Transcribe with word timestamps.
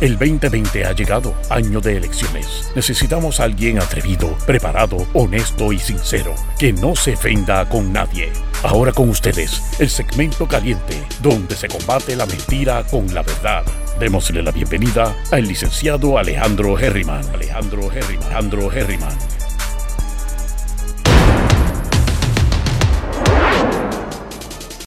El 0.00 0.16
2020 0.16 0.86
ha 0.86 0.92
llegado, 0.92 1.34
año 1.50 1.82
de 1.82 1.98
elecciones. 1.98 2.72
Necesitamos 2.74 3.38
a 3.38 3.44
alguien 3.44 3.78
atrevido, 3.78 4.34
preparado, 4.46 5.06
honesto 5.12 5.74
y 5.74 5.78
sincero, 5.78 6.34
que 6.58 6.72
no 6.72 6.96
se 6.96 7.12
ofenda 7.12 7.68
con 7.68 7.92
nadie. 7.92 8.32
Ahora 8.62 8.92
con 8.92 9.10
ustedes, 9.10 9.62
el 9.78 9.90
segmento 9.90 10.48
caliente, 10.48 10.94
donde 11.20 11.54
se 11.54 11.68
combate 11.68 12.16
la 12.16 12.24
mentira 12.24 12.82
con 12.90 13.12
la 13.12 13.22
verdad. 13.22 13.62
Démosle 13.98 14.42
la 14.42 14.52
bienvenida 14.52 15.14
al 15.30 15.46
licenciado 15.46 16.16
Alejandro 16.16 16.78
Herriman. 16.78 17.22
Alejandro 17.34 17.92
Herriman. 17.92 18.24
Alejandro 18.24 18.72
Herriman. 18.72 19.39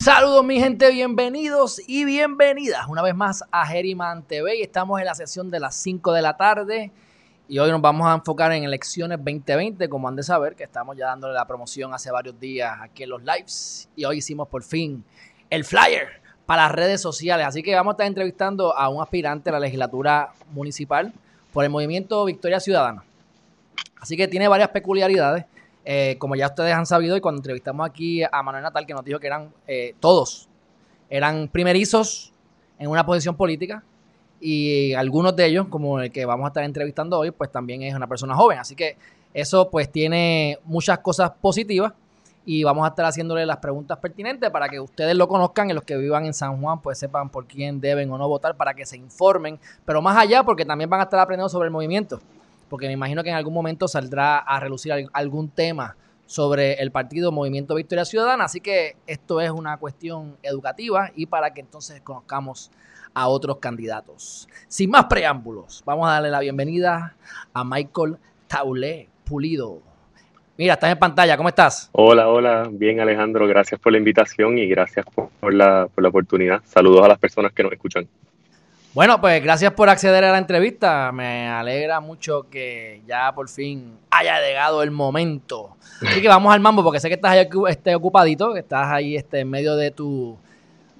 Saludos 0.04 0.44
mi 0.44 0.60
gente, 0.60 0.92
bienvenidos 0.92 1.82
y 1.88 2.04
bienvenidas 2.04 2.88
una 2.90 3.02
vez 3.02 3.16
más 3.16 3.42
a 3.50 3.66
Geriman 3.66 4.22
TV. 4.24 4.62
Estamos 4.62 5.00
en 5.00 5.06
la 5.06 5.16
sesión 5.16 5.50
de 5.50 5.62
las 5.62 5.76
5 5.76 6.12
de 6.12 6.22
la 6.22 6.36
tarde 6.36 6.92
y 7.48 7.58
hoy 7.60 7.72
nos 7.72 7.80
vamos 7.80 8.06
a 8.08 8.14
enfocar 8.14 8.52
en 8.52 8.66
elecciones 8.66 9.18
2020, 9.20 9.88
como 9.88 10.10
han 10.10 10.18
de 10.18 10.24
saber, 10.24 10.58
que 10.58 10.66
estamos 10.66 10.98
ya 10.98 11.06
dándole 11.06 11.34
la 11.34 11.48
promoción 11.48 11.94
hace 11.94 12.12
varios 12.12 12.38
días 12.38 12.80
aquí 12.82 13.04
en 13.04 13.12
los 13.12 13.24
lives 13.24 13.88
y 13.96 14.04
hoy 14.04 14.18
hicimos 14.18 14.50
por 14.50 14.62
fin 14.62 15.06
el 15.50 15.64
flyer 15.64 16.22
para 16.46 16.64
las 16.64 16.74
redes 16.74 17.00
sociales. 17.00 17.48
Así 17.48 17.64
que 17.64 17.74
vamos 17.74 17.92
a 17.92 17.94
estar 17.94 18.08
entrevistando 18.08 18.78
a 18.78 18.90
un 18.90 19.02
aspirante 19.02 19.52
a 19.52 19.54
la 19.54 19.60
legislatura 19.62 20.34
municipal 20.52 21.14
por 21.54 21.64
el 21.64 21.70
movimiento 21.70 22.26
Victoria 22.26 22.60
Ciudadana. 22.60 23.06
Así 24.02 24.18
que 24.18 24.28
tiene 24.28 24.50
varias 24.50 24.68
peculiaridades. 24.68 25.46
Eh, 25.86 26.16
como 26.18 26.36
ya 26.36 26.48
ustedes 26.48 26.74
han 26.74 26.86
sabido, 26.86 27.18
y 27.18 27.22
cuando 27.22 27.40
entrevistamos 27.40 27.86
aquí 27.88 28.24
a 28.24 28.42
Manuel 28.42 28.64
Natal, 28.64 28.86
que 28.86 28.94
nos 28.94 29.04
dijo 29.04 29.20
que 29.20 29.28
eran 29.28 29.54
eh, 29.68 29.96
todos, 30.00 30.48
eran 31.10 31.48
primerizos 31.50 32.32
en 32.80 32.90
una 32.90 33.06
posición 33.06 33.36
política, 33.36 33.84
y 34.40 34.94
algunos 34.94 35.36
de 35.36 35.46
ellos, 35.46 35.68
como 35.70 36.02
el 36.02 36.12
que 36.12 36.26
vamos 36.26 36.46
a 36.46 36.48
estar 36.50 36.64
entrevistando 36.66 37.18
hoy, 37.18 37.32
pues 37.32 37.50
también 37.50 37.82
es 37.82 37.96
una 37.96 38.08
persona 38.08 38.36
joven. 38.36 38.60
Así 38.60 38.76
que 38.76 38.98
eso 39.34 39.70
pues 39.70 39.90
tiene 39.90 40.60
muchas 40.66 41.00
cosas 41.00 41.32
positivas 41.40 41.94
y 42.46 42.64
vamos 42.66 42.84
a 42.84 42.90
estar 42.90 43.06
haciéndole 43.06 43.46
las 43.46 43.58
preguntas 43.58 43.98
pertinentes 44.00 44.50
para 44.50 44.68
que 44.68 44.82
ustedes 44.82 45.16
lo 45.16 45.30
conozcan 45.30 45.70
y 45.70 45.74
los 45.74 45.86
que 45.86 45.96
vivan 45.96 46.26
en 46.26 46.34
San 46.34 46.62
Juan 46.62 46.82
pues 46.82 46.98
sepan 46.98 47.30
por 47.30 47.48
quién 47.48 47.80
deben 47.80 48.12
o 48.12 48.18
no 48.18 48.28
votar 48.28 48.58
para 48.58 48.74
que 48.74 48.86
se 48.86 48.98
informen, 48.98 49.58
pero 49.86 50.02
más 50.02 50.18
allá 50.18 50.44
porque 50.44 50.66
también 50.66 50.90
van 50.90 51.00
a 51.00 51.04
estar 51.04 51.22
aprendiendo 51.22 51.48
sobre 51.48 51.68
el 51.68 51.72
movimiento 51.72 52.20
porque 52.74 52.88
me 52.88 52.94
imagino 52.94 53.22
que 53.22 53.30
en 53.30 53.36
algún 53.36 53.54
momento 53.54 53.88
saldrá 53.88 54.40
a 54.40 54.60
relucir 54.60 54.92
algún 55.14 55.50
tema 55.50 55.96
sobre 56.26 56.74
el 56.82 56.90
partido 56.90 57.32
Movimiento 57.32 57.76
Victoria 57.76 58.04
Ciudadana, 58.04 58.46
así 58.46 58.62
que 58.62 58.96
esto 59.06 59.40
es 59.42 59.52
una 59.52 59.78
cuestión 59.78 60.38
educativa 60.42 61.12
y 61.16 61.28
para 61.28 61.54
que 61.54 61.62
entonces 61.62 62.02
conozcamos 62.02 62.72
a 63.14 63.28
otros 63.28 63.60
candidatos. 63.60 64.50
Sin 64.68 64.90
más 64.90 65.06
preámbulos, 65.06 65.84
vamos 65.86 66.10
a 66.10 66.14
darle 66.14 66.32
la 66.32 66.40
bienvenida 66.40 67.16
a 67.54 67.64
Michael 67.64 68.18
Taulé 68.48 69.08
Pulido. 69.24 69.84
Mira, 70.58 70.74
estás 70.74 70.92
en 70.92 70.98
pantalla, 70.98 71.38
¿cómo 71.38 71.50
estás? 71.50 71.92
Hola, 71.92 72.28
hola, 72.28 72.68
bien 72.72 73.02
Alejandro, 73.02 73.46
gracias 73.46 73.80
por 73.80 73.92
la 73.92 74.00
invitación 74.00 74.58
y 74.58 74.66
gracias 74.66 75.06
por 75.14 75.54
la, 75.54 75.88
por 75.94 76.02
la 76.02 76.10
oportunidad. 76.10 76.64
Saludos 76.66 77.06
a 77.06 77.10
las 77.10 77.20
personas 77.20 77.54
que 77.54 77.62
nos 77.62 77.72
escuchan. 77.72 78.08
Bueno, 78.94 79.20
pues 79.20 79.42
gracias 79.42 79.74
por 79.74 79.90
acceder 79.90 80.24
a 80.24 80.32
la 80.32 80.38
entrevista. 80.38 81.12
Me 81.12 81.48
alegra 81.48 82.00
mucho 82.00 82.48
que 82.48 83.02
ya 83.08 83.34
por 83.34 83.50
fin 83.50 83.98
haya 84.12 84.40
llegado 84.40 84.84
el 84.84 84.92
momento. 84.92 85.76
Así 86.08 86.22
que 86.22 86.28
vamos 86.28 86.54
al 86.54 86.60
mambo, 86.60 86.84
porque 86.84 87.00
sé 87.00 87.08
que 87.08 87.16
estás 87.16 87.32
ahí 87.32 87.50
este, 87.70 87.96
ocupadito, 87.96 88.54
que 88.54 88.60
estás 88.60 88.92
ahí 88.92 89.16
este, 89.16 89.40
en 89.40 89.50
medio 89.50 89.76
de 89.76 89.90
tu, 89.90 90.38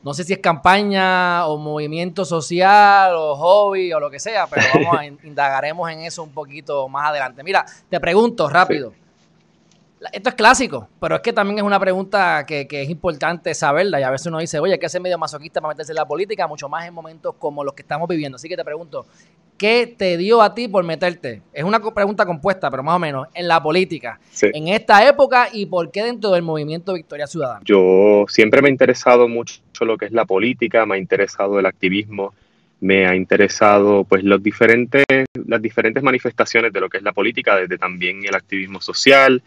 no 0.02 0.12
sé 0.16 0.24
si 0.24 0.34
es 0.34 0.40
campaña 0.40 1.46
o 1.46 1.60
movimiento 1.60 2.26
social 2.26 3.14
o 3.16 3.36
hobby 3.36 3.94
o 3.94 4.00
lo 4.00 4.10
que 4.10 4.20
sea, 4.20 4.48
pero 4.48 4.64
vamos 4.74 4.98
a 4.98 5.06
indagaremos 5.28 5.88
en 5.92 6.00
eso 6.00 6.24
un 6.24 6.32
poquito 6.32 6.90
más 6.90 7.10
adelante. 7.12 7.44
Mira, 7.44 7.64
te 7.92 8.00
pregunto 8.00 8.50
rápido. 8.50 8.92
Esto 10.12 10.30
es 10.30 10.36
clásico, 10.36 10.90
pero 11.00 11.16
es 11.16 11.22
que 11.22 11.34
también 11.34 11.60
es 11.60 11.64
una 11.64 11.80
pregunta 11.80 12.46
que, 12.46 12.68
es 12.70 12.90
importante 12.90 13.54
saberla. 13.54 14.00
Y 14.00 14.04
a 14.04 14.12
veces 14.12 14.28
uno 14.28 14.40
dice, 14.40 14.60
oye, 14.60 14.78
¿qué 14.78 14.88
hace 14.88 15.00
medio 15.00 15.18
masoquista 15.18 15.62
para 15.62 15.74
meterse 15.74 15.92
en 15.92 15.98
la 15.98 16.08
política? 16.08 16.48
Mucho 16.48 16.68
más 16.68 16.88
en 16.88 16.94
momentos 16.94 17.36
como 17.40 17.64
los 17.64 17.74
que 17.74 17.84
estamos 17.84 18.08
viviendo. 18.08 18.36
Así 18.36 18.50
que 18.50 18.58
te 18.58 18.66
pregunto, 18.66 19.06
¿qué 19.58 19.96
te 19.98 20.18
dio 20.18 20.42
a 20.42 20.54
ti 20.54 20.68
por 20.68 20.84
meterte? 20.84 21.42
Es 21.54 21.64
una 21.64 21.80
pregunta 21.80 22.26
compuesta, 22.26 22.70
pero 22.70 22.84
más 22.84 22.96
o 22.96 23.00
menos, 23.00 23.28
en 23.34 23.48
la 23.48 23.62
política, 23.62 24.20
en 24.42 24.68
esta 24.68 25.08
época 25.08 25.48
y 25.52 25.66
por 25.66 25.92
qué 25.92 26.04
dentro 26.04 26.32
del 26.32 26.42
movimiento 26.42 26.94
Victoria 26.94 27.28
Ciudadana. 27.28 27.62
Yo 27.64 28.26
siempre 28.28 28.62
me 28.62 28.68
ha 28.68 28.72
interesado 28.72 29.28
mucho 29.28 29.62
lo 29.82 29.98
que 29.98 30.06
es 30.06 30.12
la 30.12 30.26
política, 30.26 30.86
me 30.86 30.96
ha 30.96 30.98
interesado 30.98 31.60
el 31.60 31.66
activismo, 31.66 32.34
me 32.80 33.08
ha 33.08 33.16
interesado 33.16 34.04
pues 34.04 34.24
los 34.24 34.44
diferentes, 34.44 35.06
las 35.46 35.62
diferentes 35.62 36.04
manifestaciones 36.04 36.74
de 36.74 36.80
lo 36.82 36.90
que 36.90 36.98
es 36.98 37.04
la 37.04 37.14
política, 37.14 37.56
desde 37.56 37.78
también 37.78 38.26
el 38.26 38.36
activismo 38.36 38.82
social, 38.82 39.42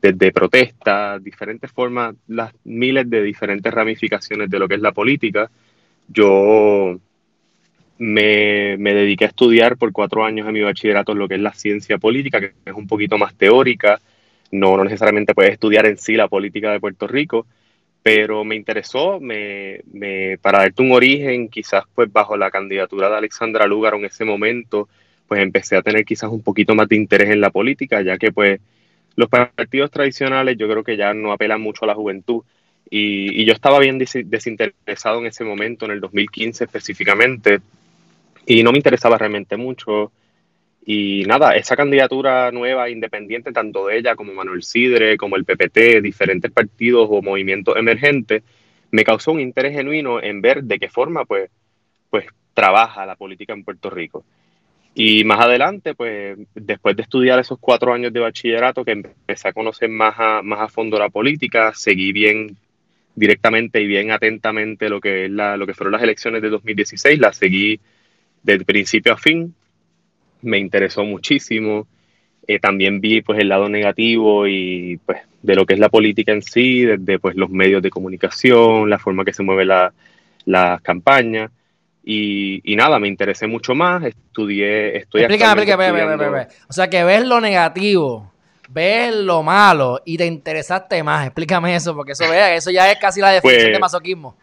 desde 0.00 0.32
protestas, 0.32 1.22
diferentes 1.22 1.70
formas, 1.70 2.14
miles 2.64 3.08
de 3.10 3.22
diferentes 3.22 3.72
ramificaciones 3.72 4.48
de 4.48 4.58
lo 4.58 4.68
que 4.68 4.74
es 4.76 4.80
la 4.80 4.92
política. 4.92 5.50
Yo 6.08 7.00
me, 7.98 8.76
dediqué 8.76 9.24
a 9.24 9.28
estudiar 9.28 9.76
por 9.76 9.92
cuatro 9.92 10.24
años 10.24 10.46
en 10.46 10.54
mi 10.54 10.60
bachillerato 10.60 11.14
lo 11.14 11.28
que 11.28 11.34
es 11.34 11.40
la 11.40 11.52
ciencia 11.52 11.98
política, 11.98 12.40
que 12.40 12.52
es 12.64 12.74
un 12.74 12.86
poquito 12.86 13.18
más 13.18 13.34
teórica, 13.34 14.00
no, 14.50 14.76
no 14.76 14.84
necesariamente 14.84 15.34
puedes 15.34 15.52
estudiar 15.52 15.86
en 15.86 15.98
sí 15.98 16.14
la 16.14 16.28
política 16.28 16.70
de 16.70 16.80
Puerto 16.80 17.06
Rico, 17.06 17.46
pero 18.02 18.44
me 18.44 18.54
interesó, 18.54 19.18
me, 19.20 19.80
me, 19.92 20.38
para 20.38 20.60
darte 20.60 20.82
un 20.82 20.92
origen, 20.92 21.48
quizás 21.48 21.84
pues 21.94 22.10
bajo 22.10 22.36
la 22.36 22.50
candidatura 22.50 23.10
de 23.10 23.16
Alexandra 23.16 23.66
Lugar 23.66 23.94
en 23.94 24.04
ese 24.04 24.24
momento, 24.24 24.88
pues 25.26 25.42
empecé 25.42 25.76
a 25.76 25.82
tener 25.82 26.04
quizás 26.04 26.30
un 26.30 26.42
poquito 26.42 26.74
más 26.74 26.88
de 26.88 26.96
interés 26.96 27.30
en 27.30 27.40
la 27.40 27.50
política, 27.50 28.00
ya 28.00 28.16
que 28.16 28.32
pues 28.32 28.60
los 29.16 29.28
partidos 29.28 29.90
tradicionales 29.90 30.56
yo 30.56 30.68
creo 30.68 30.84
que 30.84 30.96
ya 30.96 31.12
no 31.14 31.32
apelan 31.32 31.60
mucho 31.60 31.84
a 31.84 31.88
la 31.88 31.94
juventud. 31.94 32.42
Y, 32.90 33.44
yo 33.44 33.52
estaba 33.52 33.78
bien 33.80 33.98
desinteresado 33.98 35.18
en 35.18 35.26
ese 35.26 35.44
momento, 35.44 35.84
en 35.84 35.92
el 35.92 36.00
2015 36.00 36.64
específicamente, 36.64 37.60
y 38.46 38.62
no 38.62 38.72
me 38.72 38.78
interesaba 38.78 39.18
realmente 39.18 39.56
mucho. 39.56 40.10
Y 40.86 41.24
nada, 41.26 41.54
esa 41.56 41.76
candidatura 41.76 42.50
nueva, 42.50 42.88
independiente, 42.88 43.52
tanto 43.52 43.88
de 43.88 43.98
ella 43.98 44.16
como 44.16 44.32
Manuel 44.32 44.62
Sidre, 44.62 45.18
como 45.18 45.36
el 45.36 45.44
PPT, 45.44 46.00
diferentes 46.00 46.50
partidos 46.50 47.08
o 47.10 47.20
movimientos 47.20 47.76
emergentes, 47.76 48.42
me 48.90 49.04
causó 49.04 49.32
un 49.32 49.40
interés 49.40 49.74
genuino 49.74 50.22
en 50.22 50.40
ver 50.40 50.64
de 50.64 50.78
qué 50.78 50.88
forma 50.88 51.26
pues, 51.26 51.50
pues 52.08 52.26
trabaja 52.54 53.04
la 53.04 53.16
política 53.16 53.52
en 53.52 53.64
Puerto 53.64 53.90
Rico. 53.90 54.24
Y 54.94 55.24
más 55.24 55.40
adelante, 55.40 55.94
pues 55.94 56.38
después 56.54 56.96
de 56.96 57.02
estudiar 57.02 57.38
esos 57.38 57.58
cuatro 57.60 57.92
años 57.92 58.12
de 58.12 58.20
bachillerato, 58.20 58.84
que 58.84 58.92
empecé 58.92 59.48
a 59.48 59.52
conocer 59.52 59.88
más 59.88 60.14
a, 60.18 60.42
más 60.42 60.60
a 60.60 60.68
fondo 60.68 60.98
la 60.98 61.08
política, 61.08 61.72
seguí 61.74 62.12
bien 62.12 62.56
directamente 63.14 63.80
y 63.80 63.86
bien 63.86 64.10
atentamente 64.10 64.88
lo 64.88 65.00
que, 65.00 65.26
es 65.26 65.30
la, 65.30 65.56
lo 65.56 65.66
que 65.66 65.74
fueron 65.74 65.92
las 65.92 66.02
elecciones 66.02 66.42
de 66.42 66.50
2016, 66.50 67.18
las 67.18 67.36
seguí 67.36 67.80
de 68.42 68.64
principio 68.64 69.12
a 69.12 69.18
fin, 69.18 69.54
me 70.42 70.58
interesó 70.58 71.04
muchísimo. 71.04 71.86
Eh, 72.46 72.58
también 72.58 73.00
vi 73.00 73.20
pues 73.20 73.38
el 73.38 73.48
lado 73.48 73.68
negativo 73.68 74.46
y 74.46 74.98
pues 75.04 75.20
de 75.42 75.54
lo 75.54 75.66
que 75.66 75.74
es 75.74 75.80
la 75.80 75.90
política 75.90 76.32
en 76.32 76.42
sí, 76.42 76.84
desde 76.84 77.18
pues 77.18 77.36
los 77.36 77.50
medios 77.50 77.82
de 77.82 77.90
comunicación, 77.90 78.88
la 78.88 78.98
forma 78.98 79.24
que 79.24 79.34
se 79.34 79.42
mueve 79.42 79.64
la, 79.64 79.92
las 80.46 80.80
campañas. 80.80 81.50
Y, 82.04 82.74
nada, 82.76 82.98
me 82.98 83.08
interesé 83.08 83.46
mucho 83.46 83.74
más, 83.74 84.02
estudié, 84.02 84.96
estoy 84.96 85.22
Explícame, 85.22 85.62
explícame, 85.62 86.48
O 86.68 86.72
sea, 86.72 86.88
que 86.88 87.04
ves 87.04 87.26
lo 87.26 87.38
negativo, 87.40 88.32
ves 88.70 89.14
lo 89.14 89.42
malo 89.42 90.00
y 90.06 90.16
te 90.16 90.24
interesaste 90.24 91.02
más. 91.02 91.26
Explícame 91.26 91.76
eso, 91.76 91.94
porque 91.94 92.12
eso, 92.12 92.28
vea, 92.28 92.54
eso 92.54 92.70
ya 92.70 92.90
es 92.90 92.98
casi 92.98 93.20
la 93.20 93.32
definición 93.32 93.66
de 93.66 93.70
pues 93.72 93.80
masoquismo. 93.80 94.36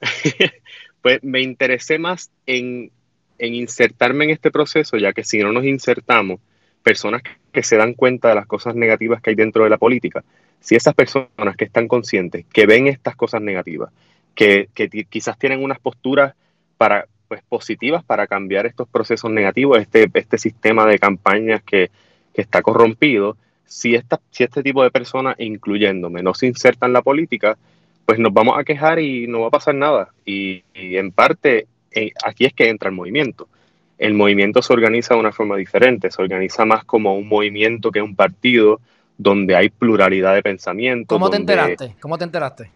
pues 1.02 1.22
me 1.22 1.40
interesé 1.42 1.98
más 1.98 2.30
en, 2.44 2.90
en 3.38 3.54
insertarme 3.54 4.24
en 4.24 4.30
este 4.30 4.50
proceso, 4.50 4.96
ya 4.96 5.12
que 5.12 5.22
si 5.22 5.38
no 5.38 5.52
nos 5.52 5.64
insertamos, 5.64 6.40
personas 6.82 7.22
que 7.52 7.62
se 7.62 7.76
dan 7.76 7.94
cuenta 7.94 8.28
de 8.28 8.34
las 8.36 8.46
cosas 8.46 8.74
negativas 8.74 9.20
que 9.20 9.30
hay 9.30 9.36
dentro 9.36 9.64
de 9.64 9.70
la 9.70 9.78
política, 9.78 10.24
si 10.60 10.76
esas 10.76 10.94
personas 10.94 11.56
que 11.56 11.64
están 11.64 11.88
conscientes, 11.88 12.46
que 12.52 12.66
ven 12.66 12.86
estas 12.86 13.16
cosas 13.16 13.42
negativas, 13.42 13.92
que, 14.34 14.68
que 14.74 14.88
quizás 15.08 15.38
tienen 15.38 15.62
unas 15.62 15.80
posturas 15.80 16.34
para, 16.76 17.06
pues, 17.28 17.42
positivas 17.48 18.04
para 18.04 18.26
cambiar 18.26 18.66
estos 18.66 18.88
procesos 18.88 19.30
negativos, 19.30 19.78
este, 19.78 20.08
este 20.14 20.38
sistema 20.38 20.86
de 20.86 20.98
campañas 20.98 21.62
que, 21.62 21.90
está 22.34 22.60
corrompido. 22.60 23.34
Si, 23.64 23.94
esta, 23.94 24.20
si 24.30 24.44
este 24.44 24.62
tipo 24.62 24.82
de 24.82 24.90
personas, 24.90 25.36
incluyéndome, 25.38 26.22
no 26.22 26.34
se 26.34 26.46
insertan 26.46 26.90
en 26.90 26.92
la 26.92 27.00
política, 27.00 27.56
pues 28.04 28.18
nos 28.18 28.30
vamos 28.30 28.58
a 28.58 28.64
quejar 28.64 28.98
y 28.98 29.26
no 29.26 29.40
va 29.40 29.46
a 29.46 29.50
pasar 29.50 29.74
nada. 29.74 30.10
Y, 30.26 30.62
en 30.74 31.12
parte, 31.12 31.66
eh, 31.92 32.12
aquí 32.22 32.44
es 32.44 32.52
que 32.52 32.68
entra 32.68 32.90
el 32.90 32.94
movimiento. 32.94 33.48
El 33.96 34.12
movimiento 34.12 34.60
se 34.60 34.70
organiza 34.74 35.14
de 35.14 35.20
una 35.20 35.32
forma 35.32 35.56
diferente, 35.56 36.10
se 36.10 36.20
organiza 36.20 36.66
más 36.66 36.84
como 36.84 37.16
un 37.16 37.26
movimiento 37.26 37.90
que 37.90 38.02
un 38.02 38.14
partido 38.14 38.80
donde 39.16 39.56
hay 39.56 39.70
pluralidad 39.70 40.34
de 40.34 40.42
pensamiento. 40.42 41.14
¿Cómo 41.14 41.30
te 41.30 41.38
enteraste? 41.38 41.94
¿Cómo 42.00 42.18
te 42.18 42.24
enteraste? 42.24 42.70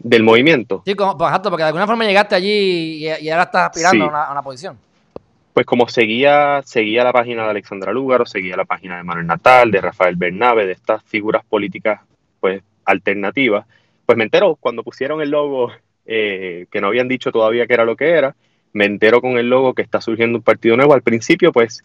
Del 0.00 0.22
movimiento. 0.22 0.82
Sí, 0.84 0.94
como, 0.94 1.16
pues, 1.16 1.32
porque 1.42 1.62
de 1.62 1.68
alguna 1.68 1.86
forma 1.86 2.04
llegaste 2.04 2.34
allí 2.34 3.06
y, 3.06 3.30
ahora 3.30 3.44
estás 3.44 3.70
aspirando 3.70 4.04
a, 4.14 4.32
una, 4.32 4.42
posición. 4.42 4.78
pues 5.52 5.66
como 5.66 5.88
seguía, 5.88 6.62
seguía 6.64 7.04
la 7.04 7.12
página 7.12 7.44
de 7.44 7.50
Alexandra 7.50 7.92
Lúgaro, 7.92 8.26
seguía 8.26 8.56
la 8.56 8.64
página 8.64 8.96
de 8.96 9.02
Manuel 9.02 9.26
Natal, 9.26 9.70
de 9.70 9.80
Rafael 9.80 10.16
Bernabe, 10.16 10.66
de 10.66 10.72
estas 10.72 11.02
figuras 11.04 11.44
políticas 11.44 12.00
pues 12.40 12.62
alternativas, 12.84 13.66
pues 14.06 14.16
me 14.16 14.24
entero 14.24 14.56
cuando 14.60 14.82
pusieron 14.82 15.20
el 15.20 15.30
logo 15.30 15.70
eh, 16.06 16.66
que 16.70 16.80
no 16.80 16.86
habían 16.86 17.08
dicho 17.08 17.30
todavía 17.30 17.66
que 17.66 17.74
era 17.74 17.84
lo 17.84 17.96
que 17.96 18.10
era, 18.10 18.34
me 18.72 18.86
entero 18.86 19.20
con 19.20 19.38
el 19.38 19.50
logo 19.50 19.74
que 19.74 19.82
está 19.82 20.00
surgiendo 20.00 20.38
un 20.38 20.42
partido 20.42 20.76
nuevo. 20.76 20.94
Al 20.94 21.02
principio 21.02 21.52
pues 21.52 21.82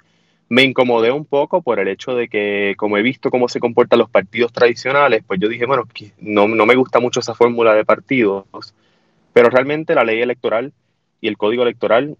me 0.49 0.63
incomodé 0.63 1.11
un 1.11 1.25
poco 1.25 1.61
por 1.61 1.79
el 1.79 1.87
hecho 1.87 2.15
de 2.15 2.27
que 2.27 2.75
como 2.77 2.97
he 2.97 3.01
visto 3.01 3.31
cómo 3.31 3.47
se 3.47 3.59
comportan 3.59 3.99
los 3.99 4.09
partidos 4.09 4.51
tradicionales, 4.53 5.23
pues 5.25 5.39
yo 5.39 5.47
dije, 5.49 5.65
bueno, 5.65 5.83
no, 6.19 6.47
no 6.47 6.65
me 6.65 6.75
gusta 6.75 6.99
mucho 6.99 7.21
esa 7.21 7.33
fórmula 7.33 7.73
de 7.73 7.85
partidos, 7.85 8.45
pero 9.33 9.49
realmente 9.49 9.95
la 9.95 10.03
ley 10.03 10.21
electoral 10.21 10.73
y 11.21 11.27
el 11.27 11.37
código 11.37 11.63
electoral 11.63 12.17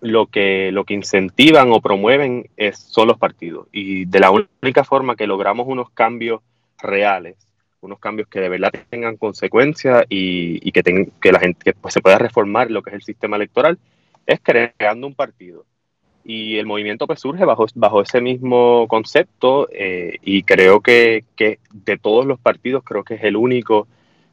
lo 0.00 0.26
que, 0.26 0.70
lo 0.72 0.84
que 0.84 0.94
incentivan 0.94 1.72
o 1.72 1.80
promueven 1.80 2.50
es, 2.56 2.78
son 2.78 3.08
los 3.08 3.18
partidos. 3.18 3.66
Y 3.72 4.04
de 4.04 4.20
la 4.20 4.30
única 4.30 4.84
forma 4.84 5.16
que 5.16 5.26
logramos 5.26 5.66
unos 5.66 5.90
cambios 5.90 6.40
reales, 6.78 7.36
unos 7.80 7.98
cambios 7.98 8.28
que 8.28 8.40
de 8.40 8.48
verdad 8.48 8.72
tengan 8.90 9.16
consecuencias 9.16 10.04
y, 10.08 10.70
que, 10.72 11.10
que 11.20 11.32
la 11.32 11.40
gente 11.40 11.72
pues, 11.74 11.94
se 11.94 12.00
pueda 12.00 12.18
reformar 12.18 12.70
lo 12.70 12.82
que 12.82 12.90
es 12.90 12.96
el 12.96 13.02
sistema 13.02 13.36
electoral, 13.36 13.78
es 14.26 14.40
creando 14.42 15.06
un 15.06 15.14
partido. 15.14 15.64
Y 16.28 16.58
el 16.58 16.66
movimiento 16.66 17.06
pues 17.06 17.20
surge 17.20 17.44
bajo, 17.46 17.66
bajo 17.74 18.02
ese 18.02 18.20
mismo 18.20 18.86
concepto 18.86 19.66
eh, 19.72 20.18
y 20.22 20.42
creo 20.42 20.80
que, 20.80 21.24
que, 21.36 21.58
de 21.72 21.96
todos 21.96 22.26
los 22.26 22.38
partidos 22.38 22.84
creo 22.84 23.02
que 23.02 23.14
es 23.14 23.24
el 23.24 23.34
único 23.34 23.88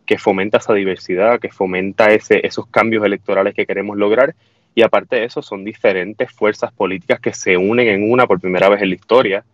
que 0.05 0.17
fomenta 0.17 0.57
esa 0.57 0.73
diversidad, 0.73 1.39
que 1.39 1.49
fomenta 1.49 2.07
ese, 2.07 2.45
esos 2.45 2.67
cambios 2.67 3.05
electorales 3.05 3.55
que 3.55 3.65
queremos 3.65 3.97
lograr 3.97 4.35
y 4.75 4.81
aparte 4.81 5.15
de 5.15 5.23
eso, 5.23 5.41
son 5.41 5.63
diferentes 5.63 6.29
fuerzas 6.33 6.73
políticas 6.73 7.21
que 7.21 7.33
se 7.33 7.55
unen 7.55 7.87
en 7.87 8.11
una 8.11 8.27
por 8.27 8.41
primera 8.41 8.67
vez 8.67 8.81
en 8.81 8.89
la 8.89 8.95
historia 8.95 9.45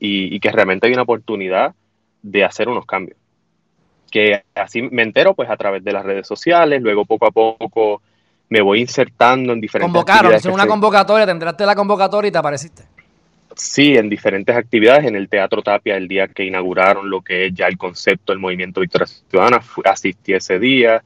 y, 0.00 0.40
que 0.40 0.50
realmente 0.50 0.86
hay 0.86 0.94
una 0.94 1.02
oportunidad 1.02 1.74
de 2.22 2.42
hacer 2.42 2.70
unos 2.70 2.86
cambios. 2.86 3.18
Que 4.10 4.42
así 4.54 4.82
me 4.82 5.02
entero 5.02 5.34
pues 5.34 5.50
a 5.50 5.56
través 5.58 5.84
de 5.84 5.92
las 5.92 6.04
redes 6.04 6.26
sociales, 6.26 6.82
luego 6.82 7.04
poco 7.04 7.26
a 7.26 7.30
poco 7.30 8.00
me 8.52 8.60
voy 8.60 8.80
insertando 8.80 9.54
en 9.54 9.62
diferentes 9.62 9.90
Convocaron, 9.90 10.34
hicieron 10.34 10.60
una 10.60 10.66
convocatoria, 10.66 11.56
te 11.56 11.64
la 11.64 11.74
convocatoria 11.74 12.28
y 12.28 12.32
te 12.32 12.38
apareciste. 12.38 12.82
Sí, 13.56 13.96
en 13.96 14.10
diferentes 14.10 14.54
actividades, 14.54 15.06
en 15.06 15.16
el 15.16 15.30
Teatro 15.30 15.62
Tapia, 15.62 15.96
el 15.96 16.06
día 16.06 16.28
que 16.28 16.44
inauguraron 16.44 17.08
lo 17.08 17.22
que 17.22 17.46
es 17.46 17.54
ya 17.54 17.66
el 17.66 17.78
concepto 17.78 18.32
del 18.32 18.40
movimiento 18.40 18.82
Victoria 18.82 19.06
Ciudadana, 19.06 19.62
asistí 19.84 20.34
ese 20.34 20.58
día, 20.58 21.02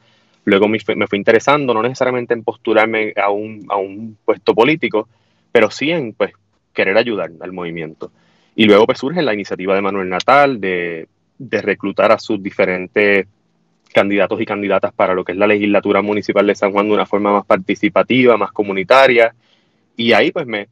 Luego 0.47 0.69
me, 0.69 0.79
fue 0.79 1.19
interesando, 1.19 1.75
no 1.75 1.83
necesariamente 1.83 2.33
en 2.33 2.45
postularme 2.45 3.13
a 3.17 3.31
un, 3.31 3.67
a 3.69 3.77
un 3.77 4.17
puesto 4.25 4.55
político, 4.55 5.09
pero 5.51 5.73
sí 5.73 5.91
en 5.91 6.13
pues, 6.13 6.33
querer 6.73 6.97
ayudar 6.97 7.33
al 7.41 7.53
movimiento. 7.53 8.13
Y 8.55 8.65
luego 8.67 8.87
pues 8.87 8.99
surge 8.99 9.23
la 9.23 9.35
iniciativa 9.35 9.75
de 9.75 9.81
Manuel 9.81 10.09
Natal 10.09 10.61
de, 10.61 11.09
de 11.37 11.63
reclutar 11.63 12.13
a 12.13 12.21
sus 12.21 12.41
diferentes 12.41 13.27
candidatos 13.97 14.39
y 14.39 14.45
candidatas 14.45 14.93
para 14.93 15.15
lo 15.15 15.25
que 15.25 15.33
es 15.33 15.39
la 15.39 15.47
legislatura 15.47 16.03
municipal 16.03 16.47
de 16.47 16.55
San 16.55 16.71
Juan 16.71 16.87
de 16.87 16.93
una 16.93 17.07
forma 17.07 17.33
más 17.33 17.47
participativa, 17.47 18.37
más 18.37 18.53
comunitaria. 18.53 19.35
Y 19.97 20.13
ahí 20.13 20.31
pues 20.33 20.47
me, 20.47 20.69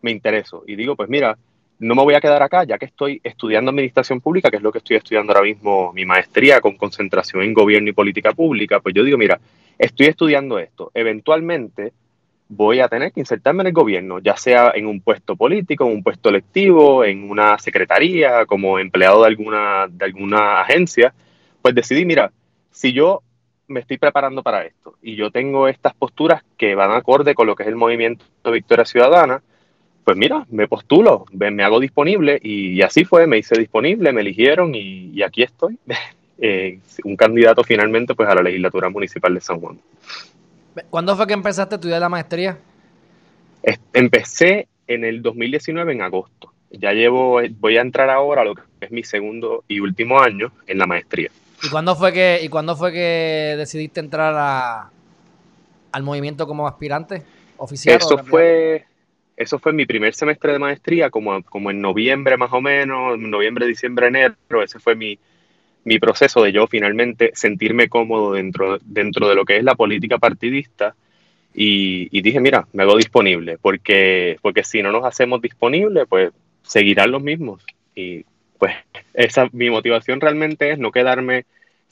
me 0.00 0.10
intereso 0.10 0.64
y 0.66 0.74
digo, 0.74 0.96
pues 0.96 1.10
mira, 1.10 1.36
no 1.78 1.94
me 1.94 2.02
voy 2.02 2.14
a 2.14 2.22
quedar 2.22 2.42
acá, 2.42 2.64
ya 2.64 2.78
que 2.78 2.86
estoy 2.86 3.20
estudiando 3.22 3.70
administración 3.70 4.22
pública, 4.22 4.50
que 4.50 4.56
es 4.56 4.62
lo 4.62 4.72
que 4.72 4.78
estoy 4.78 4.96
estudiando 4.96 5.34
ahora 5.34 5.44
mismo, 5.44 5.92
mi 5.92 6.06
maestría 6.06 6.62
con 6.62 6.78
concentración 6.78 7.42
en 7.42 7.52
gobierno 7.52 7.90
y 7.90 7.92
política 7.92 8.32
pública, 8.32 8.80
pues 8.80 8.94
yo 8.94 9.04
digo, 9.04 9.18
mira, 9.18 9.38
estoy 9.78 10.06
estudiando 10.06 10.58
esto, 10.58 10.90
eventualmente 10.94 11.92
voy 12.48 12.80
a 12.80 12.88
tener 12.88 13.12
que 13.12 13.20
insertarme 13.20 13.60
en 13.60 13.66
el 13.66 13.72
gobierno, 13.74 14.20
ya 14.20 14.38
sea 14.38 14.72
en 14.74 14.86
un 14.86 15.02
puesto 15.02 15.36
político, 15.36 15.84
en 15.84 15.92
un 15.96 16.02
puesto 16.02 16.30
electivo, 16.30 17.04
en 17.04 17.30
una 17.30 17.58
secretaría, 17.58 18.46
como 18.46 18.78
empleado 18.78 19.20
de 19.20 19.28
alguna, 19.28 19.86
de 19.90 20.04
alguna 20.06 20.62
agencia, 20.62 21.12
pues 21.60 21.74
decidí, 21.74 22.06
mira, 22.06 22.32
si 22.74 22.92
yo 22.92 23.22
me 23.68 23.80
estoy 23.80 23.96
preparando 23.96 24.42
para 24.42 24.64
esto 24.64 24.96
y 25.00 25.16
yo 25.16 25.30
tengo 25.30 25.68
estas 25.68 25.94
posturas 25.94 26.42
que 26.58 26.74
van 26.74 26.90
acorde 26.90 27.34
con 27.34 27.46
lo 27.46 27.56
que 27.56 27.62
es 27.62 27.68
el 27.68 27.76
movimiento 27.76 28.24
de 28.44 28.50
Victoria 28.50 28.84
Ciudadana, 28.84 29.42
pues 30.02 30.16
mira, 30.18 30.44
me 30.50 30.68
postulo, 30.68 31.24
me 31.32 31.62
hago 31.62 31.80
disponible 31.80 32.38
y, 32.42 32.82
así 32.82 33.04
fue, 33.04 33.26
me 33.26 33.38
hice 33.38 33.58
disponible, 33.58 34.12
me 34.12 34.20
eligieron 34.20 34.74
y, 34.74 35.22
aquí 35.22 35.42
estoy, 35.42 35.78
eh, 36.38 36.80
un 37.04 37.16
candidato 37.16 37.64
finalmente 37.64 38.14
pues 38.14 38.28
a 38.28 38.34
la 38.34 38.42
legislatura 38.42 38.90
municipal 38.90 39.32
de 39.32 39.40
San 39.40 39.60
Juan. 39.60 39.78
¿Cuándo 40.90 41.16
fue 41.16 41.26
que 41.26 41.32
empezaste 41.32 41.76
a 41.76 41.76
estudiar 41.76 42.00
la 42.00 42.08
maestría? 42.08 42.58
Empecé 43.92 44.66
en 44.88 45.04
el 45.04 45.22
2019 45.22 45.92
en 45.92 46.02
agosto. 46.02 46.52
Ya 46.70 46.92
llevo, 46.92 47.40
voy 47.60 47.76
a 47.78 47.80
entrar 47.80 48.10
ahora 48.10 48.42
a 48.42 48.44
lo 48.44 48.56
que 48.56 48.62
es 48.80 48.90
mi 48.90 49.04
segundo 49.04 49.64
y 49.68 49.78
último 49.78 50.20
año 50.20 50.50
en 50.66 50.78
la 50.78 50.86
maestría. 50.86 51.30
¿Y 51.64 51.70
cuándo 51.70 51.96
fue 51.96 52.12
que, 52.12 52.40
y 52.42 52.48
cuándo 52.48 52.76
fue 52.76 52.92
que 52.92 53.54
decidiste 53.56 54.00
entrar 54.00 54.34
a, 54.36 54.90
al 55.92 56.02
movimiento 56.02 56.46
como 56.46 56.66
aspirante 56.66 57.22
oficial? 57.56 57.96
Eso 57.96 58.18
fue 58.18 58.84
eso 59.36 59.58
fue 59.58 59.72
mi 59.72 59.86
primer 59.86 60.14
semestre 60.14 60.52
de 60.52 60.58
maestría, 60.58 61.10
como, 61.10 61.42
como 61.42 61.70
en 61.70 61.80
noviembre 61.80 62.36
más 62.36 62.52
o 62.52 62.60
menos, 62.60 63.18
noviembre, 63.18 63.66
diciembre, 63.66 64.06
enero, 64.06 64.36
ese 64.62 64.78
fue 64.78 64.94
mi, 64.94 65.18
proceso 66.00 66.42
de 66.42 66.52
yo 66.52 66.66
finalmente 66.66 67.32
sentirme 67.34 67.88
cómodo 67.88 68.34
dentro, 68.34 68.78
dentro 68.84 69.28
de 69.28 69.34
lo 69.34 69.44
que 69.44 69.56
es 69.56 69.64
la 69.64 69.74
política 69.74 70.18
partidista 70.18 70.94
y, 71.52 72.20
dije, 72.20 72.40
mira, 72.40 72.66
me 72.72 72.82
hago 72.82 72.96
disponible, 72.96 73.58
porque, 73.58 74.38
porque 74.42 74.64
si 74.64 74.82
no 74.82 74.90
nos 74.90 75.04
hacemos 75.04 75.40
disponibles, 75.40 76.06
pues 76.08 76.32
seguirán 76.62 77.12
los 77.12 77.22
mismos. 77.22 77.64
Y 77.94 78.24
pues 78.58 78.74
esa, 79.12 79.48
mi 79.52 79.70
motivación 79.70 80.20
realmente 80.20 80.72
es 80.72 80.78
no 80.78 80.90
quedarme 80.90 81.44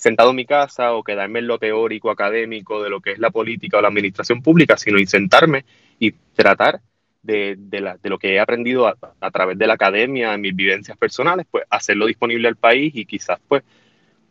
sentado 0.02 0.30
en 0.30 0.36
mi 0.36 0.44
casa 0.44 0.94
o 0.94 1.04
quedarme 1.04 1.38
en 1.38 1.46
lo 1.46 1.58
teórico, 1.58 2.10
académico 2.10 2.82
de 2.82 2.90
lo 2.90 3.00
que 3.00 3.12
es 3.12 3.20
la 3.20 3.30
política 3.30 3.78
o 3.78 3.80
la 3.80 3.86
administración 3.86 4.42
pública, 4.42 4.76
sino 4.76 4.98
sentarme 5.06 5.64
y 6.00 6.10
tratar 6.10 6.80
de, 7.22 7.56
la, 7.70 7.96
de, 7.98 8.10
lo 8.10 8.18
que 8.18 8.34
he 8.34 8.40
aprendido 8.40 8.88
a, 8.88 9.30
través 9.30 9.56
de 9.56 9.68
la 9.68 9.74
academia, 9.74 10.34
en 10.34 10.40
mis 10.40 10.56
vivencias 10.56 10.98
personales, 10.98 11.46
pues 11.48 11.64
hacerlo 11.70 12.06
disponible 12.06 12.48
al 12.48 12.56
país 12.56 12.92
y 12.96 13.04
quizás 13.04 13.38
pues, 13.46 13.62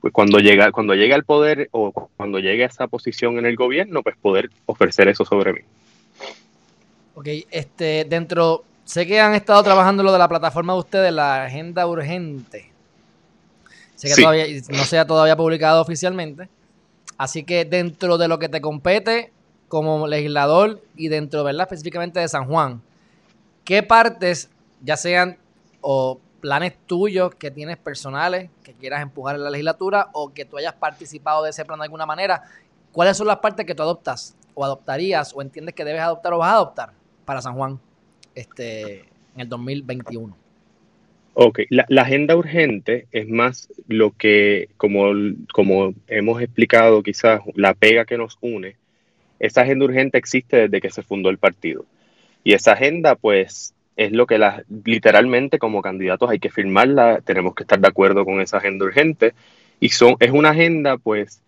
pues 0.01 0.11
cuando, 0.11 0.39
llega, 0.39 0.73
cuando 0.73 0.93
llegue 0.93 1.13
al 1.13 1.23
poder 1.23 1.69
o 1.71 1.93
cuando 2.17 2.39
llegue 2.39 2.63
a 2.63 2.67
esa 2.67 2.87
posición 2.87 3.37
en 3.37 3.45
el 3.45 3.55
gobierno, 3.55 4.03
pues 4.03 4.17
poder 4.17 4.49
ofrecer 4.65 5.07
eso 5.07 5.23
sobre 5.23 5.53
mí. 5.53 5.61
Ok, 7.15 7.27
este, 7.49 8.03
dentro, 8.09 8.65
sé 8.83 9.07
que 9.07 9.21
han 9.21 9.35
estado 9.35 9.63
trabajando 9.63 10.03
lo 10.03 10.11
de 10.11 10.19
la 10.19 10.27
plataforma 10.27 10.73
de 10.73 10.79
ustedes, 10.79 11.13
la 11.13 11.45
agenda 11.45 11.87
urgente. 11.87 12.70
Sé 14.01 14.15
que 14.15 14.19
todavía, 14.19 14.45
no 14.69 14.83
se 14.83 14.97
ha 14.97 15.05
todavía 15.05 15.35
publicado 15.35 15.79
oficialmente. 15.79 16.49
Así 17.19 17.43
que 17.43 17.65
dentro 17.65 18.17
de 18.17 18.27
lo 18.27 18.39
que 18.39 18.49
te 18.49 18.59
compete, 18.59 19.31
como 19.67 20.07
legislador 20.07 20.81
y 20.95 21.07
dentro, 21.07 21.43
¿verdad? 21.43 21.67
Específicamente 21.67 22.19
de 22.19 22.27
San 22.27 22.47
Juan, 22.47 22.81
¿qué 23.63 23.83
partes, 23.83 24.49
ya 24.81 24.97
sean 24.97 25.37
o 25.81 26.19
planes 26.39 26.73
tuyos 26.87 27.35
que 27.35 27.51
tienes 27.51 27.77
personales 27.77 28.49
que 28.63 28.73
quieras 28.73 29.03
empujar 29.03 29.35
en 29.35 29.43
la 29.43 29.51
legislatura 29.51 30.09
o 30.13 30.33
que 30.33 30.45
tú 30.45 30.57
hayas 30.57 30.73
participado 30.73 31.43
de 31.43 31.51
ese 31.51 31.63
plan 31.63 31.77
de 31.77 31.85
alguna 31.85 32.07
manera, 32.07 32.41
cuáles 32.91 33.15
son 33.15 33.27
las 33.27 33.37
partes 33.37 33.67
que 33.67 33.75
tú 33.75 33.83
adoptas 33.83 34.35
o 34.55 34.65
adoptarías 34.65 35.31
o 35.35 35.43
entiendes 35.43 35.75
que 35.75 35.85
debes 35.85 36.01
adoptar 36.01 36.33
o 36.33 36.39
vas 36.39 36.49
a 36.49 36.55
adoptar 36.55 36.93
para 37.23 37.39
San 37.39 37.53
Juan 37.53 37.79
este, 38.33 39.01
en 39.35 39.41
el 39.41 39.47
2021? 39.47 40.40
Ok, 41.33 41.61
la, 41.69 41.85
agenda 42.01 42.35
urgente 42.35 43.07
es 43.11 43.27
más 43.27 43.69
lo 43.87 44.11
que, 44.11 44.69
como, 44.77 45.13
como 45.53 45.93
hemos 46.07 46.41
explicado, 46.41 47.03
quizás 47.03 47.41
la 47.55 47.73
pega 47.73 48.05
que 48.05 48.17
nos 48.17 48.37
une 48.41 48.75
esa 49.41 49.61
agenda 49.61 49.85
urgente 49.85 50.19
existe 50.19 50.55
desde 50.55 50.79
que 50.79 50.91
se 50.91 51.01
fundó 51.01 51.31
el 51.31 51.39
partido. 51.39 51.83
Y 52.43 52.53
esa 52.53 52.73
agenda, 52.73 53.15
pues, 53.15 53.73
es 53.97 54.11
lo 54.11 54.27
que 54.27 54.37
la, 54.37 54.63
literalmente 54.85 55.57
como 55.57 55.81
candidatos 55.81 56.29
hay 56.29 56.37
que 56.39 56.51
firmarla, 56.51 57.21
tenemos 57.21 57.55
que 57.55 57.63
estar 57.63 57.79
de 57.79 57.87
acuerdo 57.87 58.23
con 58.23 58.39
esa 58.39 58.57
agenda 58.57 58.85
urgente. 58.85 59.33
Y 59.79 59.89
son, 59.89 60.15
es 60.19 60.29
una 60.29 60.51
agenda, 60.51 60.97
pues, 60.97 61.41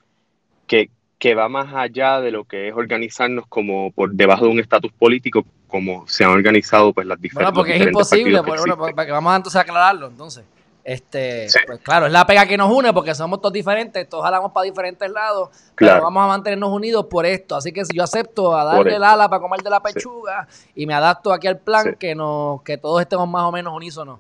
que, 0.65 0.89
que 1.23 1.35
va 1.35 1.47
más 1.47 1.73
allá 1.73 2.19
de 2.19 2.31
lo 2.31 2.43
que 2.43 2.67
es 2.67 2.75
organizarnos 2.75 3.45
como 3.47 3.93
por 3.93 4.11
debajo 4.11 4.43
de 4.43 4.51
un 4.51 4.59
estatus 4.59 4.91
político, 4.91 5.45
como 5.69 6.05
se 6.05 6.25
han 6.25 6.31
organizado 6.31 6.91
pues 6.91 7.07
las 7.07 7.21
diferentes. 7.21 7.53
Bueno, 7.53 7.55
porque 7.55 7.77
es 7.77 7.87
imposible, 7.87 8.41
bueno, 8.41 8.75
vamos 8.75 9.33
entonces 9.33 9.55
a 9.55 9.61
aclararlo 9.61 10.07
entonces. 10.07 10.43
Este, 10.83 11.47
pues 11.65 11.79
claro, 11.79 12.07
es 12.07 12.11
la 12.11 12.25
pega 12.25 12.45
que 12.45 12.57
nos 12.57 12.69
une 12.69 12.91
porque 12.91 13.15
somos 13.15 13.39
todos 13.39 13.53
diferentes, 13.53 14.09
todos 14.09 14.25
jalamos 14.25 14.51
para 14.51 14.65
diferentes 14.65 15.09
lados, 15.09 15.47
pero 15.77 16.01
vamos 16.01 16.25
a 16.25 16.27
mantenernos 16.27 16.69
unidos 16.69 17.05
por 17.05 17.25
esto. 17.25 17.55
Así 17.55 17.71
que 17.71 17.85
si 17.85 17.95
yo 17.95 18.03
acepto 18.03 18.53
a 18.53 18.65
darle 18.65 18.97
el 18.97 19.03
ala 19.05 19.29
para 19.29 19.41
comer 19.41 19.61
de 19.61 19.69
la 19.69 19.81
pechuga 19.81 20.45
y 20.75 20.85
me 20.85 20.93
adapto 20.93 21.31
aquí 21.31 21.47
al 21.47 21.57
plan, 21.57 21.95
que 21.97 22.15
nos, 22.15 22.63
que 22.63 22.77
todos 22.77 22.99
estemos 22.99 23.29
más 23.29 23.43
o 23.43 23.51
menos 23.53 23.73
unísonos 23.73 24.19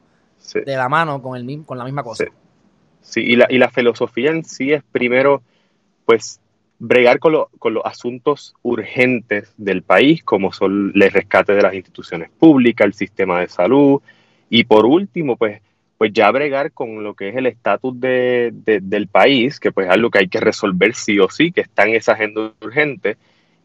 de 0.53 0.77
la 0.77 0.87
mano 0.87 1.21
con 1.21 1.35
el 1.35 1.65
con 1.65 1.77
la 1.77 1.83
misma 1.83 2.01
cosa. 2.01 2.23
Sí, 3.01 3.19
y, 3.19 3.35
la, 3.35 3.47
y 3.49 3.57
la 3.57 3.69
filosofía 3.69 4.31
en 4.31 4.45
sí 4.45 4.71
es 4.71 4.81
primero, 4.93 5.41
pues, 6.05 6.39
bregar 6.85 7.19
con, 7.19 7.33
con, 7.59 7.73
los 7.73 7.85
asuntos 7.85 8.55
urgentes 8.61 9.53
del 9.55 9.83
país, 9.83 10.21
como 10.21 10.51
son 10.51 10.91
el 10.93 11.11
rescate 11.11 11.53
de 11.53 11.61
las 11.61 11.73
instituciones 11.73 12.29
públicas, 12.29 12.85
el 12.85 12.93
sistema 12.93 13.39
de 13.39 13.47
salud, 13.47 14.01
y 14.49 14.65
por 14.65 14.85
último, 14.85 15.37
pues, 15.37 15.61
pues 15.97 16.11
ya 16.11 16.29
bregar 16.29 16.73
con 16.73 17.01
lo 17.01 17.13
que 17.13 17.29
es 17.29 17.37
el 17.37 17.47
estatus 17.47 17.97
de, 18.01 18.51
del 18.53 19.07
país, 19.07 19.61
que 19.61 19.71
pues 19.71 19.87
es 19.87 19.93
algo 19.93 20.09
que 20.09 20.19
hay 20.19 20.27
que 20.27 20.41
resolver 20.41 20.93
sí 20.93 21.19
o 21.19 21.29
sí, 21.29 21.53
que 21.53 21.61
está 21.61 21.83
en 21.83 21.95
esa 21.95 22.11
agenda 22.11 22.51
urgente, 22.61 23.15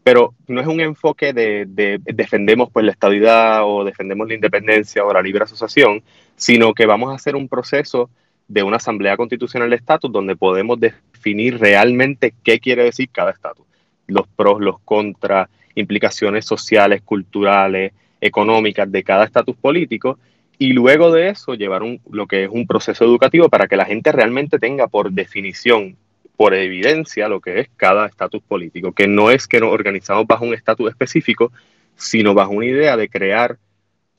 pero 0.05 0.35
no 0.47 0.61
es 0.61 0.69
un 0.69 0.81
enfoque 0.81 1.33
de, 1.33 1.67
de, 1.67 1.99
defendemos 2.05 2.71
pues 2.71 2.87
la 2.87 2.93
estabilidad 2.93 3.63
o 3.65 3.83
defendemos 3.83 4.29
la 4.29 4.35
independencia 4.35 5.05
o 5.05 5.13
la 5.13 5.23
libre 5.23 5.43
asociación, 5.43 6.05
sino 6.37 6.73
que 6.73 6.87
vamos 6.87 7.11
a 7.11 7.17
hacer 7.17 7.35
un 7.35 7.49
proceso 7.49 8.11
de 8.49 8.63
una 8.63 8.79
asamblea 8.79 9.17
constitucional 9.17 9.71
de 9.71 9.77
estatus 9.77 10.11
donde 10.11 10.35
podemos 10.35 10.81
definir 10.81 11.59
realmente 11.59 12.35
qué 12.43 12.59
quiere 12.59 12.85
decir 12.85 13.11
cada 13.13 13.31
estatus, 13.31 13.67
los 14.07 14.27
pros, 14.27 14.61
los 14.61 14.81
contras, 14.81 15.49
implicaciones 15.75 16.47
sociales, 16.47 17.03
culturales, 17.03 17.93
económicas 18.21 18.91
de 18.91 19.05
cada 19.05 19.25
estatus 19.25 19.55
político 19.57 20.19
y 20.59 20.73
luego 20.73 21.13
de 21.13 21.29
eso 21.29 21.55
llevar 21.55 21.83
un, 21.83 22.01
lo 22.11 22.27
que 22.27 22.45
es 22.45 22.51
un 22.51 22.67
proceso 22.67 23.05
educativo 23.05 23.49
para 23.49 23.69
que 23.69 23.77
la 23.77 23.85
gente 23.85 24.11
realmente 24.11 24.59
tenga 24.59 24.89
por 24.89 25.13
definición, 25.13 25.97
por 26.37 26.55
evidencia, 26.55 27.29
lo 27.29 27.41
que 27.41 27.61
es 27.61 27.69
cada 27.77 28.07
estatus 28.07 28.43
político, 28.43 28.93
que 28.93 29.07
no 29.07 29.31
es 29.31 29.47
que 29.47 29.61
nos 29.61 29.73
organizamos 29.73 30.27
bajo 30.27 30.45
un 30.45 30.55
estatus 30.55 30.91
específico, 30.91 31.53
sino 31.97 32.35
bajo 32.35 32.53
una 32.53 32.67
idea 32.67 32.97
de 32.97 33.09
crear 33.09 33.59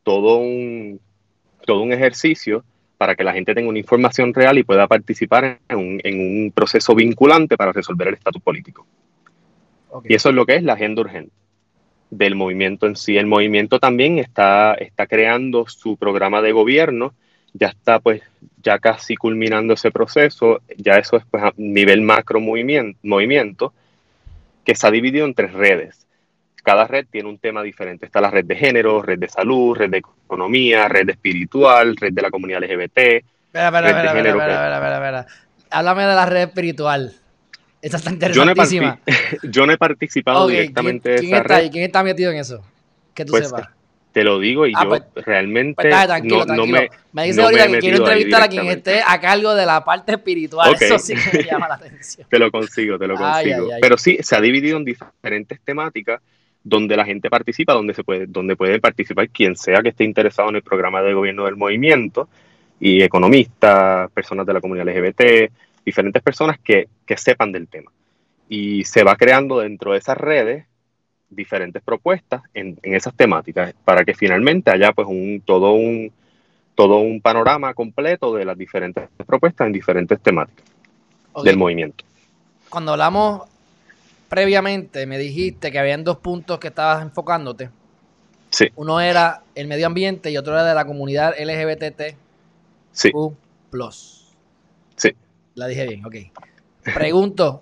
todo 0.04 0.38
un, 0.38 1.02
todo 1.66 1.82
un 1.82 1.92
ejercicio 1.92 2.64
para 3.00 3.15
que 3.15 3.24
la 3.24 3.32
gente 3.32 3.56
tenga 3.56 3.70
una 3.70 3.79
información 3.79 4.34
real 4.34 4.58
y 4.58 4.63
pueda 4.63 4.86
participar 4.86 5.60
en 5.70 5.77
un, 5.77 6.51
proceso 6.53 6.94
vinculante 6.94 7.56
para 7.56 7.72
resolver 7.72 8.10
el 8.10 8.15
estatus 8.15 8.41
político. 8.41 8.86
Y 10.03 10.15
eso 10.15 10.27
es 10.27 10.36
lo 10.36 10.46
que 10.46 10.58
es 10.58 10.63
la 10.63 10.74
agenda 10.74 11.00
urgente 11.00 11.32
del 12.10 12.36
movimiento 12.36 12.88
en 12.88 12.98
sí. 12.98 13.15
El 13.15 13.25
movimiento 13.25 13.79
también 13.79 14.20
está, 14.20 14.74
está 14.74 15.08
creando 15.08 15.65
su 15.70 15.96
programa 15.96 16.41
de 16.41 16.51
gobierno, 16.51 17.13
ya 17.53 17.68
está 17.68 18.01
pues 18.01 18.22
ya 18.62 18.79
casi 18.79 19.15
culminando 19.15 19.75
ese 19.75 19.91
proceso, 19.91 20.60
ya 20.75 20.96
eso 20.96 21.15
es 21.15 21.24
pues 21.32 21.41
a 21.41 21.53
nivel 21.56 22.01
macro 22.01 22.41
movimiento, 22.41 23.00
movimiento 23.01 23.74
que 24.65 24.75
se 24.75 24.86
ha 24.86 24.91
dividido 24.91 25.25
en 25.25 25.36
tres 25.36 25.53
redes 25.53 26.06
cada 26.62 26.88
red 26.88 27.06
tiene 27.10 27.30
un 27.30 27.38
tema 27.38 27.63
diferente. 27.63 28.06
Está 28.06 28.22
la 28.22 28.32
red 28.32 28.46
de 28.46 28.56
género, 28.56 29.01
red 29.01 29.20
de 29.20 29.30
salud, 29.30 29.75
red 29.75 29.89
de 29.89 29.98
economía, 30.00 30.88
red 30.88 31.10
espiritual, 31.10 31.96
red 31.96 32.13
de 32.13 32.22
la 32.22 32.30
comunidad 32.30 32.62
LGBT. 32.63 32.98
Espera, 32.98 33.68
espera, 33.68 33.88
espera, 33.88 34.12
espera, 34.12 34.75
espera, 34.75 34.94
espera, 34.96 35.28
Háblame 35.72 36.04
de 36.04 36.16
la 36.16 36.25
red 36.25 36.42
espiritual. 36.44 37.13
Esa 37.82 37.98
está 37.98 38.12
interesantísima. 38.12 39.00
Yo 39.44 39.66
no 39.66 39.72
he, 39.72 39.78
participado 39.78 40.48
directamente 40.48 41.16
¿quién, 41.16 41.34
esa 41.34 41.42
está, 41.42 41.58
red. 41.60 41.72
¿Quién 41.72 41.86
está 41.86 42.04
metido 42.04 42.32
en 42.32 42.38
eso? 42.38 42.62
Que 43.13 43.25
tú 43.25 43.32
pues, 43.32 43.48
sepas. 43.48 43.70
Te 44.12 44.24
lo 44.24 44.39
digo 44.39 44.66
y 44.66 44.74
ah, 44.75 44.84
yo 44.84 44.89
pues, 44.89 45.04
realmente 45.24 45.84
pues, 45.84 46.08
tranquilo, 46.08 46.44
no, 46.44 46.66
me, 46.66 46.89
me 47.12 47.25
dice 47.25 47.44
ahorita 47.44 47.68
que 47.68 47.78
quiero 47.78 47.98
entrevistar 47.98 48.42
a 48.42 48.48
quien 48.48 48.66
esté 48.66 49.04
a 49.06 49.22
cargo 49.22 49.54
de 49.54 49.68
la 49.68 49.86
parte 49.86 50.13
espiritual. 50.13 50.75
Eso 50.80 50.98
sí 50.98 51.13
que 51.13 51.38
me 51.38 51.44
llama 51.44 51.68
la 51.68 51.75
atención. 51.75 52.28
te 52.30 52.39
lo 52.39 52.50
consigo, 52.50 52.98
te 52.98 53.06
lo 53.06 53.16
consigo. 53.16 53.70
Pero 53.80 53.98
sí, 54.00 54.18
se 54.22 54.36
ha 54.36 54.42
dividido 54.42 54.78
en 54.78 54.86
diferentes 54.86 55.60
temáticas 55.62 56.22
donde 56.63 56.98
la 56.98 57.06
gente 57.06 57.30
participa, 57.30 57.74
donde, 57.74 57.94
se 57.94 58.04
puede, 58.04 58.25
donde 58.28 58.56
puede 58.56 58.80
participar 58.80 59.30
quien 59.30 59.56
sea 59.56 59.82
que 59.82 59.89
esté 59.89 60.04
interesado 60.04 60.50
en 60.50 60.58
el 60.58 60.63
programa 60.63 61.01
de 61.01 61.13
gobierno 61.13 61.46
del 61.46 61.56
movimiento, 61.56 62.28
y 62.80 63.04
economistas, 63.04 64.10
personas 64.12 64.46
de 64.46 64.54
la 64.54 64.62
comunidad 64.62 64.88
LGBT, 64.88 65.51
diferentes 65.86 66.24
personas 66.24 66.60
que, 66.60 66.88
que 67.06 67.18
sepan 67.18 67.51
del 67.51 67.68
tema. 67.68 67.92
Y 68.48 68.84
se 68.86 69.04
va 69.04 69.16
creando 69.16 69.60
dentro 69.60 69.92
de 69.92 70.00
esas 70.00 70.18
redes 70.18 70.66
diferentes 71.30 71.84
propuestas 71.84 72.42
en, 72.54 72.80
en, 72.82 72.96
esas 72.96 73.13
temáticas 73.13 73.75
para 73.86 74.04
que 74.04 74.16
finalmente 74.16 74.72
haya 74.72 74.94
pues 74.94 75.08
un 75.08 75.44
todo 75.46 75.74
un 75.74 76.12
todo 76.74 76.98
un 76.98 77.22
panorama 77.22 77.74
completo 77.75 78.34
de 78.34 78.46
las 78.46 78.58
diferentes 78.58 79.10
propuestas 79.28 79.68
en 79.68 79.74
diferentes 79.74 80.20
temáticas 80.22 80.66
del 81.44 81.58
movimiento. 81.58 82.04
Cuando 82.70 82.94
hablamos 82.94 83.44
previamente 84.30 85.06
me 85.06 85.18
dijiste 85.18 85.72
que 85.72 85.80
habían 85.80 86.04
dos 86.04 86.18
puntos 86.20 86.60
que 86.60 86.68
estabas 86.70 87.02
enfocándote. 87.02 87.70
Sí. 88.52 88.68
Uno 88.76 89.02
era 89.02 89.44
el 89.56 89.68
medio 89.68 89.88
ambiente 89.88 90.32
y 90.32 90.38
otro 90.38 90.54
era 90.54 90.64
de 90.64 90.74
la 90.74 90.86
comunidad 90.86 91.34
LGBT. 91.38 92.16
Sí. 92.92 93.12
Sí. 94.96 95.10
La 95.56 95.68
dije 95.68 95.88
bien, 95.88 96.06
ok. 96.06 96.16
Pregunto, 96.96 97.62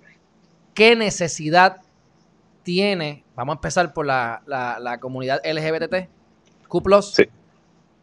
¿qué 0.74 0.94
necesidad 0.94 1.78
tiene? 2.62 3.24
Vamos 3.34 3.54
a 3.54 3.58
empezar 3.58 3.92
por 3.92 4.06
la, 4.06 4.42
la, 4.46 4.98
comunidad 5.00 5.40
LGBT, 5.44 6.08
Q. 6.68 7.02
Sí. 7.02 7.24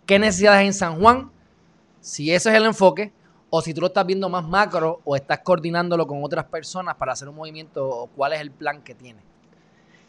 ¿Qué 0.06 0.20
necesidades 0.20 0.66
en 0.66 0.74
San 0.74 1.00
Juan? 1.00 1.32
Si 2.02 2.32
ese 2.32 2.50
es 2.50 2.56
el 2.56 2.66
enfoque, 2.66 3.12
o 3.50 3.62
si 3.62 3.74
tú 3.74 3.82
lo 3.82 3.88
estás 3.88 4.06
viendo 4.06 4.30
más 4.30 4.48
macro 4.48 5.02
o 5.06 5.16
estás 5.16 5.40
coordinándolo 5.40 6.08
con 6.08 6.24
otras 6.24 6.46
personas 6.46 6.96
para 6.96 7.14
hacer 7.14 7.30
un 7.30 7.36
movimiento, 7.36 8.10
¿cuál 8.16 8.34
es 8.34 8.42
el 8.42 8.52
plan 8.52 8.82
que 8.82 8.96
tiene? 8.96 9.20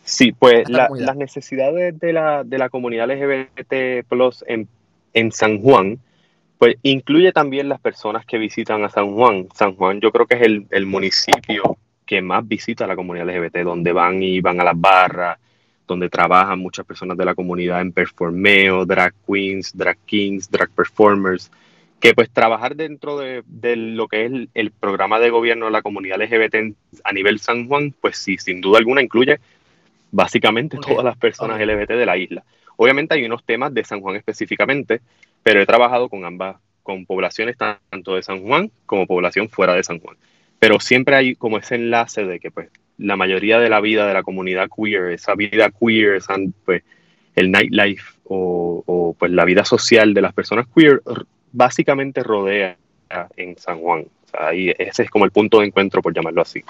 Sí, 0.02 0.32
pues 0.32 0.68
las 0.68 1.16
necesidades 1.16 1.98
de 1.98 2.12
la, 2.12 2.44
de 2.44 2.58
la 2.58 2.68
comunidad 2.68 3.10
LGBT 3.10 4.06
Plus 4.08 4.44
en, 4.46 4.68
en 5.14 5.32
San 5.32 5.60
Juan, 5.60 5.98
pues 6.58 6.76
incluye 6.82 7.32
también 7.32 7.68
las 7.68 7.80
personas 7.80 8.24
que 8.24 8.38
visitan 8.38 8.84
a 8.84 8.88
San 8.88 9.14
Juan. 9.14 9.48
San 9.54 9.74
Juan 9.74 10.00
yo 10.00 10.12
creo 10.12 10.26
que 10.26 10.36
es 10.36 10.42
el, 10.42 10.66
el 10.70 10.86
municipio 10.86 11.76
que 12.06 12.22
más 12.22 12.46
visita 12.46 12.84
a 12.84 12.86
la 12.88 12.94
comunidad 12.94 13.26
LGBT, 13.26 13.58
donde 13.64 13.92
van 13.92 14.22
y 14.22 14.40
van 14.40 14.60
a 14.60 14.64
las 14.64 14.80
barras, 14.80 15.38
donde 15.88 16.08
trabajan 16.08 16.60
muchas 16.60 16.86
personas 16.86 17.16
de 17.16 17.24
la 17.24 17.34
comunidad 17.34 17.80
en 17.80 17.92
performeo, 17.92 18.86
drag 18.86 19.12
queens, 19.26 19.76
drag 19.76 19.98
kings, 20.06 20.48
drag 20.48 20.70
performers 20.70 21.50
que 22.00 22.14
pues 22.14 22.30
trabajar 22.30 22.76
dentro 22.76 23.18
de, 23.18 23.42
lo 23.76 24.08
que 24.08 24.26
es 24.26 24.32
el, 24.54 24.70
programa 24.70 25.18
de 25.18 25.30
gobierno 25.30 25.66
de 25.66 25.72
la 25.72 25.82
comunidad 25.82 26.20
LGBT 26.20 26.74
a 27.04 27.12
nivel 27.12 27.38
San 27.38 27.66
Juan, 27.68 27.94
pues 28.00 28.18
sí, 28.18 28.36
sin 28.38 28.60
duda 28.60 28.78
alguna 28.78 29.02
incluye 29.02 29.38
básicamente 30.10 30.78
todas 30.78 31.04
las 31.04 31.16
personas 31.16 31.60
LGBT 31.60 31.90
de 31.90 32.06
la 32.06 32.16
isla. 32.16 32.44
Obviamente 32.76 33.14
hay 33.14 33.24
unos 33.24 33.44
temas 33.44 33.72
de 33.72 33.84
San 33.84 34.00
Juan 34.00 34.16
específicamente, 34.16 35.00
pero 35.42 35.60
he 35.60 35.66
trabajado 35.66 36.08
con 36.08 36.24
ambas, 36.24 36.56
con 36.82 37.06
poblaciones 37.06 37.56
tanto 37.56 38.14
de 38.14 38.22
San 38.22 38.42
Juan 38.42 38.70
como 38.84 39.06
población 39.06 39.48
fuera 39.48 39.74
de 39.74 39.82
San 39.82 39.98
Juan. 39.98 40.16
Pero 40.58 40.80
siempre 40.80 41.16
hay 41.16 41.34
como 41.34 41.58
ese 41.58 41.76
enlace 41.76 42.24
de 42.24 42.40
que 42.40 42.50
pues 42.50 42.68
la 42.98 43.16
mayoría 43.16 43.58
de 43.58 43.68
la 43.68 43.80
vida 43.80 44.06
de 44.06 44.14
la 44.14 44.22
comunidad 44.22 44.68
queer, 44.74 45.10
esa 45.10 45.34
vida 45.34 45.70
queer, 45.70 46.20
pues 46.64 46.82
el 47.34 47.50
nightlife 47.50 48.12
o, 48.24 48.82
o 48.86 49.14
pues 49.18 49.30
la 49.32 49.44
vida 49.44 49.64
social 49.64 50.14
de 50.14 50.22
las 50.22 50.32
personas 50.32 50.66
queer 50.74 51.02
básicamente 51.56 52.22
rodea 52.22 52.76
en 53.36 53.56
San 53.56 53.80
Juan. 53.80 54.00
O 54.00 54.28
sea, 54.28 54.48
ahí, 54.48 54.72
ese 54.78 55.04
es 55.04 55.10
como 55.10 55.24
el 55.24 55.30
punto 55.30 55.60
de 55.60 55.66
encuentro, 55.66 56.02
por 56.02 56.14
llamarlo 56.14 56.42
así. 56.42 56.62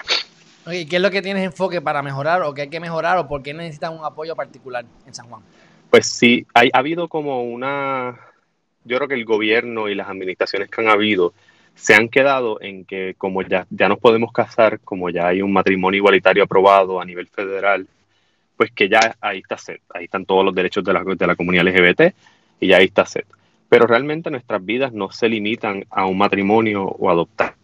¿Y 0.67 0.85
¿qué 0.85 0.95
es 0.95 1.01
lo 1.01 1.11
que 1.11 1.21
tienes 1.21 1.43
enfoque 1.43 1.81
para 1.81 2.01
mejorar 2.01 2.41
o 2.43 2.53
qué 2.53 2.63
hay 2.63 2.69
que 2.69 2.79
mejorar 2.79 3.17
o 3.17 3.27
por 3.27 3.43
qué 3.43 3.53
necesitan 3.53 3.97
un 3.97 4.05
apoyo 4.05 4.35
particular 4.35 4.85
en 5.05 5.13
San 5.13 5.27
Juan? 5.27 5.41
Pues 5.89 6.07
sí, 6.07 6.45
hay, 6.53 6.69
ha 6.73 6.79
habido 6.79 7.07
como 7.07 7.43
una, 7.43 8.17
yo 8.83 8.97
creo 8.97 9.07
que 9.07 9.15
el 9.15 9.25
gobierno 9.25 9.89
y 9.89 9.95
las 9.95 10.09
administraciones 10.09 10.69
que 10.69 10.81
han 10.81 10.89
habido 10.89 11.33
se 11.75 11.93
han 11.93 12.09
quedado 12.09 12.59
en 12.61 12.85
que 12.85 13.15
como 13.17 13.41
ya, 13.43 13.65
ya 13.69 13.87
nos 13.87 13.99
podemos 13.99 14.31
casar, 14.31 14.79
como 14.79 15.09
ya 15.09 15.27
hay 15.27 15.41
un 15.41 15.53
matrimonio 15.53 15.99
igualitario 15.99 16.43
aprobado 16.43 16.99
a 16.99 17.05
nivel 17.05 17.27
federal, 17.27 17.87
pues 18.57 18.71
que 18.71 18.89
ya 18.89 19.15
ahí 19.21 19.39
está 19.39 19.57
set, 19.57 19.81
ahí 19.93 20.05
están 20.05 20.25
todos 20.25 20.43
los 20.43 20.55
derechos 20.55 20.83
de 20.83 20.93
la, 20.93 21.03
de 21.03 21.27
la 21.27 21.35
comunidad 21.35 21.67
LGBT 21.67 22.13
y 22.59 22.67
ya 22.67 22.77
ahí 22.77 22.85
está 22.85 23.05
set. 23.05 23.27
Pero 23.69 23.85
realmente 23.85 24.31
nuestras 24.31 24.63
vidas 24.63 24.93
no 24.93 25.11
se 25.11 25.27
limitan 25.27 25.85
a 25.89 26.05
un 26.05 26.17
matrimonio 26.17 26.83
o 26.83 27.09
adoptar. 27.09 27.55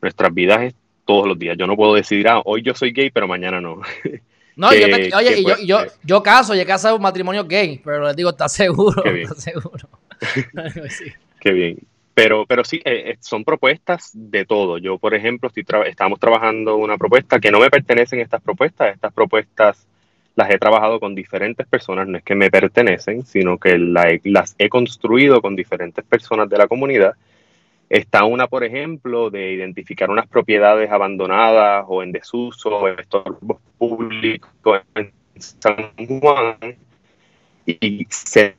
Nuestras 0.00 0.34
vidas 0.34 0.62
es 0.62 0.74
todos 1.04 1.26
los 1.26 1.38
días. 1.38 1.56
Yo 1.58 1.66
no 1.66 1.76
puedo 1.76 1.94
decidir, 1.94 2.28
ah, 2.28 2.42
hoy 2.44 2.62
yo 2.62 2.74
soy 2.74 2.92
gay, 2.92 3.10
pero 3.10 3.26
mañana 3.26 3.60
no. 3.60 3.80
No, 4.56 4.74
yo 4.74 4.86
oye, 5.16 5.42
yo, 5.42 5.56
yo, 5.64 5.78
yo, 6.04 6.22
caso, 6.22 6.54
yo 6.54 6.60
he 6.60 6.66
casado 6.66 6.96
un 6.96 7.00
matrimonio 7.00 7.46
gay, 7.46 7.80
pero 7.82 8.06
les 8.06 8.14
digo, 8.14 8.28
está 8.28 8.46
seguro? 8.46 9.02
Bien. 9.10 9.26
seguro? 9.34 9.88
Qué 11.40 11.50
bien. 11.52 11.78
Pero, 12.12 12.44
pero 12.44 12.64
sí, 12.64 12.76
eh, 12.84 13.12
eh, 13.12 13.16
son 13.20 13.44
propuestas 13.44 14.10
de 14.12 14.44
todo. 14.44 14.76
Yo, 14.76 14.98
por 14.98 15.14
ejemplo, 15.14 15.48
estoy 15.48 15.64
estamos 15.86 16.20
trabajando 16.20 16.76
una 16.76 16.98
propuesta 16.98 17.40
que 17.40 17.50
no 17.50 17.58
me 17.58 17.70
pertenecen 17.70 18.20
estas 18.20 18.42
propuestas. 18.42 18.94
Estas 18.94 19.14
propuestas 19.14 19.86
las 20.36 20.50
he 20.50 20.58
trabajado 20.58 21.00
con 21.00 21.14
diferentes 21.14 21.66
personas, 21.66 22.06
no 22.08 22.18
es 22.18 22.24
que 22.24 22.34
me 22.34 22.50
pertenecen, 22.50 23.24
sino 23.24 23.58
que 23.58 23.78
las 23.78 24.54
he 24.58 24.68
construido 24.68 25.42
con 25.42 25.56
diferentes 25.56 26.04
personas 26.04 26.48
de 26.48 26.58
la 26.58 26.68
comunidad. 26.68 27.14
Está 27.88 28.24
una, 28.24 28.46
por 28.46 28.62
ejemplo, 28.62 29.30
de 29.30 29.52
identificar 29.52 30.10
unas 30.10 30.28
propiedades 30.28 30.90
abandonadas 30.90 31.84
o 31.88 32.02
en 32.02 32.12
desuso 32.12 32.70
o 32.70 32.88
estorbos 32.88 33.58
públicos 33.76 34.82
en 34.94 35.12
San 35.36 35.92
Juan 36.20 36.76
y 37.66 38.06
se 38.08 38.54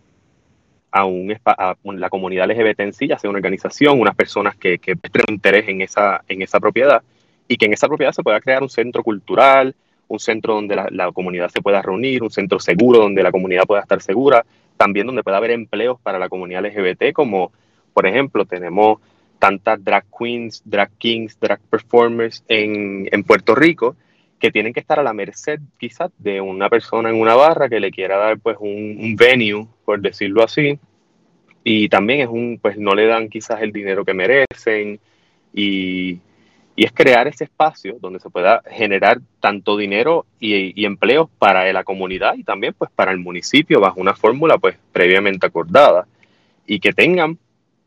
a, 0.91 1.05
un, 1.05 1.35
a 1.45 1.75
la 1.85 2.09
comunidad 2.09 2.49
LGBT 2.49 2.81
en 2.81 2.93
sí, 2.93 3.07
ya 3.07 3.17
sea 3.17 3.29
una 3.29 3.37
organización, 3.37 3.99
unas 3.99 4.15
personas 4.15 4.55
que, 4.57 4.77
que 4.77 4.97
interés 5.29 5.69
en 5.69 5.81
esa, 5.81 6.23
en 6.27 6.41
esa 6.41 6.59
propiedad 6.59 7.01
y 7.47 7.57
que 7.57 7.65
en 7.65 7.73
esa 7.73 7.87
propiedad 7.87 8.11
se 8.11 8.23
pueda 8.23 8.41
crear 8.41 8.61
un 8.61 8.69
centro 8.69 9.03
cultural, 9.03 9.75
un 10.11 10.19
centro 10.19 10.55
donde 10.55 10.75
la, 10.75 11.11
comunidad 11.11 11.49
se 11.49 11.61
pueda 11.61 11.81
reunir, 11.81 12.21
un 12.21 12.29
centro 12.29 12.59
seguro 12.59 12.99
donde 12.99 13.23
la 13.23 13.31
comunidad 13.31 13.63
pueda 13.63 13.81
estar 13.81 14.01
segura, 14.01 14.45
también 14.77 15.07
donde 15.07 15.23
pueda 15.23 15.37
haber 15.37 15.51
empleos 15.51 15.99
para 16.01 16.19
la 16.19 16.27
comunidad 16.27 16.65
LGBT, 16.65 17.13
como 17.13 17.51
por 17.93 18.05
ejemplo 18.05 18.45
tenemos 18.45 18.99
tantas 19.39 19.83
drag 19.83 20.05
queens, 20.17 20.61
drag 20.65 20.91
kings, 20.97 21.39
drag 21.39 21.59
performers 21.69 22.43
en, 22.47 23.07
Puerto 23.25 23.55
Rico 23.55 23.95
que 24.39 24.51
tienen 24.51 24.73
que 24.73 24.79
estar 24.79 24.99
a 24.99 25.03
la 25.03 25.13
merced 25.13 25.59
quizás 25.79 26.11
de 26.17 26.41
una 26.41 26.69
persona 26.69 27.09
en 27.09 27.15
una 27.15 27.35
barra 27.35 27.69
que 27.69 27.79
le 27.79 27.91
quiera 27.91 28.17
dar 28.17 28.39
pues 28.39 28.57
un, 28.59 28.97
un, 28.99 29.15
venue, 29.15 29.67
por 29.85 30.01
decirlo 30.01 30.43
así, 30.43 30.79
y 31.63 31.89
también 31.89 32.21
es 32.21 32.27
un, 32.27 32.59
pues 32.61 32.77
no 32.77 32.95
le 32.95 33.05
dan 33.05 33.29
quizás 33.29 33.61
el 33.61 33.71
dinero 33.71 34.03
que 34.03 34.13
merecen 34.13 34.99
y, 35.53 36.19
y 36.81 36.85
es 36.85 36.91
crear 36.93 37.27
ese 37.27 37.43
espacio 37.43 37.97
donde 38.01 38.19
se 38.19 38.31
pueda 38.31 38.63
generar 38.67 39.19
tanto 39.39 39.77
dinero 39.77 40.25
y, 40.39 40.81
y, 40.81 40.85
empleos 40.88 41.29
para 41.38 41.71
la 41.71 41.83
comunidad 41.83 42.33
y 42.33 42.43
también 42.43 42.73
pues 42.75 42.89
para 42.89 43.11
el 43.11 43.19
municipio 43.19 43.79
bajo 43.79 44.01
una 44.01 44.15
fórmula 44.15 44.57
pues 44.57 44.77
previamente 44.91 45.45
acordada 45.45 46.07
y 46.65 46.79
que 46.79 46.91
tengan 46.91 47.38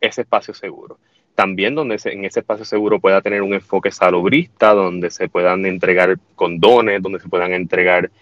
ese 0.01 0.21
espacio 0.21 0.55
seguro. 0.55 0.97
También 1.35 1.75
donde 1.75 1.99
en 2.05 2.25
ese 2.25 2.39
espacio 2.39 2.65
seguro 2.65 3.01
pueda 3.01 3.21
tener 3.21 3.43
un 3.43 3.55
enfoque 3.55 3.91
salobrista, 3.91 4.73
donde 4.75 5.11
se 5.11 5.29
puedan 5.29 5.67
entregar 5.67 6.17
condones, 6.37 7.03
donde 7.03 7.19
se 7.19 7.29
puedan 7.29 7.53
entregar 7.53 8.13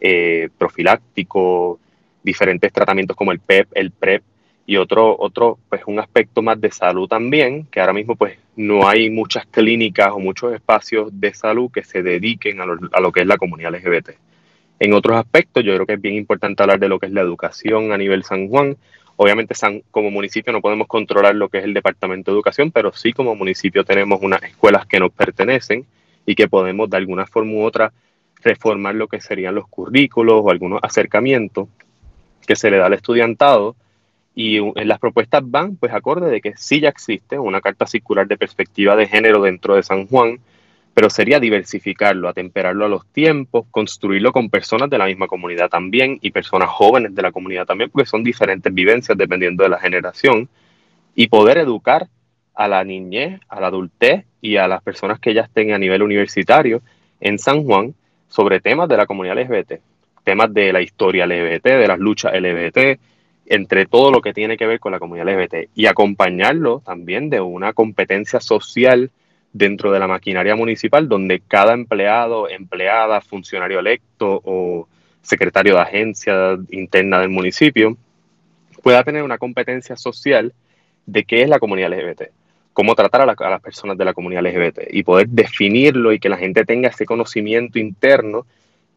eh, 0.00 0.48
profilácticos, 0.58 1.78
diferentes 2.24 2.72
tratamientos 2.72 3.16
como 3.16 3.30
el 3.30 3.38
PEP, 3.38 3.68
el 3.74 3.92
PrEP 3.92 4.24
y 4.66 4.76
otro, 4.76 5.16
otro, 5.18 5.58
pues 5.68 5.82
un 5.86 5.98
aspecto 5.98 6.42
más 6.42 6.60
de 6.60 6.70
salud 6.70 7.08
también, 7.08 7.66
que 7.66 7.80
ahora 7.80 7.92
mismo 7.92 8.16
pues 8.16 8.38
no 8.56 8.88
hay 8.88 9.10
muchas 9.10 9.46
clínicas 9.46 10.10
o 10.12 10.18
muchos 10.18 10.54
espacios 10.54 11.08
de 11.12 11.34
salud 11.34 11.70
que 11.70 11.82
se 11.82 12.02
dediquen 12.02 12.60
a 12.60 12.66
lo, 12.66 12.78
a 12.92 13.00
lo 13.00 13.12
que 13.12 13.20
es 13.20 13.26
la 13.26 13.38
comunidad 13.38 13.74
LGBT. 13.74 14.10
En 14.78 14.94
otros 14.94 15.16
aspectos, 15.16 15.64
yo 15.64 15.74
creo 15.74 15.86
que 15.86 15.94
es 15.94 16.00
bien 16.00 16.14
importante 16.14 16.62
hablar 16.62 16.78
de 16.78 16.88
lo 16.88 16.98
que 16.98 17.06
es 17.06 17.12
la 17.12 17.20
educación 17.20 17.92
a 17.92 17.98
nivel 17.98 18.24
San 18.24 18.48
Juan, 18.48 18.76
Obviamente 19.16 19.54
como 19.90 20.10
municipio 20.10 20.52
no 20.52 20.60
podemos 20.60 20.88
controlar 20.88 21.34
lo 21.34 21.48
que 21.48 21.58
es 21.58 21.64
el 21.64 21.74
Departamento 21.74 22.30
de 22.30 22.36
Educación, 22.36 22.70
pero 22.70 22.92
sí 22.92 23.12
como 23.12 23.34
municipio 23.34 23.84
tenemos 23.84 24.20
unas 24.22 24.42
escuelas 24.42 24.86
que 24.86 24.98
nos 24.98 25.12
pertenecen 25.12 25.86
y 26.24 26.34
que 26.34 26.48
podemos 26.48 26.88
de 26.88 26.96
alguna 26.96 27.26
forma 27.26 27.52
u 27.52 27.62
otra 27.62 27.92
reformar 28.42 28.94
lo 28.94 29.08
que 29.08 29.20
serían 29.20 29.54
los 29.54 29.68
currículos 29.68 30.40
o 30.42 30.50
algunos 30.50 30.80
acercamientos 30.82 31.68
que 32.46 32.56
se 32.56 32.70
le 32.70 32.78
da 32.78 32.86
al 32.86 32.94
estudiantado 32.94 33.76
y 34.34 34.56
en 34.56 34.88
las 34.88 34.98
propuestas 34.98 35.42
van 35.44 35.76
pues 35.76 35.92
acorde 35.92 36.30
de 36.30 36.40
que 36.40 36.54
sí 36.56 36.80
ya 36.80 36.88
existe 36.88 37.38
una 37.38 37.60
carta 37.60 37.86
circular 37.86 38.26
de 38.26 38.38
perspectiva 38.38 38.96
de 38.96 39.06
género 39.06 39.42
dentro 39.42 39.74
de 39.74 39.82
San 39.82 40.06
Juan, 40.06 40.38
pero 40.94 41.10
sería 41.10 41.40
diversificarlo, 41.40 42.28
atemperarlo 42.28 42.84
a 42.84 42.88
los 42.88 43.06
tiempos, 43.06 43.66
construirlo 43.70 44.32
con 44.32 44.50
personas 44.50 44.90
de 44.90 44.98
la 44.98 45.06
misma 45.06 45.26
comunidad 45.26 45.68
también 45.68 46.18
y 46.20 46.30
personas 46.30 46.68
jóvenes 46.68 47.14
de 47.14 47.22
la 47.22 47.32
comunidad 47.32 47.66
también, 47.66 47.90
porque 47.90 48.08
son 48.08 48.22
diferentes 48.22 48.72
vivencias 48.72 49.16
dependiendo 49.16 49.62
de 49.64 49.70
la 49.70 49.78
generación, 49.78 50.48
y 51.14 51.28
poder 51.28 51.58
educar 51.58 52.08
a 52.54 52.68
la 52.68 52.84
niñez, 52.84 53.40
a 53.48 53.60
la 53.60 53.68
adultez 53.68 54.24
y 54.40 54.56
a 54.56 54.68
las 54.68 54.82
personas 54.82 55.18
que 55.18 55.34
ya 55.34 55.42
estén 55.42 55.72
a 55.72 55.78
nivel 55.78 56.02
universitario 56.02 56.82
en 57.20 57.38
San 57.38 57.64
Juan 57.64 57.94
sobre 58.28 58.60
temas 58.60 58.88
de 58.88 58.96
la 58.96 59.06
comunidad 59.06 59.38
LGBT, 59.38 59.80
temas 60.24 60.52
de 60.52 60.72
la 60.72 60.80
historia 60.80 61.26
LGBT, 61.26 61.64
de 61.64 61.88
las 61.88 61.98
luchas 61.98 62.32
LGBT, 62.34 62.98
entre 63.46 63.86
todo 63.86 64.10
lo 64.10 64.20
que 64.20 64.32
tiene 64.32 64.56
que 64.56 64.66
ver 64.66 64.80
con 64.80 64.92
la 64.92 64.98
comunidad 64.98 65.28
LGBT, 65.28 65.70
y 65.74 65.86
acompañarlo 65.86 66.80
también 66.84 67.30
de 67.30 67.40
una 67.40 67.72
competencia 67.72 68.40
social 68.40 69.10
dentro 69.52 69.92
de 69.92 69.98
la 69.98 70.08
maquinaria 70.08 70.56
municipal, 70.56 71.08
donde 71.08 71.40
cada 71.40 71.74
empleado, 71.74 72.48
empleada, 72.48 73.20
funcionario 73.20 73.80
electo 73.80 74.40
o 74.44 74.88
secretario 75.22 75.74
de 75.74 75.80
agencia 75.80 76.58
interna 76.70 77.20
del 77.20 77.28
municipio 77.28 77.96
pueda 78.82 79.04
tener 79.04 79.22
una 79.22 79.38
competencia 79.38 79.96
social 79.96 80.52
de 81.06 81.24
qué 81.24 81.42
es 81.42 81.48
la 81.48 81.58
comunidad 81.58 81.92
LGBT, 81.92 82.22
cómo 82.72 82.94
tratar 82.94 83.22
a, 83.22 83.26
las 83.26 83.60
personas 83.60 83.96
de 83.96 84.04
la 84.04 84.14
comunidad 84.14 84.42
LGBT 84.42 84.80
y 84.90 85.02
poder 85.02 85.28
definirlo 85.28 86.12
y 86.12 86.18
que 86.18 86.28
la 86.28 86.36
gente 86.36 86.64
tenga 86.64 86.88
ese 86.88 87.06
conocimiento 87.06 87.78
interno 87.78 88.46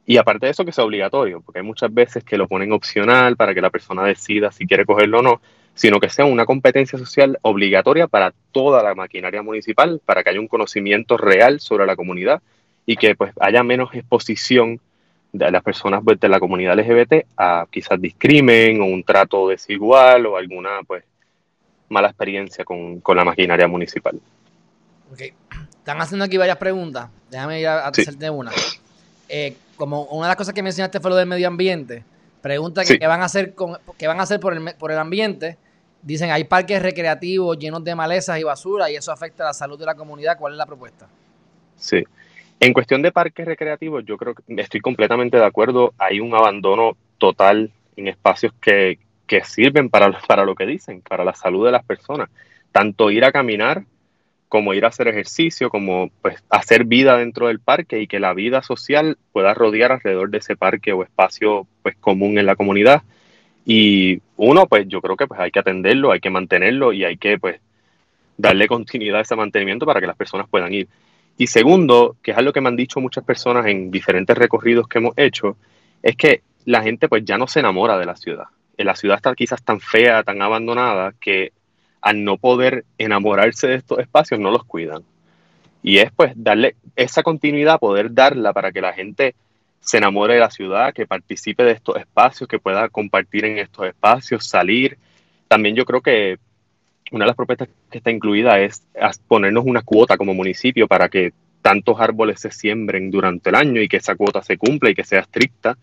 y 0.05 0.17
aparte 0.17 0.45
de 0.45 0.51
eso 0.51 0.65
que 0.65 0.71
sea 0.71 0.83
obligatorio, 0.83 1.41
porque 1.41 1.59
hay 1.59 1.65
muchas 1.65 1.93
veces 1.93 2.23
que 2.23 2.37
lo 2.37 2.47
ponen 2.47 2.71
opcional 2.71 3.35
para 3.35 3.53
que 3.53 3.61
la 3.61 3.71
persona 3.71 4.03
decida 4.03 4.51
si 4.51 4.67
quiere 4.67 4.85
cogerlo 4.85 5.19
o 5.19 5.21
no, 5.23 5.41
sino 5.73 5.99
que 5.99 6.09
sea 6.09 6.25
una 6.25 6.45
competencia 6.45 6.97
social 6.99 7.39
obligatoria 7.41 8.07
para 8.07 8.33
toda 8.51 8.83
la 8.83 8.93
maquinaria 8.93 9.41
municipal, 9.41 9.99
para 10.05 10.23
que 10.23 10.29
haya 10.29 10.39
un 10.39 10.47
conocimiento 10.47 11.17
real 11.17 11.59
sobre 11.59 11.85
la 11.85 11.95
comunidad 11.95 12.41
y 12.85 12.97
que 12.97 13.15
pues 13.15 13.33
haya 13.39 13.63
menos 13.63 13.93
exposición 13.93 14.79
de 15.33 15.51
las 15.51 15.63
personas 15.63 16.01
pues, 16.03 16.19
de 16.19 16.29
la 16.29 16.39
comunidad 16.39 16.77
LGBT 16.79 17.25
a 17.35 17.65
quizás 17.69 17.99
discrimen 17.99 18.81
o 18.81 18.85
un 18.85 19.03
trato 19.03 19.49
desigual 19.49 20.27
o 20.27 20.37
alguna 20.37 20.81
pues 20.87 21.03
mala 21.89 22.07
experiencia 22.07 22.63
con, 22.63 23.01
la 23.15 23.25
maquinaria 23.25 23.67
municipal. 23.67 24.19
Ok, 25.11 25.21
están 25.77 25.99
haciendo 25.99 26.25
aquí 26.25 26.37
varias 26.37 26.57
preguntas, 26.57 27.09
déjame 27.29 27.59
ir 27.59 27.67
a, 27.67 27.87
hacerte 27.87 28.29
una. 28.29 28.51
Eh, 29.29 29.55
como 29.77 30.03
una 30.03 30.27
de 30.27 30.29
las 30.29 30.37
cosas 30.37 30.53
que 30.53 30.63
mencionaste 30.63 30.99
fue 30.99 31.09
lo 31.09 31.15
del 31.15 31.27
medio 31.27 31.47
ambiente, 31.47 32.03
pregunta 32.41 32.83
que 32.85 32.97
qué 32.97 33.07
van 33.07 33.21
a 33.21 33.25
hacer 33.25 33.53
con, 33.53 33.77
qué 33.97 34.07
van 34.07 34.19
a 34.19 34.23
hacer 34.23 34.39
por 34.39 34.53
el, 34.53 34.75
por 34.75 34.91
el 34.91 34.97
ambiente 34.97 35.57
Dicen, 36.05 36.29
hay 36.29 36.43
parques 36.43 36.79
recreativos 36.83 37.57
llenos 37.57 37.83
de 37.83 37.95
malezas 37.95 38.39
y 38.39 38.43
basura 38.43 38.91
y 38.91 38.95
eso 38.95 39.11
afecta 39.11 39.41
a 39.41 39.47
la 39.47 39.53
salud 39.53 39.79
de 39.79 39.87
la 39.87 39.95
comunidad. 39.95 40.37
¿Cuál 40.37 40.53
es 40.53 40.57
la 40.57 40.67
propuesta? 40.67 41.07
Sí. 41.77 42.03
En 42.59 42.73
cuestión 42.73 43.01
de 43.01 43.11
parques 43.11 43.43
recreativos, 43.43 44.05
yo 44.05 44.15
creo 44.15 44.35
que 44.35 44.43
estoy 44.49 44.81
completamente 44.81 45.37
de 45.37 45.45
acuerdo. 45.45 45.95
Hay 45.97 46.19
un 46.19 46.35
abandono 46.35 46.95
total 47.17 47.71
en 47.95 48.07
espacios 48.07 48.53
que, 48.61 48.99
que 49.25 49.43
sirven 49.43 49.89
para, 49.89 50.11
para 50.27 50.45
lo 50.45 50.53
que 50.53 50.67
dicen, 50.67 51.01
para 51.01 51.23
la 51.23 51.33
salud 51.33 51.65
de 51.65 51.71
las 51.71 51.83
personas. 51.83 52.29
Tanto 52.71 53.09
ir 53.09 53.25
a 53.25 53.31
caminar 53.31 53.83
como 54.49 54.73
ir 54.73 54.85
a 54.85 54.89
hacer 54.89 55.07
ejercicio, 55.07 55.69
como 55.69 56.09
pues 56.21 56.43
hacer 56.49 56.85
vida 56.85 57.17
dentro 57.17 57.47
del 57.47 57.59
parque 57.59 58.01
y 58.01 58.07
que 58.07 58.19
la 58.19 58.33
vida 58.33 58.61
social 58.61 59.17
pueda 59.31 59.53
rodear 59.53 59.91
alrededor 59.91 60.29
de 60.29 60.37
ese 60.37 60.55
parque 60.55 60.93
o 60.93 61.03
espacio 61.03 61.67
pues 61.81 61.95
común 61.97 62.37
en 62.37 62.45
la 62.45 62.55
comunidad. 62.55 63.03
Y 63.65 64.21
uno, 64.37 64.67
pues 64.67 64.87
yo 64.87 65.01
creo 65.01 65.17
que 65.17 65.27
pues 65.27 65.39
hay 65.39 65.51
que 65.51 65.59
atenderlo, 65.59 66.11
hay 66.11 66.19
que 66.19 66.29
mantenerlo 66.29 66.93
y 66.93 67.03
hay 67.03 67.17
que 67.17 67.39
pues 67.39 67.59
darle 68.37 68.67
continuidad 68.69 69.19
a 69.19 69.21
ese 69.23 69.35
mantenimiento 69.35 69.85
para 69.85 69.99
que 69.99 70.07
las 70.07 70.15
personas 70.15 70.47
puedan 70.49 70.73
ir. 70.73 70.87
Y 71.37 71.47
segundo, 71.47 72.15
que 72.21 72.31
es 72.31 72.37
algo 72.37 72.53
que 72.53 72.61
me 72.61 72.69
han 72.69 72.77
dicho 72.77 73.01
muchas 73.01 73.23
personas 73.23 73.65
en 73.65 73.91
diferentes 73.91 74.37
recorridos 74.37 74.87
que 74.87 74.99
hemos 74.99 75.17
hecho, 75.17 75.57
es 76.01 76.15
que 76.15 76.41
la 76.65 76.81
gente 76.81 77.09
pues 77.09 77.25
ya 77.25 77.37
no 77.37 77.47
se 77.47 77.59
enamora 77.59 77.97
de 77.97 78.05
la 78.05 78.15
ciudad. 78.15 78.45
La 78.77 78.95
ciudad 78.95 79.17
está 79.17 79.33
quizás 79.35 79.63
tan 79.63 79.79
fea, 79.79 80.23
tan 80.23 80.41
abandonada, 80.41 81.13
que 81.19 81.51
al 82.05 82.23
no 82.23 82.37
poder 82.37 82.85
enamorarse 82.99 83.65
de 83.65 83.75
estos 83.75 83.97
espacios 83.97 84.39
no 84.39 84.51
los 84.51 84.63
cuidan. 84.63 85.01
Y 85.81 85.97
es 85.97 86.11
pues 86.11 86.33
darle 86.35 86.75
esa 86.95 87.23
continuidad, 87.23 87.79
poder 87.79 88.13
darla 88.13 88.53
para 88.53 88.71
que 88.71 88.79
la 88.79 88.93
gente 88.93 89.33
se 89.79 89.97
enamore 89.97 90.35
de 90.35 90.39
la 90.39 90.51
ciudad, 90.51 90.93
que 90.93 91.07
participe 91.07 91.63
de 91.63 91.71
estos 91.71 91.97
espacios, 91.97 92.47
que 92.47 92.59
pueda 92.59 92.89
compartir 92.89 93.45
en 93.45 93.57
estos 93.57 93.87
espacios, 93.87 94.45
salir. 94.45 94.99
También 95.47 95.75
yo 95.75 95.83
creo 95.83 96.01
que 96.01 96.37
una 97.09 97.25
de 97.25 97.29
las 97.29 97.35
propuestas 97.35 97.69
que 97.89 97.97
está 97.97 98.11
incluida 98.11 98.59
es 98.59 98.83
ponernos 99.27 99.65
una 99.65 99.81
cuota 99.81 100.15
como 100.15 100.35
municipio 100.35 100.87
para 100.87 101.09
que 101.09 101.33
tantos 101.63 101.99
árboles 101.99 102.39
se 102.39 102.51
siembren 102.51 103.09
durante 103.09 103.49
el 103.49 103.55
año 103.55 103.81
y 103.81 103.87
que 103.87 103.97
esa 103.97 104.13
cuota 104.13 104.43
se 104.43 104.59
cumpla 104.59 104.91
y 104.91 104.93
que 104.93 105.03
sea 105.03 105.21
estricta 105.21 105.75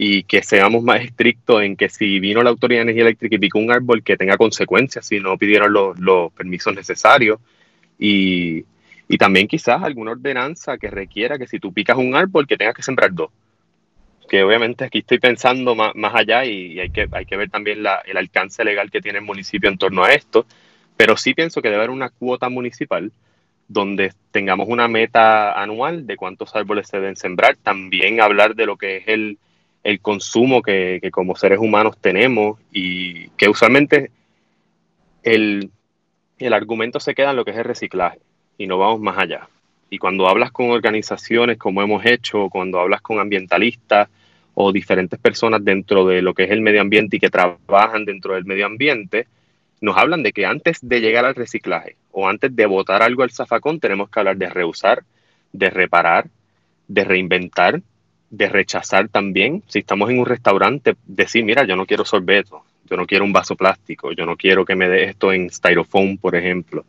y 0.00 0.22
que 0.22 0.44
seamos 0.44 0.84
más 0.84 1.02
estrictos 1.02 1.60
en 1.62 1.76
que 1.76 1.88
si 1.88 2.20
vino 2.20 2.40
la 2.42 2.50
Autoridad 2.50 2.78
de 2.78 2.82
Energía 2.82 3.02
Eléctrica 3.02 3.34
y 3.34 3.40
picó 3.40 3.58
un 3.58 3.72
árbol, 3.72 4.04
que 4.04 4.16
tenga 4.16 4.36
consecuencias 4.36 5.04
si 5.04 5.18
no 5.18 5.36
pidieron 5.36 5.72
los, 5.72 5.98
los 5.98 6.32
permisos 6.32 6.72
necesarios. 6.72 7.40
Y, 7.98 8.64
y 9.08 9.18
también 9.18 9.48
quizás 9.48 9.82
alguna 9.82 10.12
ordenanza 10.12 10.78
que 10.78 10.88
requiera 10.88 11.36
que 11.36 11.48
si 11.48 11.58
tú 11.58 11.72
picas 11.72 11.96
un 11.96 12.14
árbol, 12.14 12.46
que 12.46 12.56
tengas 12.56 12.76
que 12.76 12.82
sembrar 12.82 13.12
dos. 13.12 13.30
Que 14.28 14.44
obviamente 14.44 14.84
aquí 14.84 14.98
estoy 14.98 15.18
pensando 15.18 15.74
más, 15.74 15.94
allá 16.14 16.44
y, 16.44 16.78
hay, 16.78 16.90
que, 16.90 17.08
hay 17.10 17.26
que 17.26 17.36
ver 17.36 17.50
también 17.50 17.78
el 18.04 18.16
alcance 18.16 18.62
legal 18.62 18.90
que 18.92 19.00
tiene 19.00 19.18
el 19.18 19.24
municipio 19.24 19.68
en 19.68 19.78
torno 19.78 20.04
a 20.04 20.12
esto, 20.12 20.46
pero 20.96 21.16
sí 21.16 21.34
pienso 21.34 21.60
que 21.60 21.68
debe 21.68 21.78
haber 21.78 21.90
una 21.90 22.10
cuota 22.10 22.48
municipal 22.50 23.10
donde 23.66 24.12
tengamos 24.30 24.68
una 24.68 24.86
meta 24.86 25.60
anual 25.60 26.06
de 26.06 26.16
cuántos 26.16 26.54
árboles 26.54 26.88
se 26.88 26.98
deben 26.98 27.16
sembrar, 27.16 27.56
también 27.56 28.20
hablar 28.20 28.54
de 28.54 28.66
lo 28.66 28.76
que 28.76 28.98
es 28.98 29.08
el, 29.08 29.38
consumo 30.00 30.62
que, 30.62 31.00
como 31.12 31.36
seres 31.36 31.58
humanos 31.58 31.96
tenemos 31.98 32.58
y 32.72 33.28
que 33.30 33.48
usualmente 33.48 34.10
el, 35.22 35.70
el 36.38 36.52
argumento 36.52 37.00
se 37.00 37.14
queda 37.14 37.30
en 37.30 37.36
lo 37.36 37.44
que 37.44 37.52
es 37.52 37.56
el 37.56 37.64
reciclaje 37.64 38.18
y 38.58 38.66
no 38.66 38.78
vamos 38.78 39.00
más 39.00 39.18
allá. 39.18 39.48
Y 39.90 39.98
cuando 39.98 40.28
hablas 40.28 40.52
con 40.52 40.70
organizaciones 40.70 41.56
como 41.56 41.80
hemos 41.82 42.04
hecho, 42.04 42.48
cuando 42.50 42.78
hablas 42.80 43.00
con 43.00 43.18
ambientalistas, 43.18 44.08
o 44.60 44.72
diferentes 44.72 45.20
personas 45.20 45.64
dentro 45.64 46.04
de 46.04 46.20
lo 46.20 46.34
que 46.34 46.42
es 46.42 46.50
el 46.50 46.60
medio 46.60 46.80
ambiente 46.80 47.16
y 47.16 47.20
que 47.20 47.30
trabajan 47.30 48.04
dentro 48.04 48.34
del 48.34 48.44
medio 48.44 48.66
ambiente, 48.66 49.28
nos 49.80 49.96
hablan 49.96 50.24
de 50.24 50.32
que 50.32 50.46
antes 50.46 50.80
de 50.82 51.00
llegar 51.00 51.24
al 51.24 51.36
reciclaje 51.36 51.94
o 52.10 52.28
antes 52.28 52.56
de 52.56 52.66
botar 52.66 53.00
algo 53.04 53.22
al 53.22 53.30
zafacón 53.30 53.78
tenemos 53.78 54.10
que 54.10 54.18
hablar 54.18 54.36
de 54.36 54.50
reusar, 54.50 55.04
de 55.52 55.70
reparar, 55.70 56.26
de 56.88 57.04
reinventar, 57.04 57.82
de 58.30 58.48
rechazar 58.48 59.08
también. 59.08 59.62
Si 59.68 59.80
estamos 59.80 60.10
en 60.10 60.18
un 60.18 60.26
restaurante, 60.26 60.96
decir, 61.06 61.44
mira, 61.44 61.64
yo 61.64 61.76
no 61.76 61.86
quiero 61.86 62.04
sorbeto, 62.04 62.64
yo 62.88 62.96
no 62.96 63.06
quiero 63.06 63.24
un 63.24 63.32
vaso 63.32 63.56
plástico, 63.56 64.12
yo 64.12 64.26
no 64.26 64.36
quiero 64.36 64.64
que 64.64 64.76
me 64.76 64.88
dé 64.88 65.04
esto 65.04 65.32
en 65.32 65.50
styrofoam, 65.50 66.18
por 66.18 66.36
ejemplo. 66.36 66.84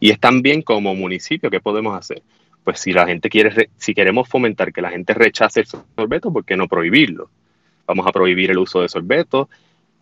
Y 0.00 0.10
es 0.10 0.20
también 0.20 0.62
como 0.62 0.94
municipio, 0.94 1.50
¿qué 1.50 1.60
podemos 1.60 1.96
hacer? 1.96 2.22
Pues 2.62 2.80
si 2.80 2.92
la 2.92 3.06
gente 3.06 3.28
quiere, 3.28 3.70
si 3.76 3.94
queremos 3.94 4.28
fomentar 4.28 4.72
que 4.72 4.82
la 4.82 4.90
gente 4.90 5.14
rechace 5.14 5.60
el 5.60 5.66
sorbeto, 5.66 6.32
¿por 6.32 6.44
qué 6.44 6.56
no 6.56 6.68
prohibirlo? 6.68 7.30
Vamos 7.86 8.06
a 8.06 8.12
prohibir 8.12 8.50
el 8.50 8.58
uso 8.58 8.80
de 8.80 8.88
sorbeto, 8.88 9.48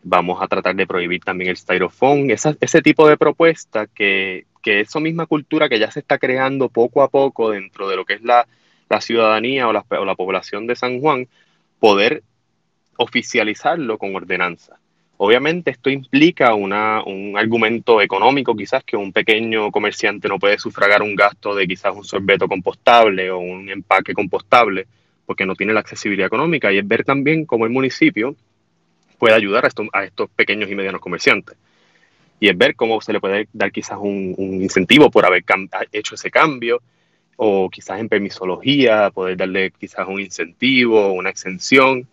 vamos 0.05 0.41
a 0.43 0.49
tratar 0.49 0.75
de 0.75 0.87
prohibir 0.87 1.23
también 1.23 1.51
el 1.51 1.57
styrofoam, 1.57 2.29
ese 2.31 2.83
tipo 2.83 3.09
de 3.09 3.17
propuesta 3.17 3.87
que, 3.87 4.47
que 4.63 4.81
esa 4.81 5.01
misma 5.01 5.27
cultura 5.27 5.69
que 5.69 5.79
ya 5.79 5.91
se 5.91 6.01
está 6.01 6.19
creando 6.19 6.69
poco 6.69 7.03
a 7.03 7.09
poco 7.09 7.51
dentro 7.51 7.89
de 7.89 7.97
lo 7.97 8.05
que 8.05 8.15
es 8.15 8.23
la, 8.23 8.47
la 8.93 9.01
ciudadanía 9.01 9.67
o 9.69 9.73
la, 9.73 9.85
o 9.89 10.05
la 10.05 10.15
población 10.15 10.67
de 10.67 10.77
San 10.77 11.01
Juan, 11.01 11.27
poder 11.81 12.23
oficializarlo 12.97 13.99
con 13.99 14.15
ordenanza. 14.15 14.79
Obviamente 15.17 15.71
esto 15.71 15.89
implica 15.89 16.55
una, 16.55 17.03
un 17.05 17.37
argumento 17.37 18.01
económico, 18.01 18.55
quizás 18.55 18.85
que 18.85 18.97
un 18.97 19.13
pequeño 19.13 19.71
comerciante 19.71 20.29
no 20.29 20.39
puede 20.39 20.59
sufragar 20.59 21.01
un 21.03 21.15
gasto 21.15 21.55
de 21.55 21.67
quizás 21.67 21.95
un 21.95 22.05
sorbeto 22.05 22.49
compostable 22.49 23.31
o 23.31 23.39
un 23.39 23.69
empaque 23.69 24.15
compostable 24.15 24.87
porque 25.25 25.47
no 25.47 25.55
tiene 25.55 25.73
la 25.73 25.81
accesibilidad 25.81 26.27
económica 26.27 26.73
y 26.73 26.79
es 26.79 26.87
ver 26.87 27.05
también 27.05 27.47
cómo 27.47 27.65
el 27.65 27.71
municipio 27.71 28.35
puede 29.19 29.35
ayudar 29.35 29.65
a, 29.65 29.71
a 29.93 30.05
estos 30.05 30.29
pequeños 30.31 30.69
y 30.71 30.75
medianos 30.75 31.01
comerciantes. 31.01 31.57
Y 32.41 32.49
es 32.49 32.59
ver 32.59 32.75
cómo 32.75 33.01
se 33.01 33.13
le 33.13 33.21
puede 33.21 33.49
dar 33.53 33.71
quizás 33.71 33.99
un 34.01 34.35
incentivo 34.61 35.09
por 35.11 35.25
haber 35.25 35.45
hecho 35.93 36.17
ese 36.17 36.31
cambio, 36.31 36.83
o 37.37 37.69
quizás 37.71 38.01
en 38.01 38.09
permisología, 38.09 39.11
poder 39.11 39.37
darle 39.37 39.71
quizás 39.71 40.07
un 40.09 40.21
incentivo, 40.21 41.13
una 41.13 41.31
exención. 41.31 42.07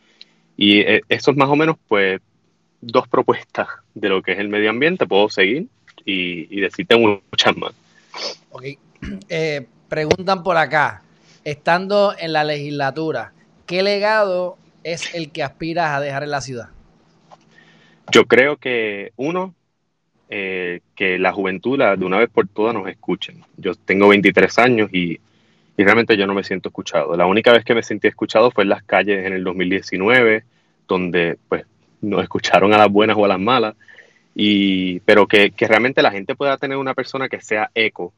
Y 0.58 0.80
eh, 0.80 1.02
eso 1.10 1.32
es 1.32 1.38
más 1.38 1.50
o 1.50 1.56
menos, 1.56 1.78
pues, 1.88 2.22
dos 2.82 3.08
propuestas 3.08 3.68
de 3.94 4.10
lo 4.10 4.22
que 4.22 4.34
es 4.34 4.40
el 4.40 4.50
medio 4.50 4.70
ambiente. 4.70 5.06
Puedo 5.06 5.30
seguir 5.30 5.68
y, 6.06 6.48
y 6.56 6.62
decirte 6.62 6.96
muchas 6.98 7.58
más. 7.58 7.74
Ok. 8.52 8.64
Eh, 9.30 9.66
preguntan 9.88 10.44
por 10.44 10.58
acá, 10.58 11.04
estando 11.46 12.14
en 12.18 12.34
la 12.34 12.44
legislatura, 12.44 13.32
¿qué 13.66 13.82
legado 13.82 14.58
es 14.84 15.16
el 15.16 15.32
que 15.32 15.42
aspiras 15.42 15.92
a 15.92 16.02
dejar 16.02 16.24
en 16.24 16.32
la 16.32 16.42
ciudad? 16.42 16.70
Yo 18.12 18.26
creo 18.26 18.58
que 18.58 19.14
uno, 19.16 19.56
eh, 20.32 20.82
que 20.96 21.18
la 21.18 21.34
juventud 21.34 21.80
de 21.80 22.06
una 22.06 22.20
vez 22.20 22.30
por 22.30 22.48
todas 22.48 22.76
nos 22.76 22.88
escuchen. 22.88 23.44
Yo 23.58 23.74
tengo 23.74 24.08
23 24.08 24.60
años 24.60 24.90
y, 24.94 25.20
y, 25.76 25.84
realmente 25.84 26.16
yo 26.16 26.28
no 26.28 26.36
me 26.36 26.44
siento 26.44 26.70
escuchado. 26.70 27.18
La 27.18 27.26
única 27.26 27.52
vez 27.52 27.66
que 27.66 27.74
me 27.74 27.82
sentí 27.82 28.08
escuchado 28.08 28.52
fue 28.52 28.64
en 28.64 28.70
las 28.70 28.84
calles 28.84 29.26
en 29.26 29.34
el 29.34 29.44
2019, 29.44 30.44
donde 30.88 31.38
pues 31.50 31.66
nos 32.02 32.22
escucharon 32.22 32.74
a 32.74 32.78
las 32.78 32.92
buenas 32.92 33.18
o 33.18 33.26
a 33.26 33.28
las 33.28 33.40
malas, 33.40 33.76
y, 34.36 35.00
pero 35.00 35.28
que, 35.28 35.50
que 35.50 35.68
realmente 35.68 36.04
la 36.04 36.12
gente 36.12 36.36
pueda 36.36 36.58
tener 36.58 36.78
una 36.78 36.94
persona 36.94 37.28
que 37.28 37.42
sea 37.42 37.72
eco 37.74 38.14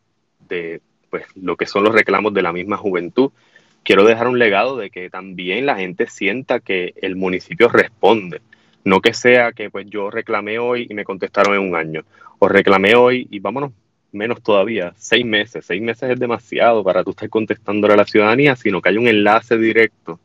de 0.50 0.82
pues, 1.10 1.24
lo 1.36 1.56
que 1.56 1.65
son 1.65 1.86
los 1.86 1.95
reclamos 1.95 2.34
de 2.34 2.41
la 2.41 2.52
misma 2.52 2.76
juventud. 2.76 3.32
Quiero 3.84 4.04
dejar 4.04 4.28
un 4.28 4.38
legado 4.38 4.76
de 4.76 4.89
que 4.89 5.10
también 5.10 5.65
la 5.65 5.78
gente 5.78 6.08
sienta 6.08 6.60
que 6.60 6.93
el 7.02 7.15
municipio 7.15 7.69
responde 7.69 8.41
no 8.84 9.02
que 9.02 9.13
sea 9.13 9.52
que 9.52 9.70
pues 9.70 9.88
yo 9.89 10.10
reclamé 10.10 10.60
hoy 10.60 10.88
y 10.89 10.94
me 10.94 11.04
contestaron 11.04 11.56
en 11.56 11.62
un 11.62 11.76
año, 11.76 12.04
o 12.39 12.48
reclamé 12.48 12.96
hoy 12.96 13.28
y 13.30 13.39
vámonos, 13.39 13.72
menos 14.12 14.41
todavía, 14.41 14.94
seis 14.98 15.26
meses. 15.26 15.65
Seis 15.65 15.82
meses 15.82 16.10
es 16.10 16.20
demasiado 16.20 16.84
para 16.84 17.04
tú 17.04 17.12
estar 17.12 17.30
contestándole 17.30 17.94
a 17.94 17.98
la 17.98 18.06
ciudadanía, 18.06 18.56
sino 18.56 18.82
que 18.82 18.89
hay 18.89 18.98
un 18.98 19.08
enlace 19.08 19.58
directo 19.58 20.20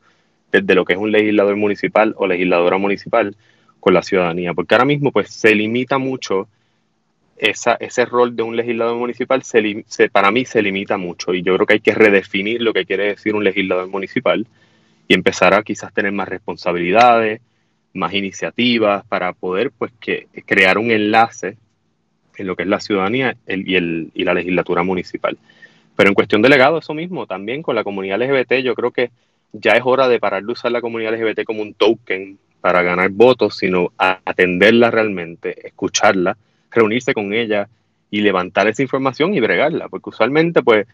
desde 0.50 0.74
lo 0.74 0.84
que 0.84 0.94
es 0.94 0.98
un 0.98 1.12
legislador 1.12 1.56
municipal 1.56 2.14
o 2.16 2.26
legisladora 2.26 2.78
municipal 2.78 3.36
con 3.80 3.94
la 3.94 4.02
ciudadanía. 4.02 4.54
Porque 4.54 4.74
ahora 4.74 4.84
mismo 4.84 5.12
pues 5.12 5.30
se 5.30 5.54
limita 5.54 5.98
mucho 5.98 6.48
esa, 7.36 7.74
ese 7.74 8.04
rol 8.06 8.34
de 8.34 8.42
un 8.42 8.56
legislador 8.56 8.96
municipal, 8.96 9.42
se, 9.42 10.08
para 10.10 10.30
mí 10.30 10.44
se 10.44 10.62
limita 10.62 10.96
mucho 10.96 11.34
y 11.34 11.42
yo 11.42 11.54
creo 11.54 11.66
que 11.66 11.74
hay 11.74 11.80
que 11.80 11.94
redefinir 11.94 12.62
lo 12.62 12.72
que 12.72 12.86
quiere 12.86 13.08
decir 13.08 13.34
un 13.34 13.44
legislador 13.44 13.88
municipal 13.88 14.46
y 15.08 15.14
empezar 15.14 15.54
a 15.54 15.62
quizás 15.62 15.92
tener 15.92 16.12
más 16.12 16.28
responsabilidades, 16.28 17.40
más 17.96 18.14
iniciativas 18.14 19.04
para 19.06 19.32
poder 19.32 19.70
pues 19.70 19.92
que 20.00 20.28
crear 20.44 20.78
un 20.78 20.90
enlace 20.90 21.56
en 22.36 22.46
lo 22.46 22.54
que 22.54 22.62
es 22.62 22.68
la 22.68 22.80
ciudadanía 22.80 23.36
y, 23.46 23.74
el, 23.74 24.10
y 24.14 24.24
la 24.24 24.34
legislatura 24.34 24.82
municipal. 24.82 25.36
Pero 25.96 26.08
en 26.10 26.14
cuestión 26.14 26.42
de 26.42 26.50
legado, 26.50 26.78
eso 26.78 26.94
mismo, 26.94 27.26
también 27.26 27.62
con 27.62 27.74
la 27.74 27.84
comunidad 27.84 28.20
LGBT, 28.20 28.56
yo 28.62 28.74
creo 28.74 28.90
que 28.90 29.10
ya 29.52 29.72
es 29.72 29.82
hora 29.84 30.08
de 30.08 30.20
parar 30.20 30.44
de 30.44 30.52
usar 30.52 30.70
la 30.70 30.82
comunidad 30.82 31.14
LGBT 31.14 31.44
como 31.44 31.62
un 31.62 31.74
token 31.74 32.38
para 32.60 32.82
ganar 32.82 33.10
votos, 33.10 33.56
sino 33.56 33.92
atenderla 33.96 34.90
realmente, 34.90 35.66
escucharla, 35.66 36.36
reunirse 36.70 37.14
con 37.14 37.32
ella 37.32 37.68
y 38.10 38.20
levantar 38.20 38.66
esa 38.68 38.82
información 38.82 39.34
y 39.34 39.40
bregarla, 39.40 39.88
porque 39.88 40.10
usualmente 40.10 40.62
pues 40.62 40.86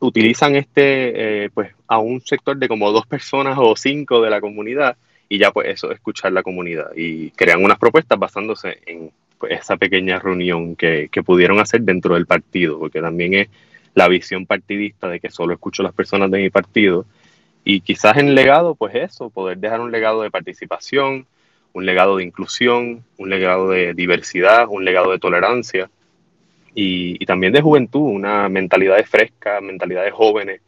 utilizan 0.00 0.56
este 0.56 1.44
eh, 1.44 1.50
pues 1.54 1.70
a 1.86 1.98
un 1.98 2.20
sector 2.20 2.56
de 2.56 2.66
como 2.66 2.90
dos 2.90 3.06
personas 3.06 3.56
o 3.60 3.76
cinco 3.76 4.20
de 4.20 4.30
la 4.30 4.40
comunidad 4.40 4.96
y 5.28 5.38
ya 5.38 5.50
pues 5.50 5.68
eso, 5.68 5.90
escuchar 5.92 6.32
la 6.32 6.42
comunidad 6.42 6.90
y 6.94 7.30
crean 7.30 7.64
unas 7.64 7.78
propuestas 7.78 8.18
basándose 8.18 8.80
en 8.86 9.10
pues, 9.38 9.52
esa 9.52 9.76
pequeña 9.76 10.18
reunión 10.18 10.76
que, 10.76 11.08
que, 11.10 11.22
pudieron 11.22 11.58
hacer 11.58 11.82
dentro 11.82 12.14
del 12.14 12.26
partido, 12.26 12.78
porque 12.78 13.00
también 13.00 13.34
es 13.34 13.48
la 13.94 14.08
visión 14.08 14.46
partidista 14.46 15.08
de 15.08 15.20
que 15.20 15.30
solo 15.30 15.54
escucho 15.54 15.82
a 15.82 15.86
las 15.86 15.94
personas 15.94 16.30
de 16.30 16.38
mi 16.38 16.50
partido 16.50 17.06
y 17.64 17.80
quizás 17.80 18.16
en 18.16 18.34
legado 18.34 18.74
pues 18.74 18.94
eso, 18.94 19.30
poder 19.30 19.58
dejar 19.58 19.80
un 19.80 19.92
legado 19.92 20.22
de 20.22 20.30
participación, 20.30 21.26
un 21.72 21.86
legado 21.86 22.16
de 22.16 22.24
inclusión, 22.24 23.04
un 23.18 23.30
legado 23.30 23.70
de 23.70 23.94
diversidad, 23.94 24.66
un 24.68 24.84
legado 24.84 25.12
de 25.12 25.18
tolerancia 25.18 25.90
y, 26.74 27.16
y 27.22 27.26
también 27.26 27.52
de 27.52 27.62
juventud, 27.62 28.00
una 28.00 28.48
mentalidad 28.48 28.96
de 28.96 29.04
fresca, 29.04 29.60
mentalidad 29.60 30.04
de 30.04 30.10
jóvenes, 30.10 30.60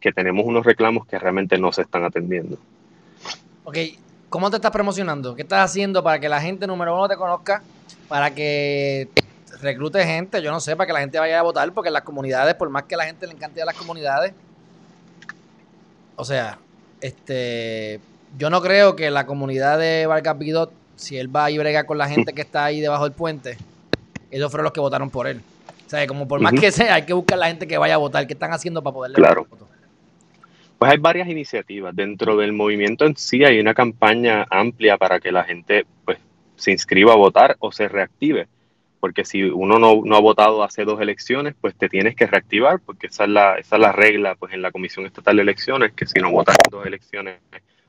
que 0.00 0.12
tenemos 0.12 0.46
unos 0.46 0.64
reclamos 0.64 1.06
que 1.06 1.18
realmente 1.18 1.58
no 1.58 1.72
se 1.72 1.82
están 1.82 2.04
atendiendo. 2.04 2.58
Ok, 3.68 3.76
¿Cómo 4.30 4.48
te 4.48 4.56
estás 4.56 4.70
promocionando? 4.70 5.34
¿Qué 5.34 5.42
estás 5.42 5.70
haciendo 5.70 6.02
para 6.02 6.18
que 6.18 6.26
la 6.26 6.40
gente 6.40 6.66
número 6.66 6.94
uno 6.94 7.06
te 7.06 7.16
conozca? 7.16 7.62
Para 8.08 8.34
que 8.34 9.10
reclute 9.60 10.06
gente, 10.06 10.40
yo 10.40 10.50
no 10.50 10.58
sé, 10.58 10.74
para 10.74 10.86
que 10.86 10.94
la 10.94 11.00
gente 11.00 11.18
vaya 11.18 11.38
a 11.38 11.42
votar, 11.42 11.70
porque 11.74 11.88
en 11.88 11.92
las 11.92 12.02
comunidades, 12.02 12.54
por 12.54 12.70
más 12.70 12.84
que 12.84 12.94
a 12.94 12.98
la 12.98 13.04
gente 13.04 13.26
le 13.26 13.34
encante 13.34 13.60
a 13.60 13.66
las 13.66 13.74
comunidades, 13.74 14.32
o 16.16 16.24
sea, 16.24 16.58
este, 17.02 18.00
yo 18.38 18.48
no 18.48 18.62
creo 18.62 18.96
que 18.96 19.10
la 19.10 19.26
comunidad 19.26 19.78
de 19.78 20.06
Vargas 20.06 20.38
Bidot, 20.38 20.72
si 20.96 21.18
él 21.18 21.34
va 21.34 21.50
y 21.50 21.58
brega 21.58 21.84
con 21.84 21.98
la 21.98 22.08
gente 22.08 22.32
que 22.32 22.40
está 22.40 22.64
ahí 22.64 22.80
debajo 22.80 23.04
del 23.04 23.12
puente, 23.12 23.58
ellos 24.30 24.50
fueron 24.50 24.64
los 24.64 24.72
que 24.72 24.80
votaron 24.80 25.10
por 25.10 25.26
él. 25.26 25.42
O 25.86 25.90
sea, 25.90 26.06
como 26.06 26.26
por 26.26 26.40
más 26.40 26.54
que 26.54 26.72
sea, 26.72 26.94
hay 26.94 27.02
que 27.02 27.12
buscar 27.12 27.36
a 27.36 27.40
la 27.40 27.46
gente 27.48 27.66
que 27.66 27.76
vaya 27.76 27.96
a 27.96 27.98
votar. 27.98 28.26
¿Qué 28.26 28.32
están 28.32 28.52
haciendo 28.52 28.82
para 28.82 28.94
poderle 28.94 29.16
claro. 29.16 29.46
votar? 29.48 29.77
Pues 30.78 30.92
hay 30.92 30.98
varias 30.98 31.28
iniciativas. 31.28 31.94
Dentro 31.94 32.36
del 32.36 32.52
movimiento 32.52 33.04
en 33.04 33.16
sí 33.16 33.44
hay 33.44 33.58
una 33.58 33.74
campaña 33.74 34.46
amplia 34.48 34.96
para 34.96 35.18
que 35.18 35.32
la 35.32 35.44
gente 35.44 35.86
pues, 36.04 36.18
se 36.56 36.70
inscriba 36.70 37.12
a 37.12 37.16
votar 37.16 37.56
o 37.58 37.72
se 37.72 37.88
reactive. 37.88 38.46
Porque 39.00 39.24
si 39.24 39.42
uno 39.42 39.78
no, 39.78 40.16
ha 40.16 40.20
votado 40.20 40.62
hace 40.62 40.84
dos 40.84 41.00
elecciones, 41.00 41.54
pues 41.60 41.74
te 41.76 41.88
tienes 41.88 42.16
que 42.16 42.26
reactivar, 42.26 42.80
porque 42.84 43.06
esa 43.08 43.24
es 43.24 43.30
la, 43.30 43.58
esa 43.58 43.76
es 43.76 43.82
la 43.82 43.92
regla 43.92 44.34
pues, 44.34 44.52
en 44.52 44.62
la 44.62 44.72
Comisión 44.72 45.06
Estatal 45.06 45.36
de 45.36 45.42
Elecciones, 45.42 45.92
que 45.92 46.06
si 46.06 46.20
no 46.20 46.32
votas 46.32 46.56
en 46.64 46.70
dos 46.70 46.84
elecciones 46.84 47.40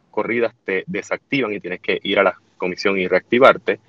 corridas 0.10 0.54
te 0.66 0.84
desactivan 0.88 1.54
y 1.54 1.60
tienes 1.60 1.80
que 1.80 2.00
ir 2.04 2.20
a 2.20 2.24
la 2.24 2.36
comisión 2.58 3.00
y 3.00 3.08
reactivarte. 3.08 3.80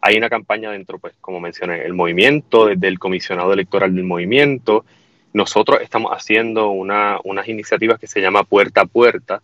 Hay 0.00 0.16
una 0.16 0.28
campaña 0.28 0.70
dentro, 0.70 0.98
pues 0.98 1.14
como 1.20 1.40
mencioné, 1.40 1.84
el 1.84 1.94
movimiento, 1.94 2.66
desde 2.66 2.88
el 2.88 2.98
comisionado 2.98 3.52
electoral 3.52 3.94
del 3.94 4.04
movimiento, 4.04 4.84
nosotros 5.32 5.80
estamos 5.80 6.12
haciendo 6.12 6.70
una, 6.70 7.18
unas 7.24 7.48
iniciativas 7.48 7.98
que 7.98 8.06
se 8.06 8.20
llama 8.20 8.44
Puerta 8.44 8.82
a 8.82 8.86
Puerta, 8.86 9.42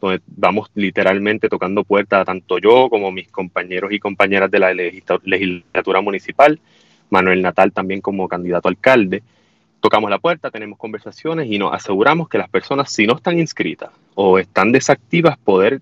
donde 0.00 0.20
vamos 0.26 0.70
literalmente 0.74 1.48
tocando 1.48 1.82
puertas, 1.82 2.24
tanto 2.24 2.58
yo 2.58 2.88
como 2.88 3.10
mis 3.10 3.28
compañeros 3.28 3.92
y 3.92 3.98
compañeras 3.98 4.50
de 4.50 4.58
la 4.60 4.72
legislatura 4.72 6.00
municipal, 6.00 6.60
Manuel 7.10 7.42
Natal 7.42 7.72
también 7.72 8.00
como 8.00 8.28
candidato 8.28 8.68
a 8.68 8.70
alcalde. 8.70 9.22
Tocamos 9.80 10.10
la 10.10 10.18
puerta, 10.18 10.50
tenemos 10.50 10.78
conversaciones 10.78 11.48
y 11.50 11.58
nos 11.58 11.72
aseguramos 11.72 12.28
que 12.28 12.38
las 12.38 12.48
personas, 12.48 12.92
si 12.92 13.06
no 13.06 13.16
están 13.16 13.38
inscritas 13.38 13.90
o 14.14 14.38
están 14.38 14.72
desactivas, 14.72 15.36
poder 15.38 15.80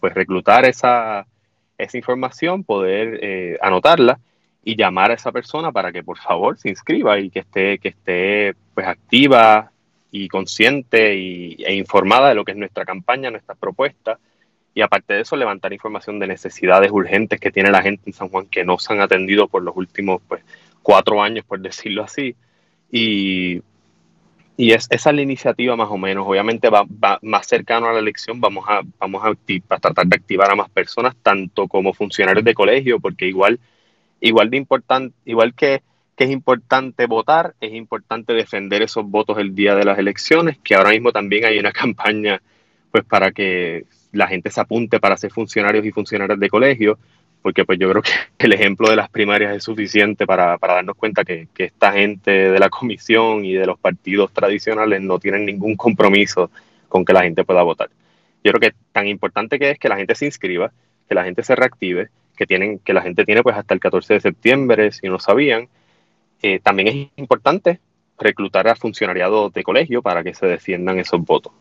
pues, 0.00 0.14
reclutar 0.14 0.64
esa, 0.64 1.26
esa 1.76 1.96
información, 1.96 2.64
poder 2.64 3.18
eh, 3.22 3.58
anotarla 3.60 4.18
y 4.66 4.74
llamar 4.74 5.12
a 5.12 5.14
esa 5.14 5.30
persona 5.30 5.70
para 5.70 5.92
que 5.92 6.02
por 6.02 6.18
favor 6.18 6.58
se 6.58 6.68
inscriba 6.68 7.20
y 7.20 7.30
que 7.30 7.38
esté, 7.38 7.78
que 7.78 7.90
esté 7.90 8.54
pues 8.74 8.84
activa 8.88 9.70
y 10.10 10.26
consciente 10.26 11.14
y, 11.14 11.56
e 11.64 11.72
informada 11.76 12.30
de 12.30 12.34
lo 12.34 12.44
que 12.44 12.50
es 12.50 12.58
nuestra 12.58 12.84
campaña, 12.84 13.30
nuestras 13.30 13.56
propuestas. 13.56 14.18
Y 14.74 14.82
aparte 14.82 15.14
de 15.14 15.20
eso, 15.20 15.36
levantar 15.36 15.72
información 15.72 16.18
de 16.18 16.26
necesidades 16.26 16.90
urgentes 16.90 17.38
que 17.38 17.52
tiene 17.52 17.70
la 17.70 17.80
gente 17.80 18.02
en 18.06 18.12
San 18.12 18.28
Juan 18.28 18.46
que 18.46 18.64
no 18.64 18.76
se 18.78 18.92
han 18.92 19.00
atendido 19.00 19.46
por 19.46 19.62
los 19.62 19.76
últimos 19.76 20.20
pues, 20.26 20.42
cuatro 20.82 21.22
años, 21.22 21.44
por 21.44 21.60
decirlo 21.60 22.02
así. 22.02 22.34
Y 22.90 23.62
y 24.56 24.72
es, 24.72 24.86
esa 24.90 25.10
es 25.10 25.16
la 25.16 25.22
iniciativa 25.22 25.76
más 25.76 25.88
o 25.90 25.98
menos. 25.98 26.26
Obviamente 26.26 26.70
va, 26.70 26.86
más 27.22 27.46
cercano 27.46 27.88
a 27.88 27.92
la 27.92 27.98
elección, 27.98 28.40
vamos 28.40 28.64
a, 28.68 28.80
vamos 28.98 29.22
a, 29.24 29.78
tratar 29.78 30.06
de 30.06 30.16
activar 30.16 30.50
a 30.50 30.56
más 30.56 30.70
personas, 30.70 31.14
tanto 31.22 31.68
como 31.68 31.92
funcionarios 31.92 32.44
de 32.44 32.54
colegio, 32.54 32.98
porque 32.98 33.26
igual, 33.26 33.60
igual 34.20 34.50
de 34.50 34.56
importante, 34.56 35.14
igual 35.24 35.54
que, 35.54 35.82
que 36.16 36.24
es 36.24 36.30
importante 36.30 37.06
votar, 37.06 37.54
es 37.60 37.72
importante 37.74 38.32
defender 38.32 38.82
esos 38.82 39.04
votos 39.04 39.38
el 39.38 39.54
día 39.54 39.74
de 39.74 39.84
las 39.84 39.98
elecciones, 39.98 40.58
que 40.58 40.74
ahora 40.74 40.90
mismo 40.90 41.12
también 41.12 41.44
hay 41.44 41.58
una 41.58 41.72
campaña 41.72 42.40
pues 42.90 43.04
para 43.04 43.32
que 43.32 43.84
la 44.12 44.26
gente 44.28 44.50
se 44.50 44.60
apunte 44.60 45.00
para 45.00 45.16
ser 45.16 45.30
funcionarios 45.30 45.84
y 45.84 45.92
funcionarios 45.92 46.40
de 46.40 46.48
colegio 46.48 46.98
porque 47.46 47.64
pues 47.64 47.78
yo 47.78 47.88
creo 47.88 48.02
que 48.02 48.10
el 48.44 48.54
ejemplo 48.54 48.90
de 48.90 48.96
las 48.96 49.08
primarias 49.08 49.54
es 49.54 49.62
suficiente 49.62 50.26
para, 50.26 50.58
darnos 50.60 50.96
cuenta 50.96 51.24
que, 51.24 51.46
esta 51.56 51.92
gente 51.92 52.32
de 52.32 52.58
la 52.58 52.68
comisión 52.68 53.44
y 53.44 53.54
de 53.54 53.66
los 53.66 53.78
partidos 53.78 54.32
tradicionales 54.32 55.00
no 55.00 55.20
tienen 55.20 55.46
ningún 55.46 55.76
compromiso 55.76 56.50
con 56.88 57.04
que 57.04 57.12
la 57.12 57.22
gente 57.22 57.44
pueda 57.44 57.62
votar. 57.62 57.88
Yo 58.42 58.50
creo 58.50 58.60
que 58.72 58.76
tan 58.90 59.06
importante 59.06 59.60
que 59.60 59.70
es 59.70 59.78
que 59.78 59.88
la 59.88 59.96
gente 59.96 60.16
se 60.16 60.26
inscriba, 60.26 60.72
que 61.08 61.14
la 61.14 61.22
gente 61.22 61.44
se 61.44 61.54
reactive, 61.54 62.08
que, 62.36 62.46
tienen, 62.46 62.78
que 62.78 62.92
la 62.92 63.02
gente 63.02 63.24
tiene 63.24 63.42
pues 63.42 63.56
hasta 63.56 63.74
el 63.74 63.80
14 63.80 64.14
de 64.14 64.20
septiembre, 64.20 64.92
si 64.92 65.08
no 65.08 65.18
sabían. 65.18 65.68
Eh, 66.42 66.60
también 66.62 66.88
es 66.88 67.08
importante 67.16 67.80
reclutar 68.18 68.68
a 68.68 68.76
funcionariado 68.76 69.50
de 69.50 69.62
colegio 69.62 70.02
para 70.02 70.22
que 70.22 70.34
se 70.34 70.46
defiendan 70.46 70.98
esos 70.98 71.24
votos. 71.24 71.52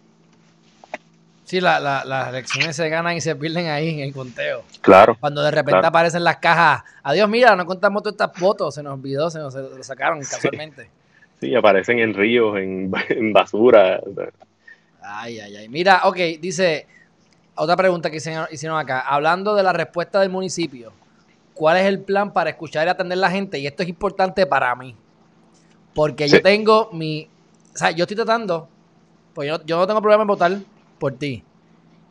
Sí, 1.46 1.62
las 1.62 2.30
elecciones 2.30 2.76
se 2.76 2.90
ganan 2.90 3.16
y 3.16 3.22
se 3.22 3.36
pierden 3.36 3.68
ahí 3.68 3.90
en 3.90 4.00
el 4.00 4.14
conteo. 4.14 4.64
Claro. 4.82 5.16
Cuando 5.20 5.44
de 5.44 5.52
repente 5.52 5.86
aparecen 5.86 6.24
las 6.24 6.38
cajas, 6.38 6.84
adiós, 7.04 7.30
mira, 7.30 7.56
no 7.56 7.68
contamos 7.68 8.02
todas 8.02 8.16
estas 8.16 8.38
fotos, 8.38 8.74
se 8.74 8.82
nos 8.82 8.94
olvidó, 8.94 9.30
se 9.30 9.38
nos 9.38 9.54
lo 9.54 9.84
sacaron 9.84 10.22
casualmente. 10.22 10.90
Sí, 11.40 11.54
aparecen 11.54 12.00
en 12.00 12.16
ríos, 12.16 12.58
en, 12.60 12.92
basura. 13.32 14.02
Ay, 15.04 15.40
ay, 15.40 15.56
ay. 15.56 15.70
Mira, 15.70 16.02
ok, 16.06 16.18
dice, 16.40 16.88
otra 17.56 17.76
pregunta 17.76 18.10
que 18.10 18.18
hicieron 18.18 18.78
acá. 18.78 19.02
Hablando 19.02 19.56
de 19.56 19.64
la 19.64 19.74
respuesta 19.74 20.20
del 20.20 20.30
municipio, 20.30 20.92
¿cuál 21.54 21.78
es 21.78 21.86
el 21.86 22.02
plan 22.02 22.34
para 22.34 22.50
escuchar 22.50 22.88
y 22.88 22.90
atender 22.90 23.18
a 23.18 23.22
la 23.22 23.32
gente? 23.32 23.60
Y 23.60 23.68
esto 23.68 23.84
es 23.84 23.90
importante 23.90 24.46
para 24.46 24.76
mí. 24.76 24.96
Porque 25.94 26.28
yo 26.28 26.42
tengo 26.42 26.90
mi. 26.92 27.30
O 27.74 27.78
sea, 27.78 27.92
yo 27.92 28.04
estoy 28.04 28.16
tratando. 28.16 28.68
Pues 29.34 29.48
yo, 29.48 29.64
yo 29.66 29.78
no 29.78 29.88
tengo 29.88 30.02
problema 30.02 30.24
en 30.24 30.28
votar 30.28 30.58
por 31.00 31.14
ti. 31.14 31.44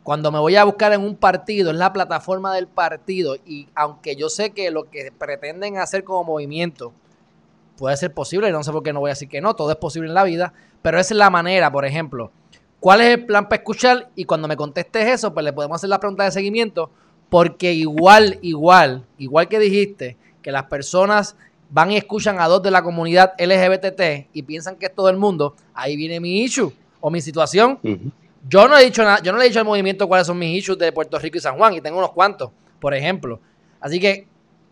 Cuando 0.03 0.31
me 0.31 0.37
voy 0.37 0.55
a 0.55 0.63
buscar 0.63 0.93
en 0.93 1.01
un 1.01 1.15
partido, 1.15 1.71
es 1.71 1.77
la 1.77 1.91
plataforma 1.91 2.53
del 2.53 2.67
partido. 2.67 3.35
Y 3.45 3.67
aunque 3.73 4.15
yo 4.15 4.29
sé 4.29 4.51
que 4.51 4.69
lo 4.69 4.89
que 4.89 5.11
pretenden 5.11 5.77
hacer 5.77 6.03
como 6.03 6.23
movimiento 6.23 6.93
puede 7.77 7.97
ser 7.97 8.13
posible, 8.13 8.51
no 8.51 8.63
sé 8.63 8.71
por 8.71 8.83
qué 8.83 8.93
no 8.93 8.99
voy 8.99 9.09
a 9.09 9.13
decir 9.13 9.27
que 9.27 9.41
no, 9.41 9.55
todo 9.55 9.71
es 9.71 9.77
posible 9.77 10.07
en 10.07 10.13
la 10.13 10.23
vida, 10.23 10.53
pero 10.81 10.99
esa 10.99 11.13
es 11.13 11.17
la 11.17 11.29
manera, 11.29 11.71
por 11.71 11.85
ejemplo. 11.85 12.31
¿Cuál 12.85 13.01
es 13.01 13.07
el 13.15 13.25
plan 13.25 13.45
para 13.45 13.55
escuchar? 13.55 14.11
Y 14.15 14.25
cuando 14.25 14.47
me 14.47 14.55
contestes 14.55 15.07
eso, 15.07 15.33
pues 15.33 15.43
le 15.43 15.51
podemos 15.51 15.73
hacer 15.73 15.89
la 15.89 15.99
pregunta 15.99 16.23
de 16.23 16.29
seguimiento, 16.29 16.91
porque 17.31 17.73
igual, 17.73 18.37
igual, 18.43 19.03
igual 19.17 19.47
que 19.47 19.57
dijiste, 19.57 20.17
que 20.43 20.51
las 20.51 20.65
personas 20.65 21.35
van 21.71 21.89
y 21.89 21.97
escuchan 21.97 22.39
a 22.39 22.47
dos 22.47 22.61
de 22.61 22.69
la 22.69 22.83
comunidad 22.83 23.33
LGBT 23.39 24.27
y 24.31 24.43
piensan 24.43 24.75
que 24.75 24.85
es 24.85 24.93
todo 24.93 25.09
el 25.09 25.17
mundo, 25.17 25.55
ahí 25.73 25.95
viene 25.95 26.19
mi 26.19 26.43
issue 26.43 26.71
o 26.99 27.09
mi 27.09 27.21
situación. 27.21 27.79
Yo 28.47 28.67
no 28.67 28.77
he 28.77 28.85
dicho 28.85 29.03
nada, 29.03 29.19
yo 29.23 29.31
no 29.31 29.39
le 29.39 29.45
he 29.45 29.47
dicho 29.47 29.57
al 29.57 29.65
movimiento 29.65 30.07
cuáles 30.07 30.27
son 30.27 30.37
mis 30.37 30.55
issues 30.55 30.77
de 30.77 30.91
Puerto 30.91 31.17
Rico 31.17 31.39
y 31.39 31.41
San 31.41 31.57
Juan, 31.57 31.73
y 31.73 31.81
tengo 31.81 31.97
unos 31.97 32.11
cuantos, 32.11 32.51
por 32.79 32.93
ejemplo. 32.93 33.39
Así 33.79 33.99
que, 33.99 34.27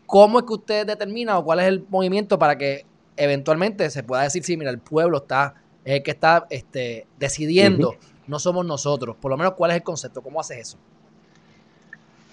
¿cómo 0.05 0.37
es 0.37 0.45
que 0.45 0.53
ustedes 0.53 0.85
determinan 0.85 1.37
o 1.37 1.43
cuál 1.43 1.61
es 1.61 1.65
el 1.65 1.83
movimiento 1.89 2.37
para 2.37 2.59
que 2.59 2.85
eventualmente 3.17 3.89
se 3.89 4.03
pueda 4.03 4.21
decir, 4.21 4.43
sí, 4.43 4.55
mira, 4.55 4.69
el 4.69 4.77
pueblo 4.77 5.17
está, 5.17 5.55
es 5.85 5.95
el 5.95 6.03
que 6.03 6.11
está 6.11 6.45
este, 6.49 7.07
decidiendo, 7.19 7.95
no 8.27 8.39
somos 8.39 8.65
nosotros? 8.65 9.15
Por 9.19 9.31
lo 9.31 9.37
menos, 9.37 9.53
¿cuál 9.53 9.71
es 9.71 9.77
el 9.77 9.83
concepto? 9.83 10.21
¿Cómo 10.21 10.39
haces 10.39 10.57
eso? 10.59 10.77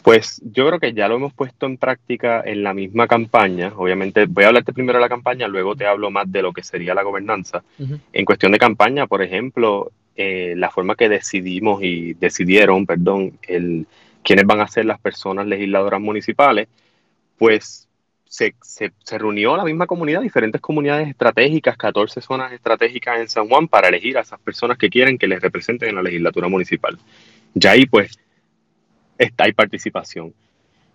Pues 0.03 0.41
yo 0.43 0.67
creo 0.67 0.81
que 0.81 0.95
ya 0.95 1.09
lo 1.09 1.17
hemos 1.17 1.35
puesto 1.35 1.67
en 1.67 1.77
práctica 1.77 2.43
en 2.45 2.63
la 2.63 2.73
misma 2.73 3.07
campaña. 3.07 3.73
Obviamente 3.77 4.25
voy 4.27 4.45
a 4.45 4.49
hablarte 4.49 4.73
primero 4.73 4.99
de 4.99 5.03
la 5.03 5.09
campaña, 5.09 5.47
luego 5.47 5.77
te 5.77 5.87
hablo 5.87 6.11
más 6.11 6.31
de 6.31 6.43
lo 6.43 6.53
que 6.53 6.63
sería 6.63 6.95
la 6.95 7.03
gobernanza. 7.03 7.63
En 8.13 8.25
cuestión 8.25 8.53
de 8.53 8.59
campaña, 8.59 9.07
por 9.07 9.23
ejemplo, 9.23 9.93
eh, 10.17 10.55
la 10.57 10.71
forma 10.71 10.97
que 10.97 11.09
decidimos 11.09 11.83
y 11.83 12.15
decidieron, 12.15 12.87
perdón, 12.87 13.39
el, 13.47 13.87
quiénes 14.23 14.47
van 14.47 14.61
a 14.61 14.69
ser 14.69 14.87
las 14.87 15.01
personas 15.01 15.47
legisladoras 15.47 16.01
municipales, 16.01 16.69
pues 17.39 17.89
se, 18.31 18.55
se, 18.62 19.19
reunió 19.19 19.57
la 19.57 19.64
misma 19.64 19.88
comunidad, 19.88 20.21
diferentes 20.21 20.61
comunidades 20.61 21.09
estratégicas, 21.09 21.77
14 21.77 22.21
zonas 22.21 22.53
estratégicas 22.53 23.19
en 23.19 23.29
San 23.29 23.49
Juan 23.49 23.66
para 23.66 23.88
elegir 23.88 24.16
a 24.16 24.21
esas 24.21 24.38
personas 24.38 24.79
que 24.79 24.88
quieren 24.88 25.19
que 25.19 25.27
les 25.27 25.43
representen 25.43 25.88
en 25.88 25.97
la 25.97 26.03
legislatura 26.03 26.47
municipal. 26.47 26.97
Ya 27.55 27.73
ahí 27.73 27.87
pues 27.87 28.21
está, 29.19 29.45
hay 29.45 29.53
participación. 29.53 30.33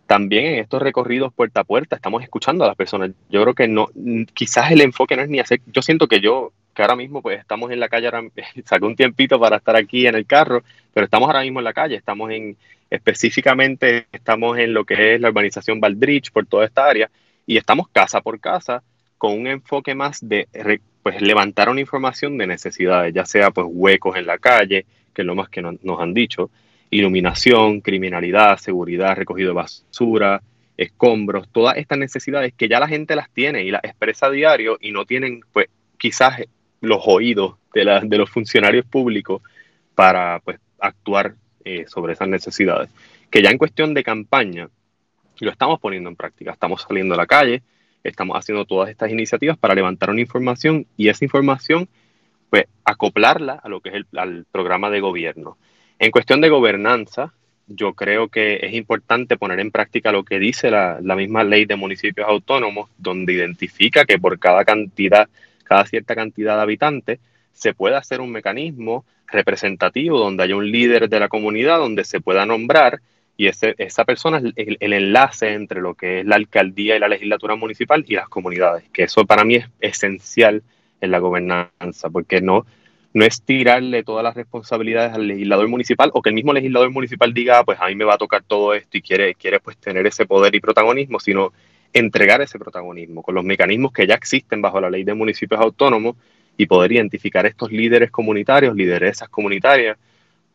También 0.08 0.46
en 0.46 0.60
estos 0.60 0.82
recorridos 0.82 1.34
puerta 1.34 1.60
a 1.60 1.64
puerta 1.66 1.98
estamos 1.98 2.24
escuchando 2.24 2.64
a 2.64 2.68
las 2.68 2.78
personas. 2.78 3.12
Yo 3.30 3.42
creo 3.42 3.54
que 3.54 3.68
no, 3.68 3.90
quizás 4.34 4.72
el 4.72 4.80
enfoque 4.80 5.18
no 5.18 5.24
es 5.24 5.30
ni 5.30 5.42
hacer, 5.42 5.60
yo 5.68 5.82
siento 5.82 6.08
que 6.08 6.22
yo 6.22 6.54
que 6.74 6.84
ahora 6.84 6.96
mismo 6.96 7.22
pues 7.22 7.40
estamos 7.40 7.70
en 7.70 7.82
la 7.82 7.90
calle, 7.90 8.08
ahora, 8.08 8.24
saqué 8.66 8.86
un 8.86 8.96
tiempito 8.96 9.38
para 9.42 9.58
estar 9.58 9.76
aquí 9.76 10.08
en 10.08 10.16
el 10.16 10.26
carro, 10.26 10.64
pero 10.94 11.04
estamos 11.04 11.28
ahora 11.28 11.42
mismo 11.42 11.60
en 11.60 11.66
la 11.66 11.74
calle, 11.74 11.96
estamos 11.96 12.32
en, 12.32 12.56
específicamente 12.90 14.08
estamos 14.14 14.58
en 14.58 14.74
lo 14.74 14.86
que 14.86 15.16
es 15.16 15.22
la 15.22 15.30
urbanización 15.30 15.82
Valdrich, 15.82 16.32
por 16.32 16.46
toda 16.46 16.64
esta 16.64 16.86
área, 16.86 17.10
y 17.46 17.58
estamos 17.58 17.88
casa 17.90 18.22
por 18.22 18.40
casa 18.40 18.84
con 19.18 19.40
un 19.40 19.48
enfoque 19.48 19.96
más 19.96 20.20
de 20.22 20.48
pues 21.04 21.22
levantar 21.22 21.70
una 21.70 21.82
información 21.82 22.38
de 22.38 22.48
necesidades, 22.48 23.14
ya 23.14 23.26
sea 23.26 23.52
pues 23.52 23.68
huecos 23.70 24.18
en 24.18 24.26
la 24.26 24.38
calle, 24.38 24.86
que 25.14 25.22
es 25.22 25.26
lo 25.26 25.36
más 25.36 25.50
que 25.50 25.62
nos 25.62 26.00
han 26.00 26.14
dicho, 26.14 26.50
iluminación, 26.90 27.82
criminalidad, 27.82 28.58
seguridad, 28.58 29.16
recogido 29.16 29.50
de 29.50 29.56
basura, 29.56 30.42
escombros, 30.78 31.48
todas 31.50 31.78
estas 31.78 31.98
necesidades 31.98 32.54
que 32.54 32.68
ya 32.68 32.80
la 32.80 32.88
gente 32.88 33.16
las 33.16 33.30
tiene 33.30 33.64
y 33.64 33.72
las 33.72 33.84
expresa 33.84 34.28
a 34.28 34.32
diario 34.32 34.78
y 34.82 34.92
no 34.92 35.06
tienen 35.06 35.42
pues 35.54 35.68
quizás 35.98 36.42
los 36.82 37.02
oídos 37.06 37.56
de, 37.74 38.02
de 38.04 38.18
los 38.18 38.30
funcionarios 38.30 38.86
públicos 38.86 39.42
para 39.94 40.40
pues, 40.40 40.60
actuar 40.80 41.36
eh, 41.64 41.86
sobre 41.88 42.14
esas 42.14 42.28
necesidades. 42.28 42.90
Que 43.30 43.42
ya 43.42 43.50
en 43.50 43.58
cuestión 43.58 43.94
de 43.94 44.04
campaña, 44.04 44.70
lo 45.44 45.52
estamos 45.52 45.80
poniendo 45.80 46.10
en 46.10 46.16
práctica, 46.16 46.52
estamos 46.52 46.86
saliendo 46.88 47.16
a 47.16 47.18
la 47.18 47.26
calle, 47.26 47.64
estamos 48.04 48.38
haciendo 48.38 48.66
todas 48.66 48.90
estas 48.90 49.12
iniciativas 49.12 49.58
para 49.58 49.76
levantar 49.76 50.10
una 50.10 50.22
información 50.22 50.86
y 50.96 51.10
esa 51.10 51.26
información, 51.26 51.90
pues, 52.50 52.66
acoplarla 52.86 53.60
a 53.62 53.68
lo 53.68 53.82
que 53.82 53.90
es 53.90 53.96
el 53.96 54.06
al 54.16 54.46
programa 54.52 54.90
de 54.90 55.02
gobierno. 55.02 55.58
En 56.00 56.12
cuestión 56.12 56.40
de 56.40 56.50
gobernanza, 56.50 57.34
yo 57.68 57.94
creo 57.94 58.30
que 58.30 58.60
es 58.62 58.74
importante 58.74 59.38
poner 59.38 59.60
en 59.60 59.72
práctica 59.72 60.12
lo 60.12 60.24
que 60.24 60.40
dice 60.40 60.70
la, 60.70 61.00
la 61.02 61.16
misma 61.16 61.44
ley 61.44 61.66
de 61.66 61.76
municipios 61.76 62.28
autónomos, 62.30 62.90
donde 62.98 63.34
identifica 63.34 64.06
que 64.06 64.20
por 64.20 64.38
cada 64.38 64.64
cantidad 64.64 65.28
cada 65.66 65.86
cierta 65.86 66.16
cantidad 66.16 66.56
de 66.56 66.62
habitantes, 66.62 67.20
se 67.52 67.74
puede 67.74 67.98
hacer 67.98 68.22
un 68.22 68.32
mecanismo 68.32 69.04
representativo 69.28 70.18
donde 70.18 70.44
haya 70.44 70.56
un 70.56 70.72
líder 70.72 71.10
de 71.10 71.20
la 71.20 71.28
comunidad 71.28 71.80
donde 71.80 72.06
se 72.06 72.22
pueda 72.22 72.46
nombrar 72.46 73.02
y 73.38 73.48
ese, 73.48 73.76
esa 73.78 74.06
persona 74.06 74.42
es 74.56 74.78
el, 74.80 74.94
enlace 74.94 75.54
entre 75.54 75.82
lo 75.82 75.94
que 75.94 76.22
es 76.22 76.26
la 76.26 76.36
alcaldía 76.36 76.96
y 76.96 77.00
la 77.00 77.08
legislatura 77.08 77.56
municipal 77.56 78.06
y 78.08 78.16
las 78.16 78.30
comunidades, 78.30 78.86
que 78.94 79.04
eso 79.04 79.26
para 79.26 79.44
mí 79.44 79.56
es 79.56 79.66
esencial 79.82 80.64
en 81.02 81.12
la 81.12 81.20
gobernanza, 81.20 82.10
porque 82.10 82.40
no, 82.42 82.66
no 83.14 83.26
es 83.26 83.42
tirarle 83.42 84.04
todas 84.04 84.24
las 84.24 84.36
responsabilidades 84.36 85.14
al 85.14 85.28
legislador 85.28 85.68
municipal 85.68 86.12
o 86.14 86.22
que 86.22 86.30
el 86.30 86.36
mismo 86.36 86.54
legislador 86.54 86.92
municipal 86.92 87.34
diga, 87.34 87.60
ah, 87.60 87.64
pues 87.66 87.78
a 87.82 87.88
mí 87.88 87.96
me 87.96 88.06
va 88.06 88.14
a 88.14 88.18
tocar 88.18 88.44
todo 88.44 88.74
esto 88.74 88.98
y 88.98 89.02
quiere, 89.02 89.36
quiere 89.36 89.60
pues 89.60 89.78
tener 89.78 90.08
ese 90.08 90.26
poder 90.26 90.56
y 90.56 90.62
protagonismo, 90.62 91.20
sino 91.20 91.52
entregar 91.92 92.42
ese 92.42 92.60
protagonismo 92.60 93.22
con 93.22 93.36
los 93.36 93.44
mecanismos 93.44 93.92
que 93.92 94.08
ya 94.08 94.16
existen 94.16 94.62
bajo 94.62 94.80
la 94.80 94.90
ley 94.90 95.04
de 95.04 95.14
municipios 95.14 95.60
autónomos 95.60 96.16
y 96.58 96.68
poder 96.68 96.94
identificar 96.94 97.46
estos 97.46 97.72
líderes 97.72 98.12
comunitarios, 98.12 98.76
lideresas 98.76 99.28
comunitarias, 99.28 99.98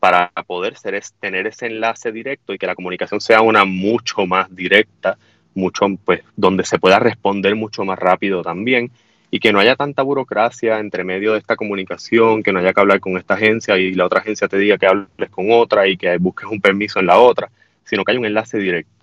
para 0.00 0.32
poder 0.46 0.76
ser, 0.76 1.00
tener 1.20 1.46
ese 1.46 1.66
enlace 1.66 2.10
directo 2.10 2.52
y 2.52 2.58
que 2.58 2.66
la 2.66 2.74
comunicación 2.74 3.20
sea 3.20 3.42
una 3.42 3.64
mucho 3.64 4.26
más 4.26 4.54
directa, 4.54 5.18
mucho, 5.54 5.86
pues, 6.04 6.22
donde 6.36 6.64
se 6.64 6.78
pueda 6.78 6.98
responder 6.98 7.54
mucho 7.54 7.84
más 7.84 7.98
rápido 7.98 8.42
también 8.42 8.90
y 9.30 9.38
que 9.38 9.52
no 9.52 9.60
haya 9.60 9.76
tanta 9.76 10.02
burocracia 10.02 10.80
entre 10.80 11.04
medio 11.04 11.34
de 11.34 11.38
esta 11.38 11.54
comunicación, 11.54 12.42
que 12.42 12.52
no 12.52 12.58
haya 12.58 12.72
que 12.72 12.80
hablar 12.80 12.98
con 12.98 13.16
esta 13.16 13.34
agencia 13.34 13.78
y 13.78 13.94
la 13.94 14.06
otra 14.06 14.20
agencia 14.20 14.48
te 14.48 14.58
diga 14.58 14.78
que 14.78 14.86
hables 14.86 15.30
con 15.30 15.52
otra 15.52 15.86
y 15.86 15.96
que 15.96 16.16
busques 16.18 16.48
un 16.50 16.60
permiso 16.60 16.98
en 16.98 17.06
la 17.06 17.18
otra, 17.18 17.50
sino 17.84 18.02
que 18.02 18.10
haya 18.10 18.18
un 18.18 18.26
enlace 18.26 18.58
directo 18.58 19.00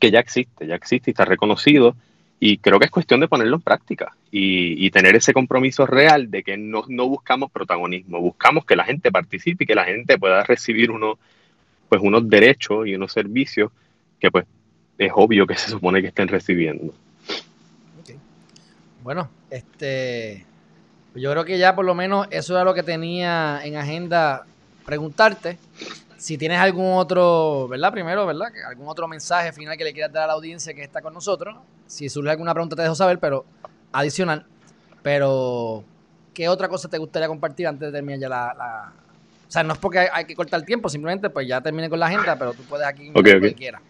que 0.00 0.10
ya 0.10 0.18
existe, 0.18 0.66
ya 0.66 0.74
existe 0.74 1.10
y 1.10 1.12
está 1.12 1.24
reconocido. 1.24 1.94
Y 2.42 2.56
creo 2.56 2.78
que 2.78 2.86
es 2.86 2.90
cuestión 2.90 3.20
de 3.20 3.28
ponerlo 3.28 3.56
en 3.56 3.62
práctica 3.62 4.16
y, 4.30 4.90
tener 4.90 5.14
ese 5.14 5.34
compromiso 5.34 5.86
real 5.86 6.30
de 6.30 6.42
que 6.42 6.56
no, 6.56 6.82
buscamos 7.06 7.50
protagonismo, 7.50 8.18
buscamos 8.18 8.64
que 8.64 8.76
la 8.76 8.84
gente 8.84 9.12
participe 9.12 9.64
y 9.64 9.66
que 9.66 9.74
la 9.74 9.84
gente 9.84 10.18
pueda 10.18 10.42
recibir 10.42 10.90
uno, 10.90 11.18
pues 11.90 12.00
unos 12.02 12.28
derechos 12.30 12.86
y 12.86 12.94
unos 12.94 13.12
servicios 13.12 13.70
que 14.18 14.30
pues 14.30 14.46
es 14.96 15.12
obvio 15.14 15.46
que 15.46 15.54
se 15.54 15.68
supone 15.68 16.00
que 16.00 16.08
estén 16.08 16.28
recibiendo. 16.28 16.94
Bueno, 19.02 19.30
este 19.50 20.44
Yo 21.14 21.30
creo 21.32 21.44
que 21.44 21.58
ya 21.58 21.74
por 21.74 21.84
lo 21.84 21.94
menos 21.94 22.26
eso 22.30 22.54
era 22.54 22.64
lo 22.64 22.72
que 22.72 22.82
tenía 22.82 23.60
en 23.64 23.76
agenda 23.76 24.46
preguntarte. 24.86 25.58
Si 26.20 26.36
tienes 26.36 26.58
algún 26.58 26.98
otro, 26.98 27.66
¿verdad? 27.66 27.90
Primero, 27.92 28.26
¿verdad? 28.26 28.48
Algún 28.68 28.88
otro 28.88 29.08
mensaje 29.08 29.54
final 29.54 29.78
que 29.78 29.84
le 29.84 29.94
quieras 29.94 30.12
dar 30.12 30.24
a 30.24 30.26
la 30.26 30.32
audiencia 30.34 30.74
que 30.74 30.82
está 30.82 31.00
con 31.00 31.14
nosotros. 31.14 31.56
Si 31.86 32.10
surge 32.10 32.30
alguna 32.30 32.52
pregunta 32.52 32.76
te 32.76 32.82
dejo 32.82 32.94
saber, 32.94 33.18
pero 33.18 33.46
adicional. 33.90 34.44
Pero, 35.02 35.82
¿qué 36.34 36.46
otra 36.50 36.68
cosa 36.68 36.90
te 36.90 36.98
gustaría 36.98 37.26
compartir 37.26 37.66
antes 37.66 37.88
de 37.88 37.92
terminar 37.92 38.20
ya 38.20 38.28
la... 38.28 38.92
O 39.48 39.50
sea, 39.50 39.62
no 39.62 39.72
es 39.72 39.78
porque 39.78 40.10
hay, 40.12 40.26
que 40.26 40.34
cortar 40.34 40.60
el 40.60 40.66
tiempo, 40.66 40.90
simplemente 40.90 41.30
pues 41.30 41.48
ya 41.48 41.62
termine 41.62 41.88
con 41.88 41.98
la 41.98 42.08
agenda, 42.08 42.38
pero 42.38 42.52
tú 42.52 42.64
puedes 42.64 42.86
aquí 42.86 43.10
okay, 43.14 43.36
okay. 43.36 43.54
quieras. 43.54 43.80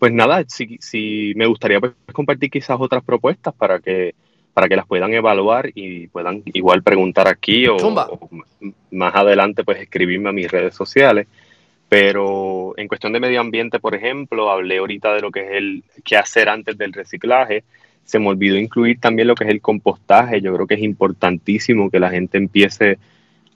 Pues 0.00 0.12
nada, 0.12 0.42
si, 0.48 0.78
si 0.80 1.32
me 1.36 1.46
gustaría 1.46 1.78
pues, 1.78 1.92
compartir 2.12 2.50
quizás 2.50 2.76
otras 2.80 3.04
propuestas 3.04 3.54
para 3.54 3.78
que 3.78 4.16
para 4.52 4.68
que 4.68 4.76
las 4.76 4.86
puedan 4.86 5.14
evaluar 5.14 5.70
y 5.74 6.08
puedan 6.08 6.42
igual 6.46 6.82
preguntar 6.82 7.26
aquí 7.28 7.66
o, 7.68 7.78
más 8.92 9.14
adelante 9.14 9.64
pues 9.64 9.80
escribirme 9.80 10.28
a 10.28 10.32
mis 10.32 10.50
redes 10.50 10.74
sociales. 10.74 11.26
Pero 11.88 12.74
en 12.78 12.88
cuestión 12.88 13.12
de 13.12 13.20
medio 13.20 13.40
ambiente, 13.40 13.78
por 13.78 13.94
ejemplo, 13.94 14.50
hablé 14.50 14.78
ahorita 14.78 15.14
de 15.14 15.20
lo 15.20 15.30
que 15.30 15.40
es 15.40 15.50
el 15.52 15.84
qué 16.04 16.16
hacer 16.16 16.48
antes 16.48 16.78
del 16.78 16.92
reciclaje. 16.92 17.64
Se 18.04 18.18
me 18.18 18.28
olvidó 18.28 18.56
incluir 18.56 18.98
también 18.98 19.28
lo 19.28 19.34
que 19.34 19.44
es 19.44 19.50
el 19.50 19.60
compostaje. 19.60 20.40
Yo 20.40 20.54
creo 20.54 20.66
que 20.66 20.74
es 20.74 20.82
importantísimo 20.82 21.90
que 21.90 22.00
la 22.00 22.10
gente 22.10 22.38
empiece 22.38 22.98